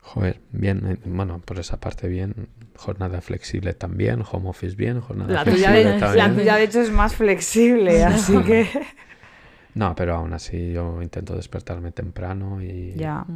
Joder, 0.00 0.40
bien, 0.52 0.86
eh, 0.86 0.96
bueno, 1.04 1.40
por 1.44 1.58
esa 1.58 1.80
parte 1.80 2.06
bien, 2.08 2.48
jornada 2.76 3.20
flexible 3.20 3.72
también, 3.74 4.22
home 4.30 4.48
office 4.50 4.76
bien, 4.76 5.00
jornada 5.00 5.32
La 5.32 5.44
tuya, 5.44 5.70
flexible 5.70 5.84
de, 5.94 5.98
también. 6.00 6.28
la 6.28 6.34
tuya, 6.34 6.56
de 6.56 6.64
hecho, 6.64 6.80
es 6.80 6.90
más 6.92 7.14
flexible, 7.16 8.04
así 8.04 8.36
que... 8.46 8.68
No, 9.76 9.94
pero 9.94 10.14
aún 10.16 10.32
así 10.32 10.72
yo 10.72 11.02
intento 11.02 11.36
despertarme 11.36 11.92
temprano 11.92 12.62
y... 12.62 12.94
Ya. 12.96 13.26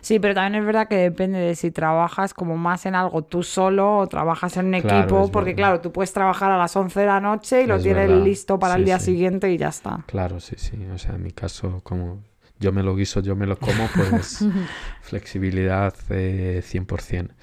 Sí, 0.00 0.18
pero 0.18 0.32
también 0.34 0.62
es 0.62 0.66
verdad 0.66 0.88
que 0.88 0.96
depende 0.96 1.38
de 1.38 1.54
si 1.54 1.70
trabajas 1.70 2.32
como 2.32 2.56
más 2.56 2.86
en 2.86 2.94
algo 2.94 3.22
tú 3.22 3.42
solo 3.42 3.98
o 3.98 4.06
trabajas 4.08 4.56
en 4.56 4.66
un 4.74 4.80
Claro, 4.80 5.02
equipo, 5.02 5.30
porque 5.30 5.50
verdad. 5.50 5.56
claro, 5.56 5.80
tú 5.82 5.92
puedes 5.92 6.12
trabajar 6.14 6.50
a 6.50 6.56
las 6.56 6.74
11 6.74 7.00
de 7.00 7.06
la 7.06 7.20
noche 7.20 7.62
y 7.62 7.66
lo 7.66 7.76
Es 7.76 7.82
tienes 7.82 8.08
verdad. 8.08 8.24
listo 8.24 8.58
para 8.58 8.76
el 8.76 8.84
día 8.86 8.98
sí. 8.98 9.06
siguiente 9.12 9.52
y 9.52 9.58
ya 9.58 9.68
está. 9.68 10.06
Claro, 10.06 10.40
sí, 10.40 10.56
sí. 10.58 10.86
O 10.94 10.98
sea, 10.98 11.16
en 11.16 11.22
mi 11.22 11.32
caso, 11.32 11.80
como 11.82 12.22
yo 12.58 12.72
me 12.72 12.82
lo 12.82 12.96
guiso, 12.96 13.20
yo 13.20 13.36
me 13.36 13.46
lo 13.46 13.58
como, 13.58 13.92
pues 13.92 14.48
flexibilidad 15.02 15.94
eh, 16.10 16.62
100%. 16.64 17.34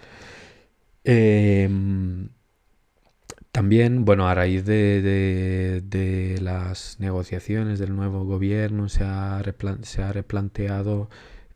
Em, 1.03 2.29
también, 3.51 4.05
bueno, 4.05 4.27
a 4.27 4.33
raíz 4.35 4.65
de, 4.65 5.01
de- 5.01 5.81
de 5.81 6.39
las 6.41 6.97
negociaciones 6.99 7.79
del 7.79 7.95
nuevo 7.95 8.23
gobierno 8.25 8.89
se 8.89 9.03
ha, 9.03 9.41
replan- 9.41 9.83
se 9.83 10.03
ha 10.03 10.11
replanteado 10.11 11.09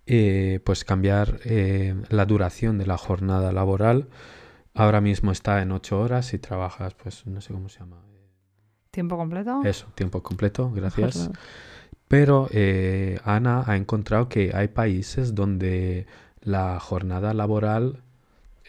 eh, 0.07 0.59
pues 0.63 0.83
cambiar 0.83 1.39
eh, 1.45 1.95
la 2.09 2.25
duración 2.25 2.77
de 2.77 2.85
la 2.87 2.97
jornada 2.97 3.51
laboral. 3.51 4.07
Ahora 4.73 4.99
mismo 5.01 5.31
está 5.31 5.61
en 5.61 5.71
ocho 5.71 5.99
horas 5.99 6.33
y 6.33 6.39
trabajas, 6.39 6.93
pues 6.95 7.25
no 7.27 7.39
sé 7.41 7.53
cómo 7.53 7.69
se 7.69 7.79
llama. 7.79 7.97
¿Tiempo 8.89 9.15
completo? 9.17 9.61
Eso, 9.63 9.87
tiempo 9.95 10.21
completo, 10.23 10.71
gracias. 10.71 11.29
Pero 12.07 12.47
eh, 12.51 13.19
Ana 13.23 13.63
ha 13.67 13.77
encontrado 13.77 14.27
que 14.27 14.51
hay 14.53 14.67
países 14.67 15.33
donde 15.35 16.07
la 16.41 16.79
jornada 16.79 17.33
laboral, 17.33 18.03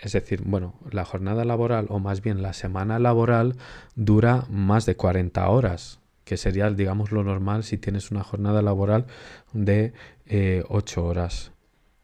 es 0.02 0.12
decir, 0.12 0.42
bueno, 0.44 0.74
la 0.90 1.04
jornada 1.04 1.44
laboral 1.44 1.86
o 1.88 2.00
más 2.00 2.22
bien 2.22 2.42
la 2.42 2.52
semana 2.52 2.98
laboral 2.98 3.54
dura 3.94 4.44
más 4.50 4.84
de 4.84 4.96
40 4.96 5.48
horas, 5.48 6.00
que 6.24 6.36
sería, 6.36 6.68
digamos, 6.70 7.12
lo 7.12 7.22
normal 7.22 7.62
si 7.62 7.78
tienes 7.78 8.10
una 8.10 8.24
jornada 8.24 8.62
laboral 8.62 9.06
de 9.52 9.92
eh, 10.26 10.64
8 10.68 11.04
horas. 11.04 11.52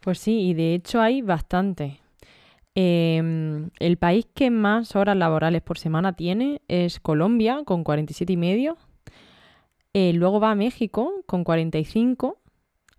Pues 0.00 0.20
sí, 0.20 0.48
y 0.48 0.54
de 0.54 0.74
hecho 0.74 1.00
hay 1.00 1.22
bastante. 1.22 2.00
Em, 2.76 3.70
el 3.80 3.96
país 3.96 4.28
que 4.32 4.50
más 4.50 4.94
horas 4.94 5.16
laborales 5.16 5.62
por 5.62 5.78
semana 5.78 6.12
tiene 6.12 6.62
es 6.68 7.00
Colombia, 7.00 7.62
con 7.64 7.82
47 7.82 8.32
y 8.32 8.36
medio. 8.36 8.78
Eh, 9.92 10.12
luego 10.12 10.38
va 10.38 10.54
México 10.54 11.24
con 11.26 11.42
45, 11.42 12.38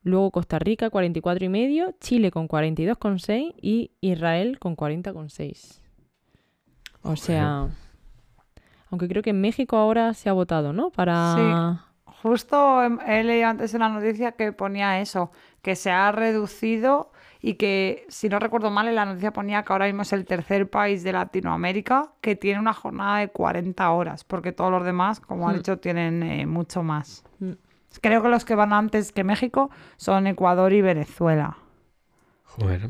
luego 0.04 0.32
Costa 0.32 0.60
Rica 0.60 0.90
44 0.90 1.46
y 1.46 1.50
medio, 1.50 1.94
Chile 2.00 2.32
con 2.32 2.48
42,6 2.48 3.54
y 3.62 3.92
Israel 4.02 4.60
con 4.60 4.76
40,6. 4.76 5.82
O 7.02 7.16
sea, 7.16 7.68
aunque 8.92 9.08
creo 9.08 9.22
que 9.24 9.30
en 9.32 9.42
México 9.42 9.78
ahora 9.78 10.14
se 10.14 10.30
ha 10.30 10.34
votado, 10.34 10.74
¿no? 10.74 10.90
Para... 10.90 11.86
Justo 12.22 12.84
he, 12.84 13.20
he 13.20 13.24
leído 13.24 13.48
antes 13.48 13.74
en 13.74 13.80
la 13.80 13.88
noticia 13.90 14.34
que 14.34 14.52
ponía 14.52 15.00
eso, 15.00 15.32
que 15.62 15.76
se 15.78 15.90
ha 15.92 16.12
reducido 16.12 17.12
y 17.42 17.54
que, 17.54 18.06
si 18.10 18.28
no 18.28 18.40
recuerdo 18.40 18.70
mal, 18.70 18.90
en 18.90 18.96
la 18.96 19.06
noticia 19.06 19.32
ponía 19.32 19.64
que 19.64 19.72
ahora 19.72 19.86
mismo 19.86 20.02
es 20.02 20.12
el 20.12 20.26
tercer 20.26 20.70
país 20.70 21.04
de 21.04 21.14
Latinoamérica 21.14 22.12
que 22.20 22.36
tiene 22.36 22.60
una 22.60 22.74
jornada 22.74 23.20
de 23.20 23.30
40 23.30 23.90
horas, 23.92 24.26
porque 24.26 24.52
todos 24.52 24.70
los 24.72 24.84
demás, 24.84 25.22
como 25.22 25.48
han 25.48 25.56
Hmm. 25.56 25.58
dicho, 25.60 25.78
tienen 25.80 26.22
eh, 26.24 26.46
mucho 26.46 26.84
más. 26.84 27.24
Mm. 27.40 27.52
Creo 28.02 28.22
que 28.22 28.30
los 28.30 28.46
que 28.46 28.56
van 28.56 28.74
antes 28.74 29.12
que 29.12 29.24
México 29.24 29.70
son 29.98 30.28
Ecuador 30.28 30.74
y 30.74 30.82
Venezuela. 30.82 31.58
Joder. 32.44 32.90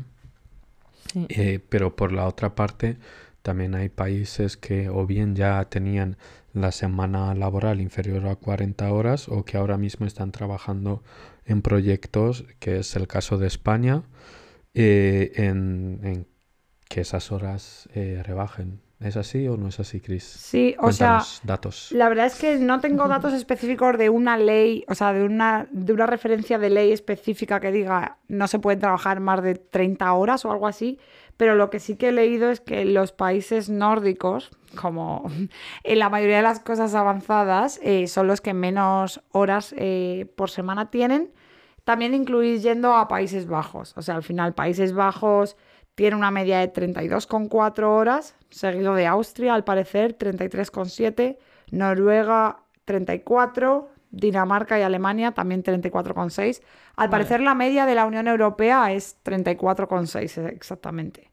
Sí. 1.12 1.26
Eh, 1.28 1.60
pero 1.68 1.96
por 1.96 2.12
la 2.12 2.26
otra 2.26 2.54
parte, 2.54 2.98
también 3.42 3.74
hay 3.74 3.88
países 3.88 4.56
que 4.56 4.88
o 4.88 5.06
bien 5.06 5.34
ya 5.34 5.64
tenían 5.64 6.16
la 6.52 6.72
semana 6.72 7.34
laboral 7.34 7.80
inferior 7.80 8.26
a 8.26 8.36
40 8.36 8.92
horas 8.92 9.28
o 9.28 9.44
que 9.44 9.56
ahora 9.56 9.78
mismo 9.78 10.06
están 10.06 10.32
trabajando 10.32 11.02
en 11.44 11.62
proyectos, 11.62 12.44
que 12.58 12.78
es 12.78 12.96
el 12.96 13.06
caso 13.06 13.38
de 13.38 13.46
España, 13.46 14.02
eh, 14.74 15.32
en, 15.36 16.00
en 16.02 16.26
que 16.88 17.00
esas 17.00 17.32
horas 17.32 17.88
eh, 17.94 18.22
rebajen. 18.24 18.80
¿Es 19.00 19.16
así 19.16 19.48
o 19.48 19.56
no 19.56 19.68
es 19.68 19.80
así, 19.80 20.00
Chris? 20.00 20.24
Sí, 20.24 20.76
o 20.78 20.92
sea, 20.92 21.22
datos. 21.42 21.90
La 21.90 22.10
verdad 22.10 22.26
es 22.26 22.34
que 22.34 22.58
no 22.58 22.80
tengo 22.80 23.08
datos 23.08 23.32
específicos 23.32 23.96
de 23.96 24.10
una 24.10 24.36
ley, 24.36 24.84
o 24.88 24.94
sea, 24.94 25.14
de 25.14 25.24
una, 25.24 25.66
de 25.70 25.94
una 25.94 26.04
referencia 26.04 26.58
de 26.58 26.68
ley 26.68 26.92
específica 26.92 27.60
que 27.60 27.72
diga 27.72 28.18
no 28.28 28.46
se 28.46 28.58
puede 28.58 28.76
trabajar 28.76 29.20
más 29.20 29.42
de 29.42 29.54
30 29.54 30.12
horas 30.12 30.44
o 30.44 30.52
algo 30.52 30.66
así, 30.66 30.98
pero 31.38 31.54
lo 31.54 31.70
que 31.70 31.80
sí 31.80 31.96
que 31.96 32.08
he 32.08 32.12
leído 32.12 32.50
es 32.50 32.60
que 32.60 32.84
los 32.84 33.12
países 33.12 33.70
nórdicos, 33.70 34.50
como 34.78 35.24
en 35.82 35.98
la 35.98 36.10
mayoría 36.10 36.36
de 36.36 36.42
las 36.42 36.60
cosas 36.60 36.94
avanzadas, 36.94 37.80
eh, 37.82 38.06
son 38.06 38.26
los 38.26 38.42
que 38.42 38.52
menos 38.52 39.22
horas 39.32 39.74
eh, 39.78 40.30
por 40.36 40.50
semana 40.50 40.90
tienen, 40.90 41.32
también 41.84 42.12
incluyendo 42.12 42.94
a 42.94 43.08
Países 43.08 43.46
Bajos. 43.46 43.94
O 43.96 44.02
sea, 44.02 44.16
al 44.16 44.22
final 44.22 44.52
Países 44.52 44.92
Bajos 44.92 45.56
tiene 45.94 46.16
una 46.16 46.30
media 46.30 46.58
de 46.60 46.72
32,4 46.72 47.82
horas, 47.84 48.34
seguido 48.50 48.94
de 48.94 49.06
Austria, 49.06 49.54
al 49.54 49.64
parecer, 49.64 50.16
33,7, 50.16 51.36
Noruega, 51.70 52.60
34, 52.84 53.88
Dinamarca 54.10 54.78
y 54.78 54.82
Alemania, 54.82 55.32
también 55.32 55.62
34,6. 55.62 56.60
Al 56.96 57.08
Vale. 57.08 57.10
parecer, 57.10 57.40
la 57.40 57.54
media 57.54 57.86
de 57.86 57.94
la 57.94 58.06
Unión 58.06 58.26
Europea 58.28 58.92
es 58.92 59.16
34,6 59.24 60.48
exactamente. 60.48 61.30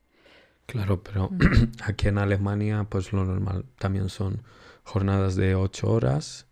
Claro, 0.66 1.01
pero 1.01 1.30
aquí 1.86 2.10
en 2.10 2.18
Alemania, 2.18 2.86
pues 2.89 3.14
lo 3.14 3.24
normal 3.26 3.66
también 3.80 4.10
son 4.10 4.43
jornadas 4.84 5.36
de 5.36 5.55
8 5.55 5.89
horas. 5.89 6.45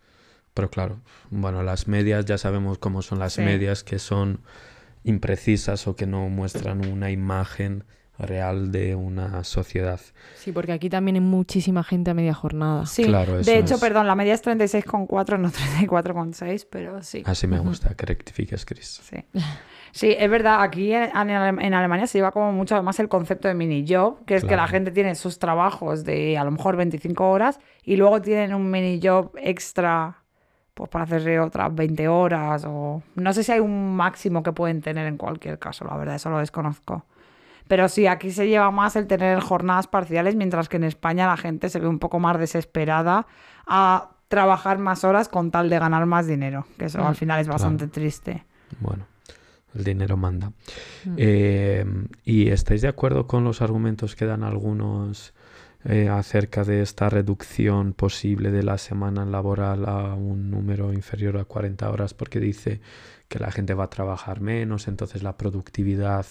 Pero 0.53 0.69
claro, 0.69 1.01
bueno, 1.31 1.63
las 1.63 1.87
medias 1.87 2.23
ya 2.25 2.37
sabemos 2.37 2.77
cómo 2.77 3.01
son 3.01 3.19
las 3.19 3.33
Sí. 3.33 3.41
medias 3.41 3.83
que 3.83 3.99
son 3.99 4.39
imprecisas 5.05 5.87
o 5.87 5.95
que 5.95 6.05
no 6.05 6.27
muestran 6.29 6.85
una 6.85 7.09
imagen 7.11 7.85
real 8.17 8.71
de 8.71 8.95
una 8.95 9.43
sociedad. 9.43 9.99
Sí, 10.35 10.53
porque 10.53 10.71
aquí 10.71 10.89
también 10.89 11.15
hay 11.15 11.21
muchísima 11.21 11.83
gente 11.83 12.11
a 12.11 12.13
media 12.13 12.33
jornada. 12.33 12.85
Sí, 12.85 13.03
Claro, 13.03 13.37
de 13.41 13.57
hecho, 13.59 13.75
es. 13.75 13.81
perdón, 13.81 14.07
la 14.07 14.15
media 14.15 14.33
es 14.33 14.41
36,4, 14.41 15.37
no 15.37 15.49
34,6, 15.51 16.65
pero 16.69 17.03
sí. 17.03 17.23
Así 17.25 17.45
me 17.47 17.59
gusta 17.59 17.93
que 17.95 18.05
rectifiques, 18.05 18.65
Chris. 18.65 19.01
Sí. 19.03 19.17
Sí, 19.91 20.15
es 20.17 20.29
verdad, 20.29 20.61
aquí 20.61 20.93
en, 20.93 21.03
en 21.03 21.29
Ale- 21.29 21.65
en 21.65 21.73
Alemania 21.73 22.07
se 22.07 22.17
lleva 22.17 22.31
como 22.31 22.51
mucho 22.53 22.81
más 22.83 22.99
el 22.99 23.09
concepto 23.09 23.47
de 23.49 23.53
mini 23.53 23.85
job, 23.87 24.23
que 24.25 24.35
es 24.35 24.43
que 24.45 24.55
la 24.55 24.67
gente 24.67 24.91
tiene 24.91 25.15
sus 25.15 25.37
trabajos 25.39 26.03
de 26.05 26.37
a 26.37 26.43
lo 26.45 26.51
mejor 26.51 26.75
25 26.77 27.29
horas 27.29 27.59
y 27.83 27.95
luego 27.97 28.21
tienen 28.21 28.53
un 28.53 28.69
mini 28.71 28.99
job 29.03 29.31
extra 29.37 30.23
pues 30.75 30.89
para 30.89 31.05
hacerse 31.05 31.39
otras 31.39 31.73
20 31.73 32.07
horas 32.07 32.65
o 32.67 33.01
no 33.15 33.33
sé 33.33 33.43
si 33.43 33.51
hay 33.53 33.61
un 33.61 33.95
máximo 33.95 34.43
que 34.43 34.51
pueden 34.51 34.81
tener 34.81 35.07
en 35.07 35.17
cualquier 35.17 35.57
caso, 35.57 35.85
la 35.85 35.95
verdad, 35.97 36.15
eso 36.15 36.29
lo 36.29 36.37
desconozco. 36.37 37.05
Pero 37.67 37.87
sí, 37.89 38.05
aquí 38.05 38.29
se 38.29 38.47
lleva 38.47 38.69
más 38.69 38.95
el 38.95 39.07
tener 39.07 39.39
jornadas 39.39 39.87
parciales, 39.87 40.35
mientras 40.35 40.69
que 40.69 40.77
en 40.77 40.83
España 40.83 41.25
la 41.25 41.37
gente 41.37 41.69
se 41.69 41.79
ve 41.79 41.87
un 41.87 41.97
poco 41.97 42.19
más 42.19 42.37
desesperada 42.37 43.25
a 43.65 44.11
trabajar 44.27 44.77
más 44.77 45.03
horas 45.03 45.29
con 45.29 45.49
tal 45.49 45.69
de 45.69 45.79
ganar 45.79 46.05
más 46.05 46.27
dinero, 46.27 46.67
que 46.77 46.85
eso 46.85 46.99
Mm, 46.99 47.07
al 47.07 47.15
final 47.15 47.39
es 47.39 47.47
claro. 47.47 47.59
bastante 47.63 47.87
triste. 47.87 48.43
Bueno, 48.81 49.05
el 49.73 49.83
dinero 49.83 50.17
manda. 50.17 50.49
Mm. 51.05 51.15
Eh, 51.17 51.85
¿y 52.25 52.49
estáis 52.49 52.81
de 52.81 52.87
acuerdo 52.89 53.27
con 53.27 53.43
los 53.43 53.61
argumentos 53.61 54.15
que 54.15 54.25
dan 54.25 54.43
algunos 54.43 55.33
eh, 55.85 56.09
acerca 56.09 56.63
de 56.63 56.81
esta 56.81 57.09
reducción 57.09 57.93
posible 57.93 58.51
de 58.51 58.63
la 58.63 58.77
semana 58.77 59.25
laboral 59.25 59.85
a 59.87 60.15
un 60.15 60.49
número 60.51 60.93
inferior 60.93 61.37
a 61.37 61.45
40 61.45 61.89
horas? 61.89 62.13
Porque 62.13 62.39
dice 62.39 62.81
que 63.27 63.39
la 63.39 63.51
gente 63.51 63.73
va 63.73 63.85
a 63.85 63.89
trabajar 63.89 64.41
menos, 64.41 64.87
entonces 64.87 65.23
la 65.23 65.37
productividad 65.37 66.25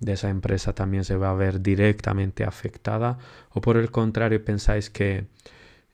de 0.00 0.12
esa 0.12 0.30
empresa 0.30 0.74
también 0.74 1.04
se 1.04 1.16
va 1.16 1.30
a 1.30 1.34
ver 1.34 1.60
directamente 1.60 2.44
afectada. 2.44 3.18
¿O 3.50 3.60
por 3.60 3.76
el 3.76 3.90
contrario 3.90 4.44
pensáis 4.44 4.90
que 4.90 5.26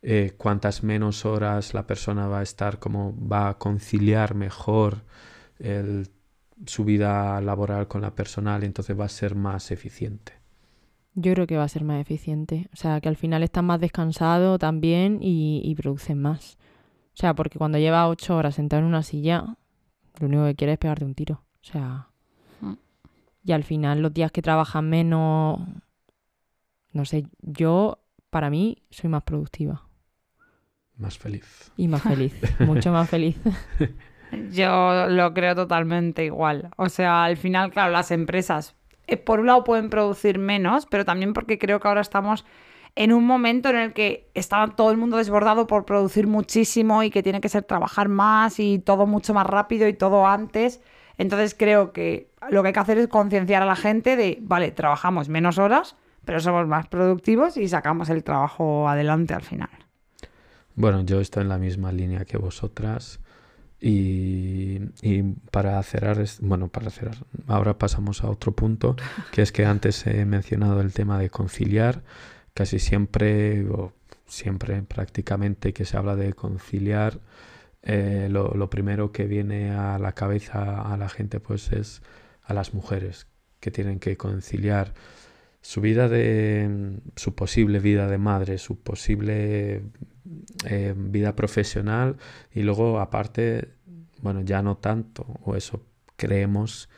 eh, 0.02 0.32
cuantas 0.38 0.82
menos 0.82 1.26
horas 1.26 1.74
la 1.74 1.86
persona 1.86 2.26
va 2.28 2.40
a 2.40 2.42
estar, 2.42 2.78
como 2.78 3.14
va 3.28 3.50
a 3.50 3.58
conciliar 3.58 4.34
mejor 4.34 5.02
su 6.66 6.84
vida 6.84 7.40
laboral 7.40 7.88
con 7.88 8.02
la 8.02 8.14
personal, 8.14 8.64
entonces 8.64 8.98
va 8.98 9.06
a 9.06 9.08
ser 9.08 9.34
más 9.34 9.70
eficiente. 9.70 10.39
Yo 11.14 11.32
creo 11.34 11.46
que 11.46 11.56
va 11.56 11.64
a 11.64 11.68
ser 11.68 11.84
más 11.84 12.00
eficiente. 12.00 12.68
O 12.72 12.76
sea, 12.76 13.00
que 13.00 13.08
al 13.08 13.16
final 13.16 13.42
estás 13.42 13.64
más 13.64 13.80
descansado 13.80 14.58
también 14.58 15.18
y, 15.20 15.61
y 15.64 15.74
produces 15.74 16.16
más. 16.16 16.56
O 17.12 17.16
sea, 17.20 17.34
porque 17.34 17.58
cuando 17.58 17.78
llevas 17.78 18.08
ocho 18.08 18.36
horas 18.36 18.54
sentado 18.54 18.80
en 18.80 18.86
una 18.88 19.02
silla, 19.02 19.56
lo 20.20 20.26
único 20.26 20.44
que 20.46 20.54
quieres 20.54 20.74
es 20.74 20.78
pegarte 20.78 21.04
un 21.04 21.14
tiro. 21.14 21.42
O 21.62 21.64
sea. 21.64 22.08
Mm. 22.61 22.74
Y 23.44 23.52
al 23.52 23.64
final, 23.64 24.00
los 24.00 24.14
días 24.14 24.30
que 24.32 24.42
trabajas 24.42 24.82
menos. 24.82 25.61
No 26.92 27.04
sé, 27.04 27.26
yo, 27.42 27.98
para 28.30 28.50
mí, 28.50 28.82
soy 28.90 29.11
más 29.11 29.22
productiva 29.22 29.82
Más 30.96 31.16
feliz. 31.18 31.70
y 31.76 31.86
más 31.88 32.02
feliz. 32.02 32.34
mucho 32.61 32.90
más 32.92 33.08
feliz. 33.08 33.36
Yo 34.52 35.06
lo 35.08 35.32
creo 35.34 35.54
totalmente 35.54 36.24
igual. 36.24 36.70
O 36.76 36.88
sea, 36.88 37.24
al 37.24 37.36
final, 37.36 37.70
claro, 37.72 37.92
las 37.92 38.11
empresas, 38.11 38.74
eh, 39.11 39.16
por 39.16 39.40
un 39.40 39.46
lado 39.46 39.64
pueden 39.64 39.90
producir 39.90 40.38
menos, 40.38 40.86
pero 40.86 41.04
también 41.04 41.32
porque 41.32 41.58
creo 41.58 41.80
que 41.80 41.88
ahora 41.88 42.00
estamos 42.00 42.44
en 42.96 43.12
un 43.12 43.24
momento 43.26 43.68
en 43.68 43.76
el 43.76 43.92
que 43.92 44.30
está 44.34 44.66
todo 44.68 44.90
el 44.90 44.96
mundo 44.96 45.16
desbordado 45.16 45.66
por 45.66 45.84
producir 45.84 46.26
muchísimo 46.26 47.02
y 47.02 47.11
que 47.11 47.22
tiene 47.22 47.40
que 47.40 47.48
ser 47.48 47.62
trabajar 47.62 48.08
más 48.08 48.58
y 48.58 48.78
todo 48.78 49.06
mucho 49.06 49.34
más 49.34 49.46
rápido 49.46 49.86
y 49.88 49.92
todo 49.92 50.26
antes. 50.26 50.80
Entonces 51.18 51.54
creo 51.56 51.92
que 51.92 52.30
lo 52.50 52.62
que 52.62 52.68
hay 52.68 52.72
que 52.72 52.80
hacer 52.80 52.98
es 52.98 53.08
concienciar 53.08 53.62
a 53.62 53.66
la 53.66 53.76
gente 53.76 54.16
de, 54.16 54.38
vale, 54.40 54.70
trabajamos 54.70 55.28
menos 55.28 55.58
horas, 55.58 55.96
pero 56.24 56.40
somos 56.40 56.66
más 56.66 56.88
productivos 56.88 57.56
y 57.56 57.68
sacamos 57.68 58.08
el 58.11 58.24
trabajo 58.24 58.88
adelante 58.88 59.34
al 59.34 59.42
final. 59.42 59.70
Bueno, 60.74 61.02
yo 61.02 61.20
estoy 61.20 61.42
en 61.42 61.48
la 61.48 61.58
misma 61.58 61.92
línea 61.92 62.24
que 62.24 62.38
vosotras. 62.38 63.20
Y, 63.81 64.78
y 65.03 65.22
para 65.51 65.83
cerrar, 65.83 66.20
es- 66.20 66.41
bueno, 66.41 66.68
para 66.68 66.91
cerrar, 66.91 67.16
ahora 67.47 67.78
pasamos 67.78 68.22
a 68.24 68.31
otro 68.31 68.53
punto, 68.53 68.97
que 69.33 69.43
es 69.43 69.53
que 69.53 69.64
antes 69.66 70.07
he 70.07 70.24
mencionado 70.24 70.81
el 70.81 70.93
tema 70.93 71.18
de 71.18 71.31
conciliar. 71.31 72.03
Casi 72.55 72.78
siempre, 72.78 73.64
o 73.68 73.93
siempre 74.26 74.83
prácticamente 74.83 75.72
que 75.72 75.85
se 75.85 75.97
habla 75.97 76.16
de 76.16 76.33
conciliar, 76.35 77.20
eh, 77.83 78.28
lo, 78.31 78.53
lo 78.55 78.68
primero 78.70 79.12
que 79.12 79.24
viene 79.26 79.70
a 79.72 79.99
la 79.99 80.12
cabeza 80.12 80.83
a 80.83 80.97
la 80.99 81.09
gente 81.09 81.41
pues 81.41 81.72
es 81.72 82.03
a 82.45 82.53
las 82.55 82.74
mujeres 82.74 83.26
que 83.61 83.70
tienen 83.70 83.99
que 84.01 84.16
conciliar 84.18 84.93
su 85.62 85.80
vida 85.80 86.08
de 86.08 86.98
su 87.16 87.34
posible 87.34 87.78
vida 87.80 88.06
de 88.08 88.18
madre, 88.18 88.58
su 88.58 88.78
posible 88.80 89.82
eh, 90.64 90.94
vida 90.96 91.36
profesional 91.36 92.16
y 92.54 92.62
luego 92.62 93.00
aparte, 93.00 93.68
bueno, 94.22 94.40
ya 94.42 94.62
no 94.62 94.76
tanto, 94.76 95.26
o 95.42 95.56
eso 95.56 95.84
creemos 96.16 96.88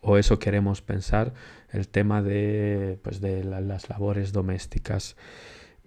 o 0.00 0.18
eso 0.18 0.38
queremos 0.38 0.82
pensar, 0.82 1.32
el 1.72 1.88
tema 1.88 2.22
de, 2.22 2.98
pues, 3.02 3.20
de 3.20 3.42
la- 3.42 3.60
las 3.60 3.88
labores 3.88 4.32
domésticas. 4.32 5.16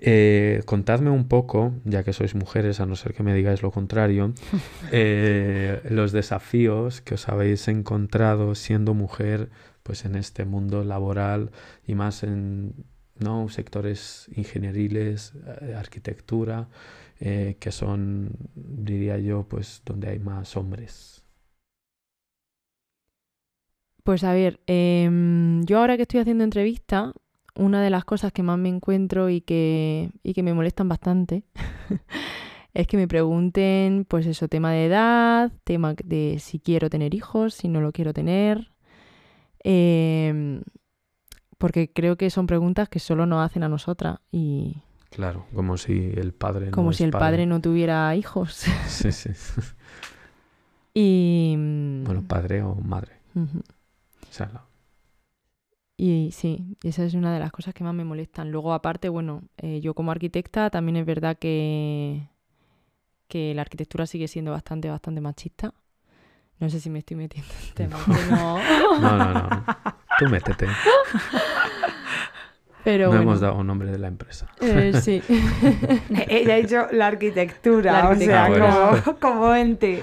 Eh, 0.02 0.62
contadme 0.66 1.10
un 1.10 1.28
poco, 1.28 1.74
ya 1.86 2.04
que 2.04 2.12
sois 2.14 2.36
mujeres, 2.36 2.80
a 2.80 2.86
no 2.86 2.96
ser 2.96 3.14
que 3.14 3.24
me 3.24 3.34
digáis 3.34 3.62
lo 3.62 3.72
contrario, 3.72 4.34
eh, 4.92 5.82
los 5.90 6.12
desafíos 6.12 7.02
que 7.02 7.16
os 7.16 7.28
habéis 7.30 7.68
encontrado 7.68 8.56
siendo 8.56 8.94
mujer 8.94 9.50
pues 9.84 10.06
en 10.06 10.16
este 10.16 10.46
mundo 10.46 10.84
laboral 10.84 11.52
y 11.86 11.96
más 11.96 12.24
en 12.24 12.86
¿no? 13.20 13.50
sectores 13.50 14.30
ingenieriles, 14.36 15.34
eh, 15.62 15.76
arquitectura, 15.76 16.70
eh, 17.20 17.58
que 17.60 17.72
son, 17.72 18.32
diría 18.56 19.18
yo, 19.18 19.44
pues 19.48 19.82
donde 19.86 20.10
hay 20.10 20.20
más 20.20 20.56
hombres. 20.56 21.24
Pues 24.04 24.24
a 24.24 24.34
ver, 24.34 24.60
em, 24.66 25.64
yo 25.66 25.80
ahora 25.80 25.96
que 25.98 26.04
estoy 26.04 26.22
haciendo 26.22 26.44
entrevista, 26.44 27.14
una 27.56 27.82
de 27.84 27.90
las 27.90 28.06
cosas 28.06 28.32
que 28.32 28.42
más 28.42 28.58
me 28.58 28.70
encuentro 28.70 29.30
y 29.30 29.42
que, 29.42 30.12
y 30.24 30.34
que 30.34 30.44
me 30.44 30.54
molestan 30.54 30.88
bastante 30.88 31.44
es 32.74 32.88
que 32.88 32.98
me 32.98 33.08
pregunten, 33.08 34.06
pues 34.06 34.26
eso, 34.26 34.48
tema 34.48 34.72
de 34.72 34.86
edad, 34.86 35.52
tema 35.64 35.96
de 36.04 36.38
si 36.40 36.60
quiero 36.60 36.90
tener 36.90 37.14
hijos, 37.14 37.54
si 37.54 37.68
no 37.68 37.82
lo 37.82 37.92
quiero 37.92 38.14
tener. 38.14 38.72
Em, 39.64 40.62
porque 41.58 41.92
creo 41.92 42.16
que 42.18 42.30
son 42.30 42.48
preguntas 42.48 42.90
que 42.90 43.00
solo 43.00 43.26
nos 43.26 43.46
hacen 43.46 43.64
a 43.64 43.70
nosotras 43.70 44.20
y 44.32 44.78
Claro, 45.10 45.46
como 45.56 45.78
si 45.78 46.12
el 46.16 46.34
padre 46.34 46.68
no 46.68 46.72
como 46.72 46.94
si 46.94 47.04
el 47.04 47.12
padre 47.12 47.46
no 47.48 47.60
tuviera 47.62 48.16
hijos. 48.16 48.54
Sí, 48.88 49.12
sí. 49.12 49.30
y, 50.94 51.56
mm, 51.58 52.04
Bueno, 52.06 52.24
padre 52.28 52.62
o 52.64 52.76
madre. 52.76 53.14
O 53.36 54.32
sea, 54.34 54.48
la- 54.54 54.66
Y 55.98 56.30
sí, 56.32 56.78
esa 56.84 57.04
es 57.04 57.14
una 57.14 57.34
de 57.34 57.40
las 57.40 57.52
cosas 57.52 57.74
que 57.74 57.84
más 57.84 57.94
me 57.94 58.06
molestan. 58.06 58.52
Luego, 58.52 58.74
aparte, 58.74 59.10
bueno, 59.10 59.42
eh, 59.58 59.82
yo 59.82 59.94
como 59.94 60.12
arquitecta 60.12 60.70
también 60.70 60.96
es 60.96 61.06
verdad 61.06 61.38
que, 61.38 62.30
que 63.28 63.54
la 63.54 63.62
arquitectura 63.64 64.06
sigue 64.06 64.28
siendo 64.28 64.52
bastante, 64.52 64.90
bastante 64.90 65.22
machista. 65.22 65.74
No 66.60 66.70
sé 66.70 66.80
si 66.80 66.90
me 66.90 67.00
estoy 67.00 67.16
metiendo 67.18 67.52
en 67.70 67.74
temas 67.74 68.08
no. 68.30 68.58
No, 69.00 69.18
no, 69.18 69.34
no. 69.34 69.66
Tú 70.20 70.28
métete. 70.30 70.68
Pero 72.84 73.06
no 73.06 73.10
bueno, 73.10 73.24
hemos 73.24 73.40
dado 73.42 73.62
nombre 73.64 73.92
de 73.92 73.98
la 74.00 74.08
empresa. 74.08 74.48
eh, 74.62 74.94
sí. 75.02 75.22
Ella 76.30 76.54
ha 76.54 76.58
dicho 76.58 76.88
la 76.92 77.08
arquitectura, 77.08 77.92
La 77.92 78.10
o 78.10 78.16
sea, 78.16 78.46
arquitectura. 78.46 78.74
Ah, 78.74 78.90
bueno. 78.90 79.04
como, 79.04 79.20
como 79.20 79.56
ente. 79.56 80.02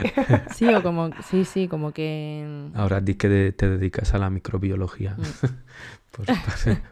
Sí, 0.54 0.72
o 0.72 0.82
como, 0.82 1.10
sí, 1.30 1.44
sí, 1.44 1.68
como 1.68 1.92
que... 1.92 2.68
Ahora 2.74 3.00
di 3.00 3.14
que 3.14 3.28
de- 3.28 3.52
te 3.52 3.68
dedicas 3.68 4.12
a 4.14 4.18
la 4.18 4.28
microbiología. 4.30 5.16
Mm. 5.16 5.46
Pues 6.12 6.28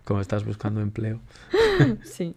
como 0.04 0.20
estás 0.20 0.44
buscando 0.44 0.80
empleo. 0.82 1.20
Sí. 2.02 2.34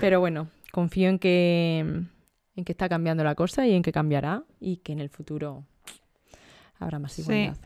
Pero 0.00 0.20
bueno, 0.20 0.48
confío 0.72 1.08
en 1.08 1.18
que, 1.18 1.80
en 1.80 2.64
que 2.64 2.72
está 2.72 2.88
cambiando 2.88 3.24
la 3.24 3.34
cosa 3.34 3.66
y 3.66 3.74
en 3.74 3.82
que 3.82 3.92
cambiará 3.92 4.42
y 4.60 4.78
que 4.78 4.92
en 4.92 5.00
el 5.00 5.10
futuro 5.10 5.64
habrá 6.78 6.98
más 6.98 7.18
Sí. 7.18 7.22
igualdad. 7.22 7.56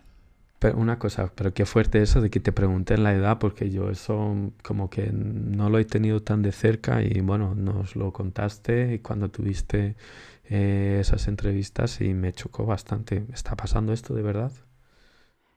Pero 0.60 0.78
una 0.78 0.98
cosa, 0.98 1.32
pero 1.34 1.54
qué 1.54 1.66
fuerte 1.66 2.02
eso 2.02 2.20
de 2.22 2.30
que 2.30 2.40
te 2.40 2.52
pregunten 2.52 3.02
la 3.04 3.14
edad, 3.14 3.38
porque 3.38 3.70
yo 3.70 3.90
eso 3.90 4.52
como 4.62 4.90
que 4.90 5.10
no 5.12 5.70
lo 5.70 5.78
he 5.78 5.84
tenido 5.84 6.22
tan 6.22 6.42
de 6.42 6.52
cerca 6.52 7.02
y 7.02 7.20
bueno, 7.20 7.54
nos 7.54 7.96
lo 7.96 8.12
contaste 8.12 8.94
y 8.94 8.98
cuando 9.00 9.30
tuviste 9.30 9.96
eh, 10.44 10.98
esas 11.00 11.28
entrevistas 11.28 12.00
y 12.00 12.14
me 12.14 12.32
chocó 12.32 12.66
bastante. 12.66 13.26
¿Está 13.32 13.56
pasando 13.56 13.92
esto 13.92 14.14
de 14.14 14.22
verdad? 14.22 14.52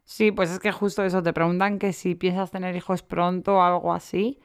Sí, 0.06 0.32
pues 0.32 0.50
es 0.52 0.60
que 0.60 0.72
justo 0.72 1.04
eso, 1.04 1.22
te 1.22 1.34
preguntan 1.34 1.80
que 1.80 1.92
si 1.94 2.16
piensas 2.16 2.52
tener 2.52 2.76
hijos 2.76 3.04
pronto 3.04 3.58
o 3.58 3.62
algo 3.62 3.94
así. 3.94 4.40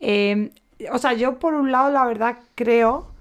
Eh, 0.00 0.52
o 0.92 0.98
sea, 0.98 1.14
yo 1.14 1.38
por 1.40 1.54
un 1.54 1.72
lado, 1.72 1.90
la 1.92 2.06
verdad, 2.06 2.38
creo, 2.56 3.13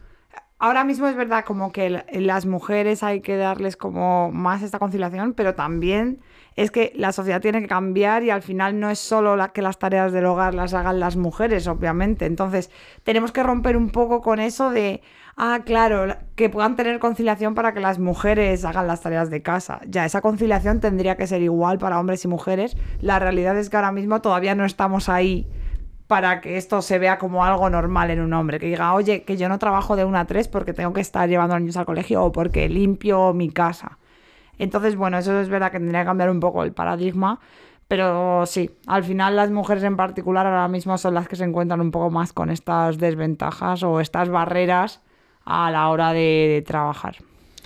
ahora 0.64 0.86
mismo 0.86 1.07
es 1.07 1.16
verdad 1.18 1.43
como 1.43 1.74
que 1.74 1.89
la- 1.89 2.05
las 2.14 2.45
mujeres 2.45 3.03
hay 3.03 3.20
que 3.20 3.36
darles 3.36 3.76
como 3.76 4.32
más 4.32 4.64
esta 4.64 4.80
conciliación, 4.80 5.34
pero 5.34 5.55
también 5.55 6.22
es 6.55 6.72
que 6.72 6.93
la 6.95 7.11
sociedad 7.11 7.41
tiene 7.41 7.61
que 7.61 7.68
cambiar 7.68 8.24
y 8.24 8.30
al 8.30 8.41
final 8.41 8.80
no 8.80 8.89
es 8.89 8.97
solo 8.97 9.36
que 9.53 9.61
las 9.61 9.78
tareas 9.78 10.14
del 10.14 10.26
hogar 10.26 10.53
las 10.55 10.74
hagan 10.74 11.01
las 11.01 11.18
mujeres, 11.18 11.68
obviamente. 11.68 12.26
Entonces, 12.26 12.72
tenemos 13.03 13.34
que 13.34 13.43
romper 13.43 13.76
un 13.76 13.89
poco 13.89 14.22
con 14.22 14.39
eso 14.39 14.70
de, 14.70 15.01
ah, 15.36 15.59
claro, 15.66 16.05
la- 16.05 16.20
que 16.36 16.49
puedan 16.49 16.78
tener 16.78 16.97
conciliación 16.99 17.55
para 17.55 17.74
que 17.74 17.82
las 17.82 17.99
mujeres 17.99 18.64
hagan 18.64 18.88
las 18.88 19.01
tareas 19.01 19.30
de 19.30 19.41
casa. 19.41 19.82
Ya, 19.86 20.05
esa 20.05 20.22
conciliación 20.22 20.80
tendría 20.80 21.18
que 21.18 21.28
ser 21.28 21.41
igual 21.41 21.78
para 21.78 21.99
hombres 21.99 22.24
y 22.24 22.30
mujeres. 22.30 22.78
La 23.01 23.20
realidad 23.20 23.57
es 23.57 23.70
que 23.70 23.76
ahora 23.76 23.91
mismo 23.91 24.22
todavía 24.22 24.55
no 24.55 24.64
estamos 24.64 25.09
ahí 25.09 25.45
para 26.08 26.41
que 26.41 26.58
esto 26.58 26.82
se 26.82 26.99
vea 26.99 27.18
como 27.18 27.45
algo 27.45 27.70
normal 27.70 28.12
en 28.12 28.22
un 28.22 28.34
hombre, 28.34 28.60
que 28.60 28.68
diga, 28.68 28.93
oye, 28.93 29.24
que 29.24 29.38
yo 29.38 29.49
no 29.49 29.60
trabajo 29.60 29.95
de 29.95 30.06
una 30.06 30.22
a 30.22 30.26
tres 30.26 30.47
porque 30.47 30.74
tengo 30.74 30.93
que 30.93 31.01
estar 31.01 31.28
llevando 31.28 31.56
a 31.56 31.60
niños 31.60 31.78
al 31.78 31.86
colegio 31.86 32.24
o 32.24 32.32
porque 32.32 32.68
limpio 32.70 33.34
mi 33.34 33.49
casa. 33.49 33.97
Entonces, 34.58 34.95
bueno, 34.95 35.18
eso 35.18 35.39
es 35.39 35.49
verdad 35.49 35.72
que 35.72 35.80
tendría 35.80 36.01
que 36.01 36.08
cambiar 36.08 36.30
un 36.30 36.39
poco 36.39 36.64
el 36.64 36.74
paradigma, 36.74 37.39
pero 37.88 38.45
sí, 38.45 38.72
al 38.88 39.04
final 39.04 39.36
las 39.36 39.51
mujeres 39.51 39.84
en 39.84 39.97
particular 39.97 40.45
ahora 40.45 40.68
mismo 40.68 40.97
son 40.97 41.14
las 41.14 41.28
que 41.28 41.36
se 41.36 41.43
encuentran 41.43 41.82
un 41.82 41.91
poco 41.91 42.10
más 42.10 42.34
con 42.34 42.49
estas 42.49 42.97
desventajas 42.97 43.84
o 43.84 43.99
estas 43.99 44.30
barreras 44.30 45.01
a 45.45 45.72
la 45.72 45.89
hora 45.89 46.14
de 46.14 46.64
trabajar. 46.66 47.18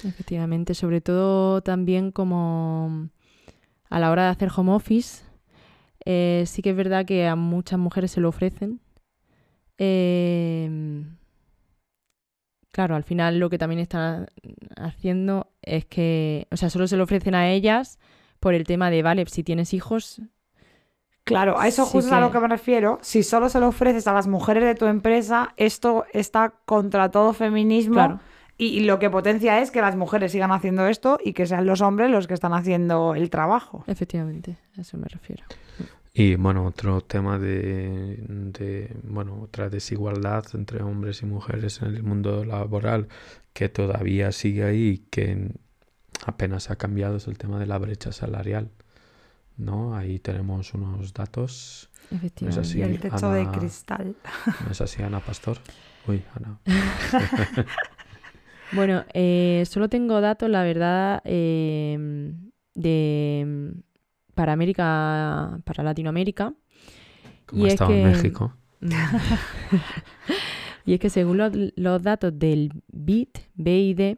Efectivamente, 0.04 0.74
sobre 0.74 1.02
todo 1.02 1.62
también 1.62 2.12
como 2.12 3.10
a 3.90 4.00
la 4.00 4.12
hora 4.12 4.24
de 4.24 4.30
hacer 4.30 4.50
home 4.56 4.74
office, 4.74 5.24
eh, 6.10 6.44
sí 6.46 6.62
que 6.62 6.70
es 6.70 6.76
verdad 6.78 7.06
que 7.06 7.28
a 7.28 7.36
muchas 7.36 7.78
mujeres 7.80 8.12
se 8.12 8.22
lo 8.22 8.30
ofrecen. 8.30 8.80
Eh, 9.78 11.04
claro, 12.72 12.96
al 12.96 13.04
final 13.04 13.40
lo 13.40 13.50
que 13.50 13.58
también 13.58 13.80
están 13.80 14.28
haciendo 14.78 15.52
es 15.62 15.86
que, 15.86 16.48
o 16.52 16.58
sea, 16.58 16.70
solo 16.70 16.88
se 16.88 16.98
lo 16.98 17.04
ofrecen 17.04 17.36
a 17.36 17.50
ellas 17.50 18.00
por 18.40 18.54
el 18.54 18.64
tema 18.66 18.90
de, 18.90 19.02
vale, 19.04 19.26
si 19.28 19.44
tienes 19.44 19.74
hijos, 19.74 20.22
Claro, 21.24 21.60
a 21.60 21.68
eso 21.68 21.84
Sí 21.86 21.92
justo 21.92 22.08
es 22.08 22.14
a 22.14 22.22
lo 22.22 22.28
que- 22.28 22.38
que 22.38 22.40
me 22.40 22.48
refiero. 22.48 23.00
Si 23.02 23.22
solo 23.22 23.50
se 23.50 23.60
lo 23.60 23.68
ofreces 23.68 24.08
a 24.08 24.14
las 24.14 24.28
mujeres 24.28 24.64
de 24.64 24.76
tu 24.76 24.86
empresa, 24.86 25.54
esto 25.58 26.06
está 26.14 26.54
contra 26.64 27.12
todo 27.12 27.34
feminismo. 27.34 27.96
claro, 27.96 28.20
Y, 28.58 28.68
y 28.68 28.80
lo 28.86 28.98
que 28.98 29.10
potencia 29.10 29.60
es 29.60 29.70
que 29.70 29.82
las 29.82 29.98
mujeres 29.98 30.32
sigan 30.32 30.54
haciendo 30.54 30.88
esto 30.88 31.20
y 31.22 31.34
que 31.34 31.46
sean 31.46 31.66
los 31.66 31.82
hombres 31.82 32.10
los 32.10 32.28
que 32.28 32.34
están 32.34 32.54
haciendo 32.54 33.14
el 33.14 33.30
trabajo. 33.30 33.84
efectivamente, 33.88 34.58
a 34.78 34.82
eso 34.82 34.98
me 34.98 35.10
refiero. 35.10 35.44
Y 36.20 36.34
bueno, 36.34 36.66
otro 36.66 37.02
tema 37.02 37.38
de, 37.38 38.18
de, 38.28 38.92
bueno, 39.04 39.40
otra 39.40 39.70
desigualdad 39.70 40.46
entre 40.56 40.82
hombres 40.82 41.22
y 41.22 41.28
mujeres 41.28 41.80
en 41.84 41.94
el 41.94 42.02
mundo 42.02 42.44
laboral 42.44 43.08
que 43.54 43.70
todavía 43.70 44.32
sigue 44.32 44.64
ahí 44.64 44.88
y 44.88 44.98
que 44.98 45.52
apenas 46.26 46.72
ha 46.72 46.76
cambiado 46.76 47.18
es 47.18 47.28
el 47.28 47.38
tema 47.38 47.60
de 47.60 47.68
la 47.68 47.78
brecha 47.78 48.12
salarial. 48.12 48.72
¿No? 49.58 49.96
Ahí 49.96 50.18
tenemos 50.18 50.74
unos 50.74 51.14
datos. 51.14 51.92
Efectivamente. 52.10 52.62
así. 52.62 52.80
y 52.80 52.82
el 52.82 53.00
techo 53.00 53.30
de 53.30 53.48
cristal. 53.52 54.16
¿No 54.66 54.72
es 54.72 54.82
así, 54.82 55.04
Ana 55.04 55.20
Pastor? 55.20 55.60
Uy, 56.08 56.24
Ana. 56.34 56.60
Bueno, 58.74 59.06
eh, 59.14 59.64
solo 59.66 59.88
tengo 59.88 60.20
datos, 60.20 60.50
la 60.50 60.62
verdad, 60.64 61.22
eh, 61.24 62.34
de 62.74 63.74
para 64.38 64.54
América, 64.54 65.60
para 65.66 65.84
Latinoamérica. 65.84 66.54
¿Cómo 67.48 67.64
Y 67.64 67.66
ha 67.66 67.68
es 67.68 67.74
estado 67.74 67.92
en 67.94 68.04
que- 68.04 68.10
México? 68.10 68.54
Y 70.86 70.94
es 70.94 71.00
que 71.02 71.10
según 71.10 71.36
los, 71.38 71.52
los 71.76 72.02
datos 72.02 72.38
del 72.40 72.72
BID, 72.88 73.28
BID, 73.56 74.16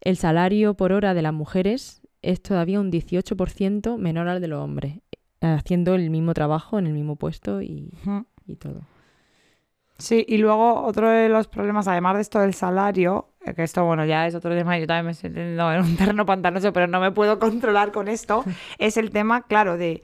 el 0.00 0.16
salario 0.16 0.74
por 0.74 0.90
hora 0.90 1.14
de 1.14 1.22
las 1.22 1.32
mujeres 1.32 2.02
es 2.22 2.42
todavía 2.42 2.80
un 2.80 2.90
18% 2.90 3.98
menor 3.98 4.26
al 4.26 4.40
de 4.40 4.48
los 4.48 4.60
hombres, 4.60 4.98
haciendo 5.40 5.94
el 5.94 6.10
mismo 6.10 6.34
trabajo 6.34 6.80
en 6.80 6.88
el 6.88 6.92
mismo 6.92 7.14
puesto 7.14 7.62
y, 7.62 7.92
y 8.46 8.56
todo. 8.56 8.82
Sí, 9.98 10.24
y 10.28 10.38
luego 10.38 10.82
otro 10.82 11.08
de 11.08 11.28
los 11.28 11.46
problemas, 11.46 11.86
además 11.86 12.16
de 12.16 12.22
esto 12.22 12.40
del 12.40 12.54
salario, 12.54 13.28
eh, 13.44 13.54
que 13.54 13.62
esto, 13.62 13.84
bueno, 13.84 14.04
ya 14.04 14.26
es 14.26 14.34
otro 14.34 14.54
tema, 14.54 14.78
yo 14.78 14.86
también 14.86 15.06
me 15.06 15.12
estoy 15.12 15.30
en 15.30 15.60
un 15.60 15.96
terreno 15.98 16.26
pantanoso, 16.26 16.72
pero 16.72 16.86
no 16.86 17.00
me 17.00 17.12
puedo 17.12 17.38
controlar 17.38 17.92
con 17.92 18.08
esto, 18.08 18.44
es 18.78 18.96
el 18.96 19.10
tema, 19.10 19.42
claro, 19.42 19.76
de 19.76 20.02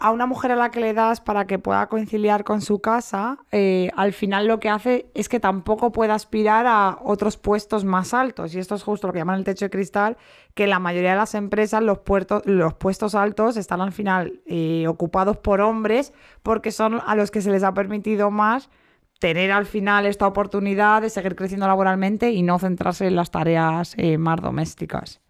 a 0.00 0.12
una 0.12 0.26
mujer 0.26 0.52
a 0.52 0.56
la 0.56 0.70
que 0.70 0.80
le 0.80 0.94
das 0.94 1.20
para 1.20 1.46
que 1.46 1.58
pueda 1.58 1.88
conciliar 1.88 2.44
con 2.44 2.60
su 2.60 2.80
casa, 2.80 3.38
eh, 3.50 3.90
al 3.96 4.12
final 4.12 4.46
lo 4.46 4.60
que 4.60 4.68
hace 4.68 5.10
es 5.14 5.28
que 5.28 5.40
tampoco 5.40 5.90
puede 5.90 6.12
aspirar 6.12 6.66
a 6.68 6.98
otros 7.02 7.36
puestos 7.36 7.84
más 7.84 8.14
altos. 8.14 8.54
Y 8.54 8.60
esto 8.60 8.76
es 8.76 8.84
justo 8.84 9.08
lo 9.08 9.12
que 9.12 9.18
llaman 9.18 9.38
el 9.38 9.44
techo 9.44 9.64
de 9.64 9.70
cristal, 9.70 10.16
que 10.54 10.68
la 10.68 10.78
mayoría 10.78 11.10
de 11.10 11.16
las 11.16 11.34
empresas 11.34 11.82
los, 11.82 11.98
puertos, 11.98 12.42
los 12.46 12.74
puestos 12.74 13.16
altos 13.16 13.56
están 13.56 13.80
al 13.80 13.92
final 13.92 14.40
eh, 14.46 14.86
ocupados 14.86 15.36
por 15.38 15.60
hombres 15.60 16.12
porque 16.44 16.70
son 16.70 17.00
a 17.04 17.16
los 17.16 17.32
que 17.32 17.42
se 17.42 17.50
les 17.50 17.64
ha 17.64 17.74
permitido 17.74 18.30
más 18.30 18.70
tener 19.18 19.50
al 19.50 19.66
final 19.66 20.06
esta 20.06 20.26
oportunidad 20.26 21.02
de 21.02 21.10
seguir 21.10 21.34
creciendo 21.34 21.66
laboralmente 21.66 22.30
y 22.30 22.42
no 22.42 22.58
centrarse 22.58 23.06
en 23.06 23.16
las 23.16 23.30
tareas 23.30 23.94
eh, 23.96 24.18
más 24.18 24.40
domésticas. 24.40 25.20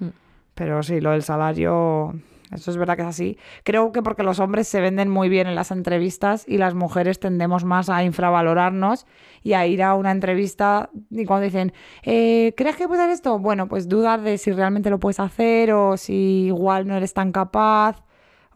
Hmm. 0.00 0.10
Pero 0.54 0.82
sí, 0.82 1.00
lo 1.00 1.12
del 1.12 1.22
salario, 1.22 2.14
eso 2.50 2.70
es 2.70 2.76
verdad 2.76 2.96
que 2.96 3.02
es 3.02 3.08
así. 3.08 3.38
Creo 3.64 3.90
que 3.92 4.02
porque 4.02 4.22
los 4.22 4.38
hombres 4.38 4.68
se 4.68 4.80
venden 4.82 5.08
muy 5.08 5.30
bien 5.30 5.46
en 5.46 5.54
las 5.54 5.70
entrevistas 5.70 6.44
y 6.46 6.58
las 6.58 6.74
mujeres 6.74 7.18
tendemos 7.20 7.64
más 7.64 7.88
a 7.88 8.04
infravalorarnos 8.04 9.06
y 9.42 9.54
a 9.54 9.66
ir 9.66 9.82
a 9.82 9.94
una 9.94 10.10
entrevista 10.10 10.90
y 11.10 11.24
cuando 11.24 11.44
dicen, 11.44 11.72
eh, 12.02 12.52
¿crees 12.56 12.76
que 12.76 12.86
puedes 12.86 13.02
hacer 13.02 13.14
esto? 13.14 13.38
Bueno, 13.38 13.66
pues 13.66 13.88
dudar 13.88 14.20
de 14.20 14.36
si 14.36 14.52
realmente 14.52 14.90
lo 14.90 15.00
puedes 15.00 15.20
hacer 15.20 15.72
o 15.72 15.96
si 15.96 16.44
igual 16.46 16.86
no 16.86 16.96
eres 16.96 17.14
tan 17.14 17.32
capaz 17.32 18.04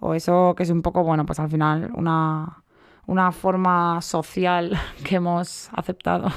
o 0.00 0.12
eso 0.12 0.54
que 0.54 0.64
es 0.64 0.70
un 0.70 0.82
poco, 0.82 1.02
bueno, 1.02 1.24
pues 1.24 1.40
al 1.40 1.48
final 1.48 1.90
una, 1.94 2.62
una 3.06 3.32
forma 3.32 4.00
social 4.02 4.78
que 5.04 5.16
hemos 5.16 5.70
aceptado. 5.72 6.32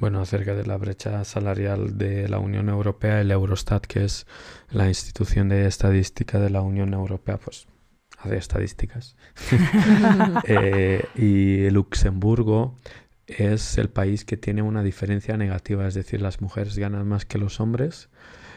Bueno, 0.00 0.20
acerca 0.20 0.54
de 0.54 0.66
la 0.66 0.76
brecha 0.76 1.24
salarial 1.24 1.96
de 1.96 2.28
la 2.28 2.38
Unión 2.38 2.68
Europea, 2.68 3.20
el 3.20 3.30
Eurostat, 3.30 3.86
que 3.86 4.04
es 4.04 4.26
la 4.70 4.88
institución 4.88 5.48
de 5.48 5.66
estadística 5.66 6.40
de 6.40 6.50
la 6.50 6.62
Unión 6.62 6.92
Europea, 6.92 7.38
pues 7.38 7.66
hace 8.18 8.36
estadísticas. 8.36 9.16
Eh, 10.46 11.04
y 11.14 11.70
Luxemburgo 11.70 12.74
es 13.26 13.78
el 13.78 13.88
país 13.88 14.24
que 14.24 14.36
tiene 14.36 14.62
una 14.62 14.82
diferencia 14.82 15.36
negativa, 15.36 15.86
es 15.86 15.94
decir, 15.94 16.20
las 16.20 16.40
mujeres 16.40 16.76
ganan 16.76 17.06
más 17.06 17.24
que 17.24 17.38
los 17.38 17.60
hombres. 17.60 18.10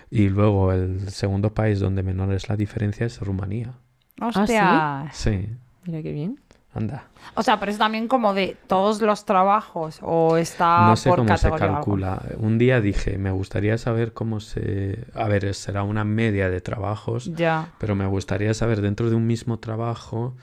Y 0.10 0.30
luego 0.30 0.72
el 0.72 1.10
segundo 1.10 1.54
país 1.54 1.80
donde 1.80 2.02
menor 2.02 2.34
es 2.34 2.50
la 2.50 2.56
diferencia 2.56 3.06
es 3.06 3.20
Rumanía. 3.20 3.74
Hostia. 4.22 5.10
Sí, 5.14 5.50
Mira 5.88 6.02
qué 6.02 6.12
bien. 6.12 6.39
Anda. 6.78 7.05
O 7.36 7.43
sea, 7.43 7.59
pero 7.59 7.71
es 7.71 7.78
también 7.78 8.07
como 8.07 8.34
de 8.34 8.57
todos 8.67 9.01
los 9.01 9.25
trabajos 9.25 9.99
o 10.01 10.38
está 10.38 10.88
No 10.88 10.95
sé 10.95 11.09
por 11.09 11.19
cómo 11.19 11.38
se 11.38 11.47
algo? 11.47 11.57
calcula. 11.59 12.21
Un 12.38 12.57
día 12.57 12.80
dije, 12.82 13.17
me 13.17 13.32
gustaría 13.32 13.78
saber 13.78 14.13
cómo 14.13 14.39
se... 14.39 15.05
A 15.13 15.28
ver, 15.28 15.53
será 15.53 15.84
una 15.84 16.03
media 16.03 16.49
de 16.49 16.61
trabajos, 16.61 17.25
Ya. 17.36 17.69
pero 17.80 17.95
me 17.95 18.05
gustaría 18.07 18.53
saber 18.53 18.82
dentro 18.82 19.09
de 19.09 19.15
un 19.15 19.28
mismo 19.28 19.59
trabajo 19.59 20.36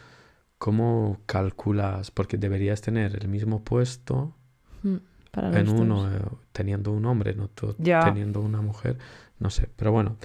cómo 0.58 1.18
calculas, 1.26 2.10
porque 2.10 2.36
deberías 2.38 2.80
tener 2.80 3.16
el 3.20 3.28
mismo 3.28 3.62
puesto 3.64 4.32
Mm, 4.82 4.96
Para 5.30 5.58
en 5.60 5.68
uno 5.70 6.10
eh, 6.12 6.20
teniendo 6.52 6.92
un 6.92 7.06
hombre, 7.06 7.34
no 7.34 7.48
Ya. 7.78 8.00
teniendo 8.04 8.40
una 8.40 8.60
mujer, 8.60 8.98
no 9.38 9.48
sé, 9.50 9.68
pero 9.76 9.92
bueno. 9.92 10.16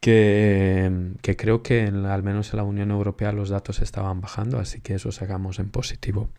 Que, 0.00 1.12
que 1.20 1.36
creo 1.36 1.62
que 1.62 1.84
en 1.86 2.06
al 2.06 2.22
menos 2.22 2.52
en 2.52 2.56
la 2.58 2.62
Unión 2.64 2.90
Europea 2.90 3.32
los 3.32 3.50
datos 3.50 3.80
estaban 3.80 4.20
bajando, 4.22 4.58
así 4.58 4.80
que 4.80 4.94
eso 4.94 5.12
sacamos 5.12 5.58
en 5.58 5.68
positivo. 5.70 6.30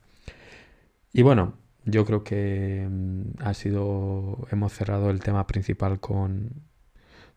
Y 1.14 1.22
bueno, 1.22 1.53
yo 1.86 2.05
creo 2.05 2.24
que 2.24 2.88
mm, 2.89 3.43
ha 3.43 3.53
sido, 3.53 4.47
hemos 4.51 4.74
cerrado 4.74 5.09
el 5.12 5.20
tema 5.20 5.45
principal 5.45 5.99
con, 5.99 6.49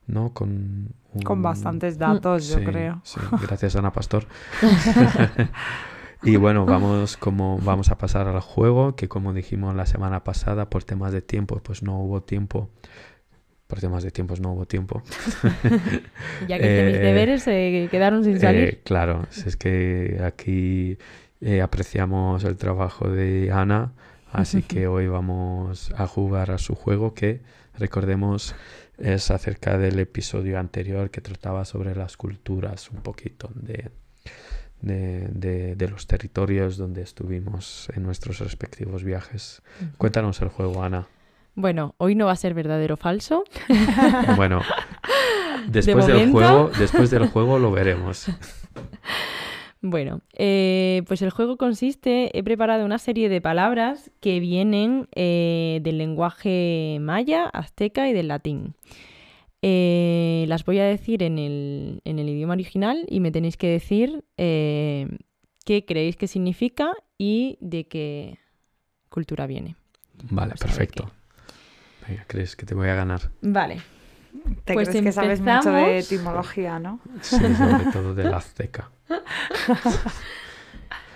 ¿no? 0.06 0.32
Con, 0.32 0.94
Con 1.24 1.38
un- 1.38 1.42
bastantes 1.42 1.98
datos, 1.98 2.48
yo 2.48 2.56
Sí, 2.58 2.64
creo. 2.64 3.00
sí, 3.04 3.20
gracias 3.46 3.76
Ana 3.76 3.92
Pastor. 3.92 4.26
y 6.22 6.36
bueno, 6.36 6.64
vamos 6.64 7.16
como 7.18 7.58
vamos 7.58 7.90
a 7.90 7.98
pasar 7.98 8.28
al 8.28 8.40
juego, 8.40 8.96
que 8.96 9.08
como 9.08 9.32
dijimos 9.34 9.74
la 9.74 9.86
semana 9.86 10.24
pasada, 10.24 10.70
por 10.70 10.84
temas 10.84 11.12
de 11.12 11.20
tiempo, 11.22 11.60
pues 11.62 11.82
no 11.82 11.98
hubo 12.00 12.22
tiempo. 12.22 12.70
Por 13.66 13.80
temas 13.80 14.02
de 14.02 14.10
tiempos 14.10 14.40
no 14.40 14.52
hubo 14.52 14.66
tiempo. 14.66 15.02
Ya 16.48 16.58
que 16.58 16.84
mis 16.86 16.96
Eh, 16.96 17.00
deberes 17.00 17.42
se 17.42 17.88
quedaron 17.90 18.22
sin 18.24 18.38
salir. 18.38 18.68
Eh, 18.68 18.80
claro, 18.84 19.26
si 19.30 19.48
es 19.48 19.56
que 19.56 20.20
aquí 20.24 20.98
eh, 21.40 21.62
apreciamos 21.62 22.44
el 22.44 22.56
trabajo 22.56 23.08
de 23.08 23.50
Ana, 23.52 23.92
así 24.32 24.62
que 24.62 24.86
hoy 24.86 25.06
vamos 25.08 25.92
a 25.96 26.06
jugar 26.06 26.50
a 26.50 26.58
su 26.58 26.74
juego 26.74 27.14
que, 27.14 27.40
recordemos, 27.78 28.54
es 28.98 29.30
acerca 29.30 29.78
del 29.78 29.98
episodio 29.98 30.58
anterior 30.58 31.10
que 31.10 31.20
trataba 31.20 31.64
sobre 31.64 31.94
las 31.96 32.16
culturas, 32.16 32.90
un 32.90 33.00
poquito 33.02 33.50
de, 33.54 33.90
de, 34.82 35.28
de- 35.28 35.74
de 35.76 35.88
los 35.88 36.06
territorios 36.06 36.76
donde 36.76 37.02
estuvimos 37.02 37.88
en 37.96 38.02
nuestros 38.02 38.38
respectivos 38.40 39.02
viajes. 39.04 39.62
Cuéntanos 39.98 40.40
el 40.42 40.48
juego, 40.48 40.82
Ana. 40.84 41.06
Bueno, 41.54 41.94
hoy 41.98 42.14
no 42.14 42.26
va 42.26 42.32
a 42.32 42.36
ser 42.36 42.54
verdadero 42.54 42.94
o 42.94 42.96
falso. 42.96 43.44
Bueno, 44.36 44.62
después 45.68 46.06
del 46.06 46.30
juego, 46.30 46.70
después 46.78 47.10
del 47.10 47.28
juego 47.28 47.58
lo 47.58 47.70
veremos. 47.70 48.26
Bueno, 49.86 50.22
eh, 50.32 51.02
pues 51.06 51.20
el 51.20 51.28
juego 51.28 51.58
consiste, 51.58 52.30
he 52.38 52.42
preparado 52.42 52.86
una 52.86 52.96
serie 52.96 53.28
de 53.28 53.42
palabras 53.42 54.10
que 54.20 54.40
vienen 54.40 55.08
eh, 55.14 55.80
del 55.82 55.98
lenguaje 55.98 56.96
maya, 57.02 57.50
azteca 57.50 58.08
y 58.08 58.14
del 58.14 58.28
latín. 58.28 58.76
Eh, 59.60 60.46
las 60.48 60.64
voy 60.64 60.78
a 60.78 60.84
decir 60.84 61.22
en 61.22 61.38
el, 61.38 62.00
en 62.04 62.18
el 62.18 62.30
idioma 62.30 62.54
original 62.54 63.04
y 63.10 63.20
me 63.20 63.30
tenéis 63.30 63.58
que 63.58 63.68
decir 63.68 64.24
eh, 64.38 65.06
qué 65.66 65.84
creéis 65.84 66.16
que 66.16 66.28
significa 66.28 66.92
y 67.18 67.58
de 67.60 67.86
qué 67.86 68.38
cultura 69.10 69.46
viene. 69.46 69.76
Vale, 70.30 70.54
perfecto. 70.58 71.10
Venga, 72.08 72.24
¿crees 72.26 72.56
que 72.56 72.66
te 72.66 72.74
voy 72.74 72.88
a 72.88 72.94
ganar? 72.94 73.30
Vale, 73.40 73.80
Te 74.64 74.74
Pues 74.74 74.88
crees 74.88 75.04
que 75.04 75.12
sabes 75.12 75.40
mucho 75.40 75.70
de 75.70 75.96
empezamos. 75.98 76.12
etimología, 76.12 76.78
¿no? 76.78 77.00
Sí, 77.22 77.36
sobre 77.38 77.84
todo 77.92 78.14
del 78.14 78.32
azteca. 78.34 78.90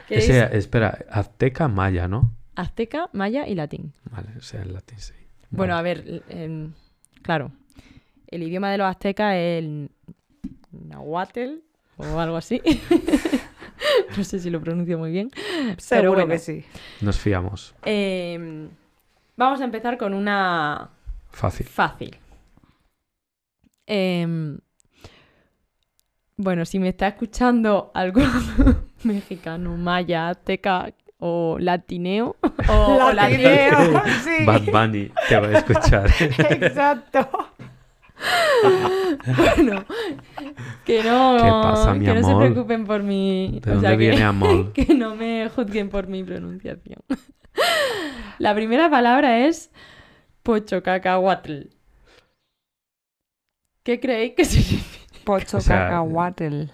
¿queréis 0.09 0.29
Ese, 0.31 0.57
espera, 0.57 0.99
azteca 1.11 1.69
maya, 1.69 2.09
¿no? 2.09 2.33
azteca, 2.55 3.09
maya 3.13 3.47
y 3.47 3.55
latín? 3.55 3.93
Vale, 4.11 4.31
o 4.37 4.43
sea, 4.43 4.63
el 4.63 4.73
latín, 4.73 4.99
sí. 4.99 5.13
Bueno, 5.51 5.77
a 5.77 5.83
ver, 5.83 6.25
em, 6.29 6.73
claro, 7.23 7.53
el 8.27 8.43
idioma 8.43 8.71
de 8.73 8.79
los 8.79 8.87
aztecas 8.89 9.35
es 9.37 9.59
el 9.63 9.91
nahuatl 10.73 11.61
o 11.97 12.19
algo 12.19 12.37
así. 12.37 12.61
no 14.17 14.25
sé 14.25 14.41
si 14.41 14.51
lo 14.51 14.61
pronuncio 14.61 14.99
muy 14.99 15.13
bien. 15.13 15.31
Seguro 15.79 16.15
bueno. 16.15 16.29
que 16.29 16.39
sí. 16.41 16.65
Nos 17.01 17.19
fiamos. 17.19 17.75
Em, 17.85 18.69
vamos 19.39 19.61
a 19.63 19.65
empezar 19.65 19.97
con 19.97 20.13
una 20.13 20.91
Fácil. 21.31 21.67
fácil. 21.67 22.17
Em, 23.87 24.59
bueno, 26.37 26.65
si 26.67 26.79
me 26.79 26.89
está 26.91 27.09
escuchando 27.09 27.91
algún 27.95 28.29
mexicano, 29.05 29.77
maya, 29.77 30.29
azteca 30.29 30.93
o 31.21 31.57
latineo 31.59 32.37
o, 32.69 32.73
o 32.73 33.13
latino, 33.13 33.43
Latineo, 33.49 34.03
sí. 34.25 34.45
Bad 34.45 34.63
Bunny 34.71 35.11
te 35.29 35.41
va 35.41 35.47
a 35.49 35.53
escuchar. 35.59 36.11
Exacto. 36.21 37.29
Bueno, 39.37 39.85
que 40.85 41.03
no, 41.05 41.37
¿Qué 41.41 41.49
pasa, 41.51 41.95
mi 41.95 42.05
que 42.05 42.15
no 42.15 42.29
se 42.29 42.35
preocupen 42.37 42.85
por 42.85 43.03
mi... 43.03 43.61
¿De 43.63 43.71
o 43.71 43.75
dónde 43.75 43.89
sea, 43.89 43.91
que- 43.91 43.97
viene 43.97 44.23
amor? 44.25 44.73
Que 44.73 44.93
no 44.95 45.15
me 45.15 45.49
juzguen 45.49 45.89
por 45.89 46.09
mi 46.09 46.23
pronunciación. 46.25 46.99
La 48.39 48.55
primera 48.55 48.89
palabra 48.89 49.47
es 49.47 49.71
pochocacahuatl. 50.43 51.69
¿Qué 53.83 54.01
creéis 54.01 54.35
que 54.35 54.45
significa? 54.45 54.99
Pocho 55.25 55.59
O 55.59 55.61
sea, 55.61 55.85
cacahuatl. 55.89 56.65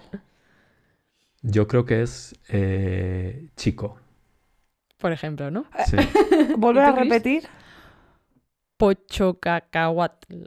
Yo 1.43 1.67
creo 1.67 1.85
que 1.85 2.03
es 2.03 2.39
eh, 2.49 3.49
chico. 3.57 3.99
Por 4.99 5.13
ejemplo, 5.13 5.51
¿no? 5.51 5.67
Sí. 5.87 5.97
¿Volver 6.57 6.85
¿Y 6.85 6.87
a 6.87 6.93
repetir? 6.93 7.49
Pochocacahuatl. 8.77 10.45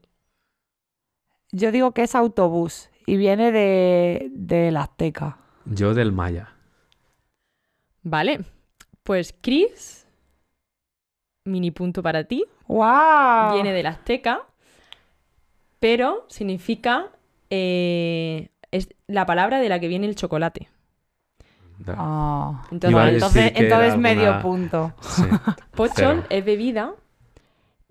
Yo 1.52 1.72
digo 1.72 1.94
que 1.94 2.04
es 2.04 2.16
autobús 2.16 2.90
y 3.06 3.18
viene 3.18 3.52
de, 3.52 4.30
de 4.32 4.72
la 4.72 4.84
Azteca. 4.84 5.38
Yo 5.66 5.94
del 5.94 6.12
maya. 6.12 6.54
Vale, 8.04 8.46
pues 9.04 9.36
Chris, 9.42 10.07
mini 11.48 11.72
punto 11.72 12.04
para 12.04 12.26
ti, 12.26 12.46
¡Wow! 12.68 13.54
viene 13.54 13.74
del 13.74 13.86
azteca, 13.88 14.42
pero 15.80 16.26
significa... 16.30 17.08
eh, 17.50 18.50
es 18.72 18.90
la 19.08 19.26
palabra 19.26 19.60
de 19.60 19.70
la 19.70 19.80
que 19.80 19.88
viene 19.88 20.08
el 20.08 20.16
chocolate. 20.16 20.68
Ah. 21.88 22.66
Entonces, 22.72 23.98
medio 23.98 24.34
alguna- 24.34 24.42
punto. 24.42 24.94
Sí. 25.02 25.24
Pochol 25.76 26.26
es 26.30 26.44
bebida 26.44 26.94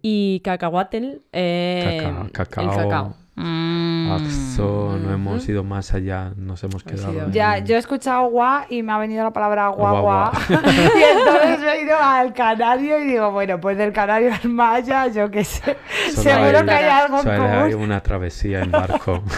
y 0.03 0.41
cacahuatl 0.41 1.23
eh, 1.33 2.01
Caca- 2.03 2.31
cacao. 2.33 2.65
el 2.65 2.77
cacao. 2.77 3.15
Ah, 3.39 4.16
eso 4.26 4.99
no 4.99 5.12
hemos 5.12 5.47
ido 5.47 5.62
más 5.62 5.93
allá, 5.93 6.32
nos 6.37 6.64
hemos 6.64 6.82
quedado. 6.82 7.24
en- 7.26 7.32
Ya, 7.32 7.59
yo 7.59 7.76
he 7.76 7.78
escuchado 7.78 8.30
gua 8.30 8.64
y 8.70 8.82
me 8.82 8.93
ha 8.93 8.99
venido 8.99 9.22
la 9.24 9.30
palabra 9.32 9.68
guagua. 9.68 10.30
Guagua. 10.30 10.32
y 10.49 11.18
entonces 11.18 11.59
he 11.74 11.82
ido 11.82 11.99
al 12.01 12.32
canario 12.32 12.99
y 12.99 13.05
digo, 13.09 13.30
bueno, 13.32 13.61
pues 13.61 13.76
del 13.76 13.93
canario 13.93 14.32
al 14.32 14.49
maya, 14.49 15.09
yo 15.09 15.30
qué 15.30 15.45
sé. 15.45 15.76
Solo 16.12 16.22
Seguro 16.30 16.59
hay- 16.61 16.64
que 16.64 16.70
hay 16.70 16.84
algo 16.87 17.16
en 17.18 17.22
solo 17.24 17.43
hay 17.45 17.72
común. 17.72 17.84
una 17.84 18.03
travesía 18.03 18.61
en 18.62 18.70
barco. 18.70 19.22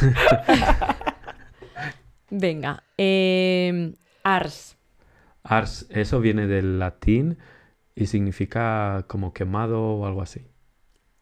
Venga, 2.31 2.83
eh, 2.99 3.95
ars. 4.23 4.77
Ars, 5.43 5.87
eso 5.91 6.21
viene 6.21 6.47
del 6.47 6.79
latín 6.79 7.39
y 7.95 8.07
significa 8.07 9.05
como 9.09 9.33
quemado 9.33 9.81
o 9.83 10.07
algo 10.07 10.23
así. 10.23 10.47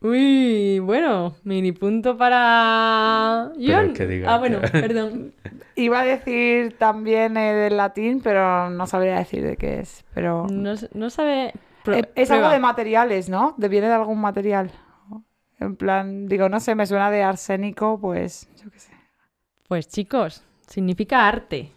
Uy, 0.01 0.79
bueno, 0.79 1.35
mini 1.43 1.73
punto 1.73 2.17
para 2.19 3.51
John. 3.59 3.95
que 3.95 4.07
diga 4.07 4.35
ah, 4.35 4.39
bueno, 4.39 4.61
perdón. 4.73 5.33
Iba 5.75 6.01
a 6.01 6.05
decir 6.05 6.77
también 6.79 7.37
eh, 7.37 7.55
del 7.55 7.77
latín, 7.77 8.21
pero 8.23 8.71
no 8.71 8.87
sabría 8.87 9.17
decir 9.19 9.43
de 9.45 9.57
qué 9.57 9.81
es. 9.81 10.05
Pero 10.15 10.47
No, 10.51 10.75
no 10.95 11.11
sabe. 11.11 11.53
Pro- 11.83 11.95
Eh, 11.95 12.11
es 12.15 12.31
algo 12.31 12.49
de 12.51 12.59
materiales, 12.59 13.29
¿no? 13.29 13.55
De- 13.57 13.69
Viene 13.69 13.89
de 13.89 13.95
algún 13.95 14.21
material. 14.21 14.71
En 15.59 15.77
plan, 15.77 16.29
digo, 16.29 16.49
no 16.51 16.61
sé, 16.61 16.75
me 16.75 16.87
suena 16.87 17.11
de 17.11 17.23
arsénico, 17.23 17.99
pues 17.99 18.49
yo 18.63 18.71
qué 18.71 18.79
sé. 18.79 18.93
Pues 19.69 19.89
chicos, 19.89 20.43
significa 20.67 21.27
arte. 21.27 21.73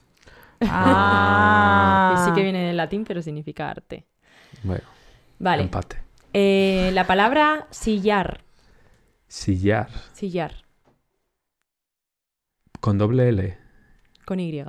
Ah, 0.62 2.12
Que 2.26 2.26
sí 2.26 2.36
que 2.36 2.44
viene 2.44 2.68
del 2.68 2.78
latín, 2.78 3.06
pero 3.06 3.22
significa 3.22 3.70
arte. 3.70 4.06
Bueno, 4.64 4.84
Vale, 5.40 5.64
empate. 5.64 5.98
Eh, 6.34 6.92
la 6.94 7.08
palabra 7.08 7.68
sillar. 7.72 8.44
Sillar. 9.28 9.90
Sillar. 10.14 10.54
Con 12.80 13.00
doble 13.00 13.30
L. 13.30 13.58
Con 14.26 14.40
Y. 14.40 14.64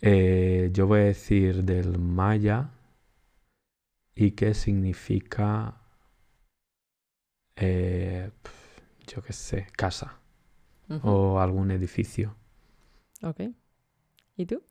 Eh, 0.00 0.70
yo 0.72 0.86
voy 0.86 1.00
a 1.00 1.04
decir 1.04 1.64
del 1.64 1.98
maya 1.98 2.70
y 4.14 4.30
qué 4.32 4.54
significa, 4.54 5.82
eh, 7.56 8.30
yo 9.08 9.22
qué 9.22 9.32
sé, 9.32 9.66
casa 9.76 10.20
o 11.02 11.40
algún 11.40 11.72
edificio. 11.72 12.36
Ok. 13.22 13.40
¿Y 14.36 14.46
tú? 14.46 14.62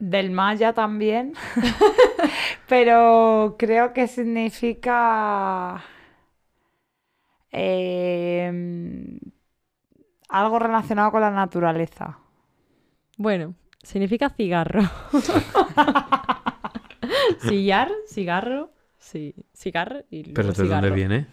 Del 0.00 0.32
maya 0.32 0.72
también. 0.72 1.34
Pero 2.72 3.56
creo 3.58 3.92
que 3.92 4.08
significa 4.08 5.84
em, 7.50 9.18
algo 10.30 10.58
relacionado 10.58 11.10
con 11.12 11.20
la 11.20 11.30
naturaleza. 11.30 12.18
Bueno, 13.18 13.54
significa 13.82 14.30
cigarro. 14.30 14.80
Sillar, 17.40 17.90
cigarro, 18.08 18.70
sí, 18.98 19.34
cigarro 19.54 20.00
y 20.10 20.32
¿Pero 20.32 20.48
de 20.48 20.54
cigarro. 20.54 20.86
dónde 20.86 20.90
viene? 20.96 21.26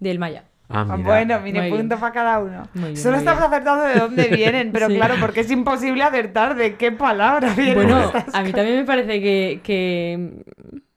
Del 0.00 0.18
maya. 0.18 0.44
Ah, 0.68 0.84
Ah, 0.88 0.96
mira. 0.96 1.08
Bueno, 1.08 1.40
mire, 1.40 1.60
Muy 1.60 1.68
bien. 1.70 1.78
punto 1.88 2.00
para 2.00 2.12
cada 2.12 2.38
uno. 2.40 2.62
Bien, 2.74 2.96
Solo 2.96 3.18
estamos 3.18 3.40
bien. 3.40 3.52
acertando 3.52 3.84
de 3.84 3.98
dónde 4.00 4.28
vienen, 4.34 4.72
pero 4.72 4.88
Sí. 4.88 4.94
claro, 4.96 5.14
porque 5.20 5.40
es 5.40 5.50
imposible 5.50 6.02
acertar 6.02 6.54
de 6.56 6.76
qué 6.76 6.90
palabra 6.90 7.52
vienen 7.54 7.74
Bueno, 7.74 8.00
estas 8.00 8.34
a 8.34 8.42
mí 8.42 8.52
también 8.52 8.78
me 8.78 8.84
parece 8.84 9.20
que, 9.20 9.60
que 9.62 10.44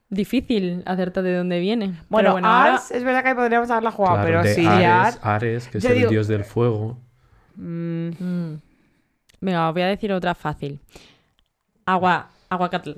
difícil 0.10 0.84
acertar 0.86 1.24
de 1.24 1.36
dónde 1.38 1.60
viene. 1.60 1.93
Bueno, 2.10 2.32
bueno, 2.34 2.47
ahora 2.47 2.74
Ars, 2.76 2.91
es 2.91 3.03
verdad 3.03 3.24
que 3.24 3.36
podríamos 3.36 3.70
haberla 3.70 3.91
jugado, 3.91 4.16
Claro, 4.18 4.28
pero 4.28 4.43
de 4.43 4.53
sí, 4.55 4.66
Ares, 4.66 4.88
Ar- 4.88 5.36
Ares, 5.36 5.68
que 5.68 5.78
es 5.78 5.84
Yo 5.84 5.89
el 5.91 5.95
digo- 5.97 6.10
dios 6.10 6.28
del 6.28 6.43
fuego. 6.45 6.97
Mm, 7.55 8.10
Mm. 8.20 8.60
Venga, 9.41 9.68
os 9.70 9.74
voy 9.74 9.84
a 9.84 9.88
decir 9.88 10.12
otra 10.12 10.36
fácil. 10.36 10.80
Agua, 11.86 12.28
aguacatl. 12.49 12.91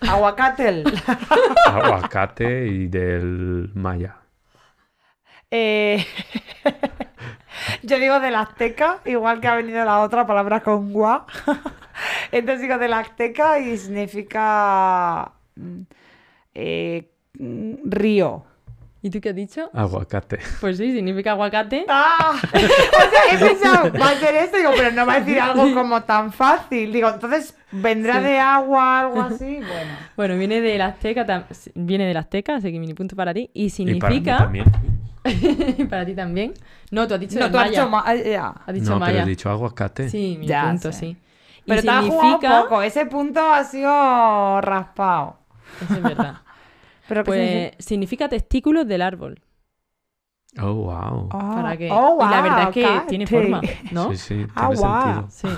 aguacatel. 0.00 0.84
Aguacate 1.66 2.66
y 2.66 2.88
del 2.88 3.70
maya. 3.74 4.16
Eh, 5.50 6.04
Yo 7.82 7.98
digo 7.98 8.20
del 8.20 8.34
azteca, 8.34 8.98
igual 9.06 9.40
que 9.40 9.48
ha 9.48 9.54
venido 9.56 9.84
la 9.84 10.00
otra 10.00 10.26
palabra 10.26 10.60
con 10.60 10.92
gua. 10.92 11.26
Entonces 12.32 12.60
digo 12.62 12.78
del 12.78 12.92
azteca 12.92 13.58
y 13.58 13.76
significa 13.78 15.32
mm, 15.56 15.80
eh, 16.54 17.10
mm, 17.38 17.74
río. 17.84 18.44
¿Y 19.00 19.10
tú 19.10 19.20
qué 19.20 19.28
has 19.28 19.36
dicho? 19.36 19.70
Aguacate. 19.72 20.40
Pues 20.60 20.76
sí, 20.76 20.92
significa 20.92 21.30
aguacate. 21.30 21.84
¡Ah! 21.88 22.34
O 22.34 22.48
sea, 22.58 23.20
he 23.32 23.38
pensado, 23.38 23.92
va 23.98 24.08
a 24.10 24.14
ser 24.16 24.34
esto, 24.34 24.56
digo, 24.56 24.70
pero 24.76 24.90
no 24.90 25.06
va 25.06 25.14
a 25.14 25.20
decir 25.20 25.38
algo 25.40 25.72
como 25.72 26.02
tan 26.02 26.32
fácil. 26.32 26.92
Digo, 26.92 27.08
entonces 27.08 27.56
vendrá 27.70 28.16
Sí. 28.18 28.24
de 28.24 28.38
agua, 28.40 29.00
algo 29.00 29.20
así. 29.22 29.56
Bueno. 29.58 29.92
Bueno, 30.16 30.36
viene 30.36 30.60
del 30.60 30.80
azteca, 30.80 31.46
viene 31.76 32.06
del 32.06 32.16
azteca, 32.16 32.56
así 32.56 32.72
que 32.72 32.80
mini 32.80 32.94
punto 32.94 33.14
para 33.14 33.32
ti. 33.32 33.48
Y 33.54 33.66
Y 33.66 33.94
para 34.00 34.10
mí 34.10 34.16
significa... 34.20 34.38
también. 34.38 34.64
para 35.88 36.04
ti 36.04 36.14
también. 36.14 36.54
No, 36.90 37.06
tú 37.06 37.14
has 37.14 37.20
dicho 37.20 37.38
No, 37.38 37.50
tú 37.52 37.58
has 37.58 37.66
maya. 37.66 37.80
dicho 37.80 37.88
ma- 37.88 38.14
ya. 38.16 38.48
Has 38.66 38.74
dicho 38.74 38.90
No, 38.90 38.98
maya. 38.98 39.12
pero 39.12 39.24
he 39.24 39.28
dicho 39.28 39.48
aguacate. 39.50 40.08
Sí, 40.08 40.36
mi 40.40 40.46
Ya 40.48 40.68
punto, 40.70 40.90
sé. 40.92 40.98
sí. 40.98 41.06
Y 41.06 41.16
Pero 41.66 41.92
has 41.92 42.04
jugado 42.06 42.62
poco. 42.68 42.82
Ese 42.82 43.06
punto 43.06 43.40
ha 43.52 43.62
sido 43.62 44.60
raspado. 44.60 45.37
Eso 45.84 45.94
es 45.96 46.02
verdad. 46.02 46.36
Pero 47.08 47.24
¿qué 47.24 47.30
Pues 47.30 47.50
significa? 47.50 47.82
significa 47.82 48.28
testículos 48.28 48.86
del 48.86 49.02
árbol. 49.02 49.40
Oh, 50.60 50.72
wow. 50.74 51.28
Ah, 51.30 51.52
Para 51.54 51.76
que... 51.76 51.90
oh, 51.92 52.18
y 52.24 52.28
la 52.28 52.40
verdad 52.42 52.68
es 52.68 52.74
que 52.74 53.00
tiene 53.08 53.26
forma, 53.26 53.60
¿no? 53.92 54.10
Sí, 54.10 54.16
sí, 54.16 54.34
tiene 54.34 54.50
Ah, 54.56 54.68
wow. 54.68 54.76
sentido. 54.76 55.26
Sí. 55.30 55.48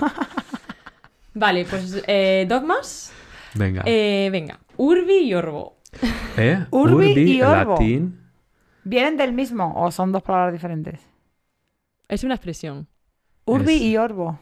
Vale, 1.34 1.64
pues 1.64 2.02
eh, 2.06 2.44
dos 2.48 2.62
más. 2.64 3.12
Venga. 3.54 3.82
Eh, 3.86 4.28
venga, 4.32 4.58
Urbi 4.76 5.18
y 5.18 5.34
Orbo. 5.34 5.76
¿Eh? 6.36 6.66
Urbi 6.70 7.36
y 7.36 7.42
orbo. 7.42 7.72
latín. 7.72 8.20
¿Vienen 8.84 9.16
del 9.16 9.32
mismo 9.32 9.72
o 9.76 9.90
son 9.90 10.10
dos 10.12 10.22
palabras 10.22 10.52
diferentes? 10.52 11.00
Es 12.08 12.24
una 12.24 12.34
expresión. 12.34 12.88
Urbi 13.44 13.74
Es- 13.74 13.82
y 13.82 13.96
orbo. 13.96 14.38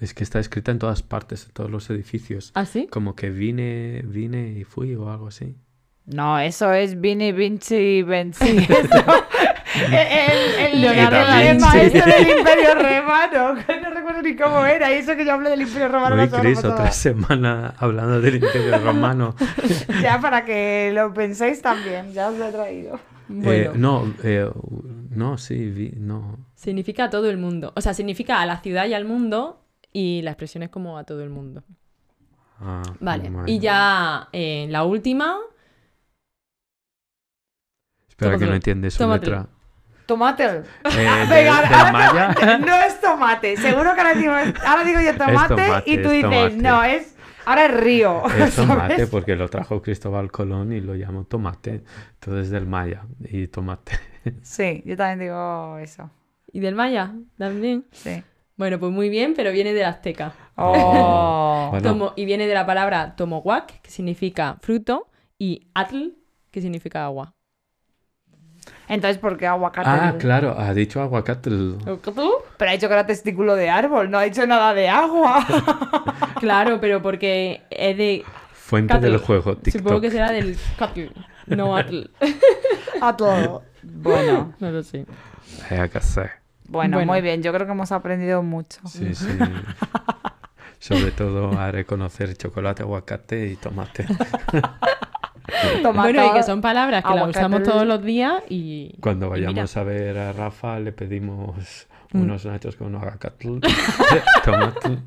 Es 0.00 0.14
que 0.14 0.22
está 0.24 0.38
escrita 0.38 0.70
en 0.70 0.78
todas 0.78 1.02
partes, 1.02 1.46
en 1.46 1.52
todos 1.52 1.70
los 1.70 1.88
edificios. 1.90 2.52
¿Ah, 2.54 2.64
sí? 2.66 2.86
Como 2.90 3.16
que 3.16 3.30
vine, 3.30 4.02
vine 4.04 4.48
y 4.58 4.64
fui 4.64 4.94
o 4.94 5.10
algo 5.10 5.28
así. 5.28 5.56
No, 6.06 6.38
eso 6.40 6.72
es 6.72 7.00
Vini, 7.00 7.30
Vinci. 7.32 7.98
Eso- 7.98 8.44
el, 9.86 9.94
el, 9.94 10.72
el, 10.74 10.80
Leonardo 10.80 11.40
el- 11.40 11.58
maestro 11.60 12.04
del 12.12 12.38
Imperio 12.38 12.74
Romano. 12.74 13.54
No 13.82 13.90
recuerdo 13.90 14.22
ni 14.22 14.34
cómo 14.36 14.64
era. 14.66 14.90
Y 14.92 14.94
eso 14.96 15.14
que 15.16 15.24
yo 15.24 15.34
hablé 15.34 15.50
del 15.50 15.62
Imperio 15.62 15.88
Romano. 15.88 16.20
Hoy, 16.20 16.28
sabemos 16.28 16.58
otra 16.60 16.76
todas. 16.76 16.96
semana 16.96 17.74
hablando 17.78 18.20
del 18.20 18.36
Imperio 18.36 18.78
Romano. 18.78 19.34
Ya 20.02 20.20
para 20.20 20.44
que 20.44 20.90
lo 20.94 21.12
penséis 21.14 21.62
también. 21.62 22.12
Ya 22.12 22.28
os 22.30 22.38
lo 22.38 22.46
he 22.48 22.52
traído. 22.52 22.98
Bueno, 23.28 23.70
Eh, 23.70 23.72
no, 23.76 24.14
eh, 24.24 24.50
no, 25.10 25.38
sí, 25.38 25.70
vi- 25.70 25.92
no. 25.96 26.38
significa 26.56 27.04
a 27.04 27.10
todo 27.10 27.30
el 27.30 27.36
mundo. 27.38 27.72
O 27.76 27.80
sea, 27.80 27.94
significa 27.94 28.40
a 28.40 28.46
la 28.46 28.58
ciudad 28.60 28.86
y 28.86 28.94
al 28.94 29.04
mundo 29.04 29.59
y 29.92 30.22
la 30.22 30.30
expresión 30.32 30.62
es 30.62 30.70
como 30.70 30.98
a 30.98 31.04
todo 31.04 31.22
el 31.22 31.30
mundo. 31.30 31.62
Ah, 32.60 32.82
Vale, 33.00 33.30
y 33.46 33.58
ya 33.58 34.28
eh, 34.32 34.66
la 34.70 34.84
última, 34.84 35.38
Espera 38.08 38.36
que 38.38 38.46
no 38.46 38.54
entiende 38.54 38.90
su 38.90 38.98
tómatelo. 38.98 39.36
letra. 39.38 39.48
Tomate. 40.06 40.44
Eh, 40.44 40.62
de- 40.84 42.56
no, 42.58 42.66
no 42.66 42.74
es 42.82 43.00
tomate. 43.00 43.56
Seguro 43.56 43.94
que 43.94 44.00
ahora 44.00 44.14
digo, 44.14 44.32
ahora 44.66 44.84
digo 44.84 45.00
yo 45.00 45.16
tomate, 45.16 45.54
tomate, 45.54 45.90
y 45.90 45.96
tú 46.02 46.08
es 46.08 46.12
dices, 46.12 46.22
tomate. 46.22 46.56
no, 46.56 46.82
es. 46.82 47.16
Ahora 47.46 47.66
es 47.66 47.80
río. 47.80 48.22
Es 48.26 48.56
tomate 48.56 48.94
¿sabes? 48.96 49.08
porque 49.08 49.36
lo 49.36 49.48
trajo 49.48 49.80
Cristóbal 49.80 50.30
Colón 50.30 50.72
y 50.72 50.80
lo 50.80 50.94
llamó 50.96 51.24
tomate. 51.24 51.84
Entonces 52.14 52.50
del 52.50 52.66
maya 52.66 53.06
y 53.20 53.46
tomate. 53.46 53.98
Sí, 54.42 54.82
yo 54.84 54.96
también 54.96 55.20
digo 55.30 55.78
eso. 55.78 56.10
y 56.52 56.60
del 56.60 56.74
maya 56.74 57.14
también. 57.38 57.86
Sí. 57.92 58.22
Bueno, 58.60 58.78
pues 58.78 58.92
muy 58.92 59.08
bien, 59.08 59.32
pero 59.34 59.52
viene 59.52 59.72
del 59.72 59.86
azteca. 59.86 60.34
Oh. 60.56 61.68
Bueno. 61.70 61.88
Tomo- 61.88 62.12
y 62.16 62.24
viene 62.26 62.46
de 62.46 62.52
la 62.52 62.66
palabra 62.66 63.14
tomohuac, 63.16 63.80
que 63.80 63.90
significa 63.90 64.58
fruto, 64.60 65.06
y 65.38 65.68
atl, 65.72 66.14
que 66.50 66.60
significa 66.60 67.04
agua. 67.06 67.32
Entonces, 68.88 69.16
¿por 69.18 69.38
qué 69.38 69.46
aguacate? 69.46 69.88
Ah, 69.88 70.16
claro, 70.18 70.56
ha 70.58 70.74
dicho 70.74 71.00
aguacate. 71.00 71.48
Pero 71.48 72.70
ha 72.70 72.72
dicho 72.72 72.88
que 72.88 72.92
era 72.94 73.06
testículo 73.06 73.54
de 73.54 73.70
árbol, 73.70 74.10
no 74.10 74.18
ha 74.18 74.24
dicho 74.24 74.46
nada 74.46 74.74
de 74.74 74.88
agua. 74.90 75.46
Claro, 76.40 76.80
pero 76.80 77.00
porque 77.02 77.60
es 77.70 77.96
de... 77.98 78.24
Fuente 78.52 78.94
Catl. 78.94 79.02
del 79.04 79.18
juego, 79.18 79.56
TikTok. 79.58 79.80
Supongo 79.82 80.00
que 80.00 80.10
será 80.10 80.32
del 80.32 80.56
catl, 80.78 81.06
no 81.46 81.76
atl. 81.76 82.10
A 83.00 83.14
todo. 83.16 83.62
Bueno, 83.82 84.54
No 84.58 84.70
lo 84.70 84.82
sé. 84.82 85.04
Eh, 85.70 85.88
que 85.92 86.00
sé. 86.00 86.39
Bueno, 86.70 86.96
Bueno. 86.98 87.12
muy 87.12 87.20
bien. 87.20 87.42
Yo 87.42 87.52
creo 87.52 87.66
que 87.66 87.72
hemos 87.72 87.92
aprendido 87.92 88.42
mucho. 88.42 88.80
Sí, 88.86 89.14
sí. 89.14 89.26
Sobre 90.78 91.10
todo 91.10 91.58
a 91.58 91.70
reconocer 91.70 92.34
chocolate, 92.36 92.82
aguacate 92.82 93.48
y 93.48 93.56
tomate. 93.56 94.06
Tomate. 95.82 96.12
Bueno, 96.12 96.26
y 96.26 96.32
que 96.32 96.42
son 96.44 96.60
palabras 96.60 97.04
que 97.04 97.12
las 97.14 97.28
usamos 97.28 97.64
todos 97.64 97.84
los 97.84 98.02
días 98.04 98.40
y... 98.48 98.96
Cuando 99.00 99.26
y 99.26 99.30
vayamos 99.42 99.76
a 99.76 99.82
ver 99.82 100.16
a 100.16 100.32
Rafa 100.32 100.78
le 100.78 100.92
pedimos 100.92 101.86
Mm. 102.12 102.22
unos 102.22 102.44
nachos 102.44 102.74
con 102.74 102.92
aguacate, 102.96 103.48
tomate. 104.44 104.98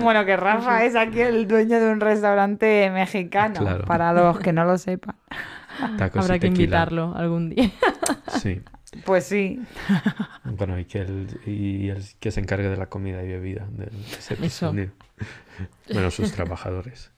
Bueno, 0.00 0.24
que 0.24 0.36
Rafa 0.36 0.84
es 0.84 0.96
aquí 0.96 1.20
el 1.20 1.46
dueño 1.46 1.78
de 1.78 1.90
un 1.90 2.00
restaurante 2.00 2.90
mexicano, 2.90 3.60
Claro. 3.60 3.84
para 3.84 4.12
los 4.12 4.38
que 4.38 4.52
no 4.52 4.64
lo 4.64 4.78
sepan. 4.78 5.16
Tacos 5.98 6.22
Habrá 6.24 6.36
y 6.36 6.40
que 6.40 6.46
invitarlo 6.48 7.14
algún 7.16 7.50
día. 7.50 7.70
Sí. 8.40 8.60
Pues 9.04 9.24
sí. 9.24 9.60
Bueno, 10.44 10.78
y 10.78 10.84
que, 10.84 11.00
él, 11.00 11.40
y 11.46 11.88
él 11.88 12.02
que 12.20 12.30
se 12.30 12.40
encargue 12.40 12.68
de 12.68 12.76
la 12.76 12.88
comida 12.88 13.22
y 13.22 13.28
bebida 13.28 13.66
de 13.70 13.86
ese 13.86 14.34
Eso. 14.34 14.34
episodio. 14.34 14.92
Bueno, 15.92 16.10
sus 16.10 16.32
trabajadores. 16.32 17.12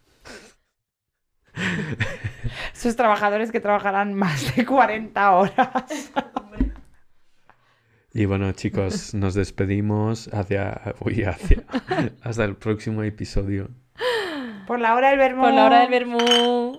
Sus 2.72 2.96
trabajadores 2.96 3.50
que 3.50 3.60
trabajarán 3.60 4.14
más 4.14 4.54
de 4.54 4.66
40 4.66 5.32
horas. 5.34 6.12
Y 8.12 8.26
bueno, 8.26 8.52
chicos, 8.52 9.14
nos 9.14 9.34
despedimos 9.34 10.28
hacia, 10.32 10.94
uy, 11.00 11.24
hacia, 11.24 11.64
hasta 12.22 12.44
el 12.44 12.56
próximo 12.56 13.02
episodio. 13.02 13.70
Por 14.66 14.80
la 14.80 14.94
hora 14.94 15.10
del 15.10 15.18
vermú. 15.18 15.42
Por 15.42 15.52
la 15.52 15.66
hora 15.66 15.80
del 15.80 15.90
vermú. 15.90 16.78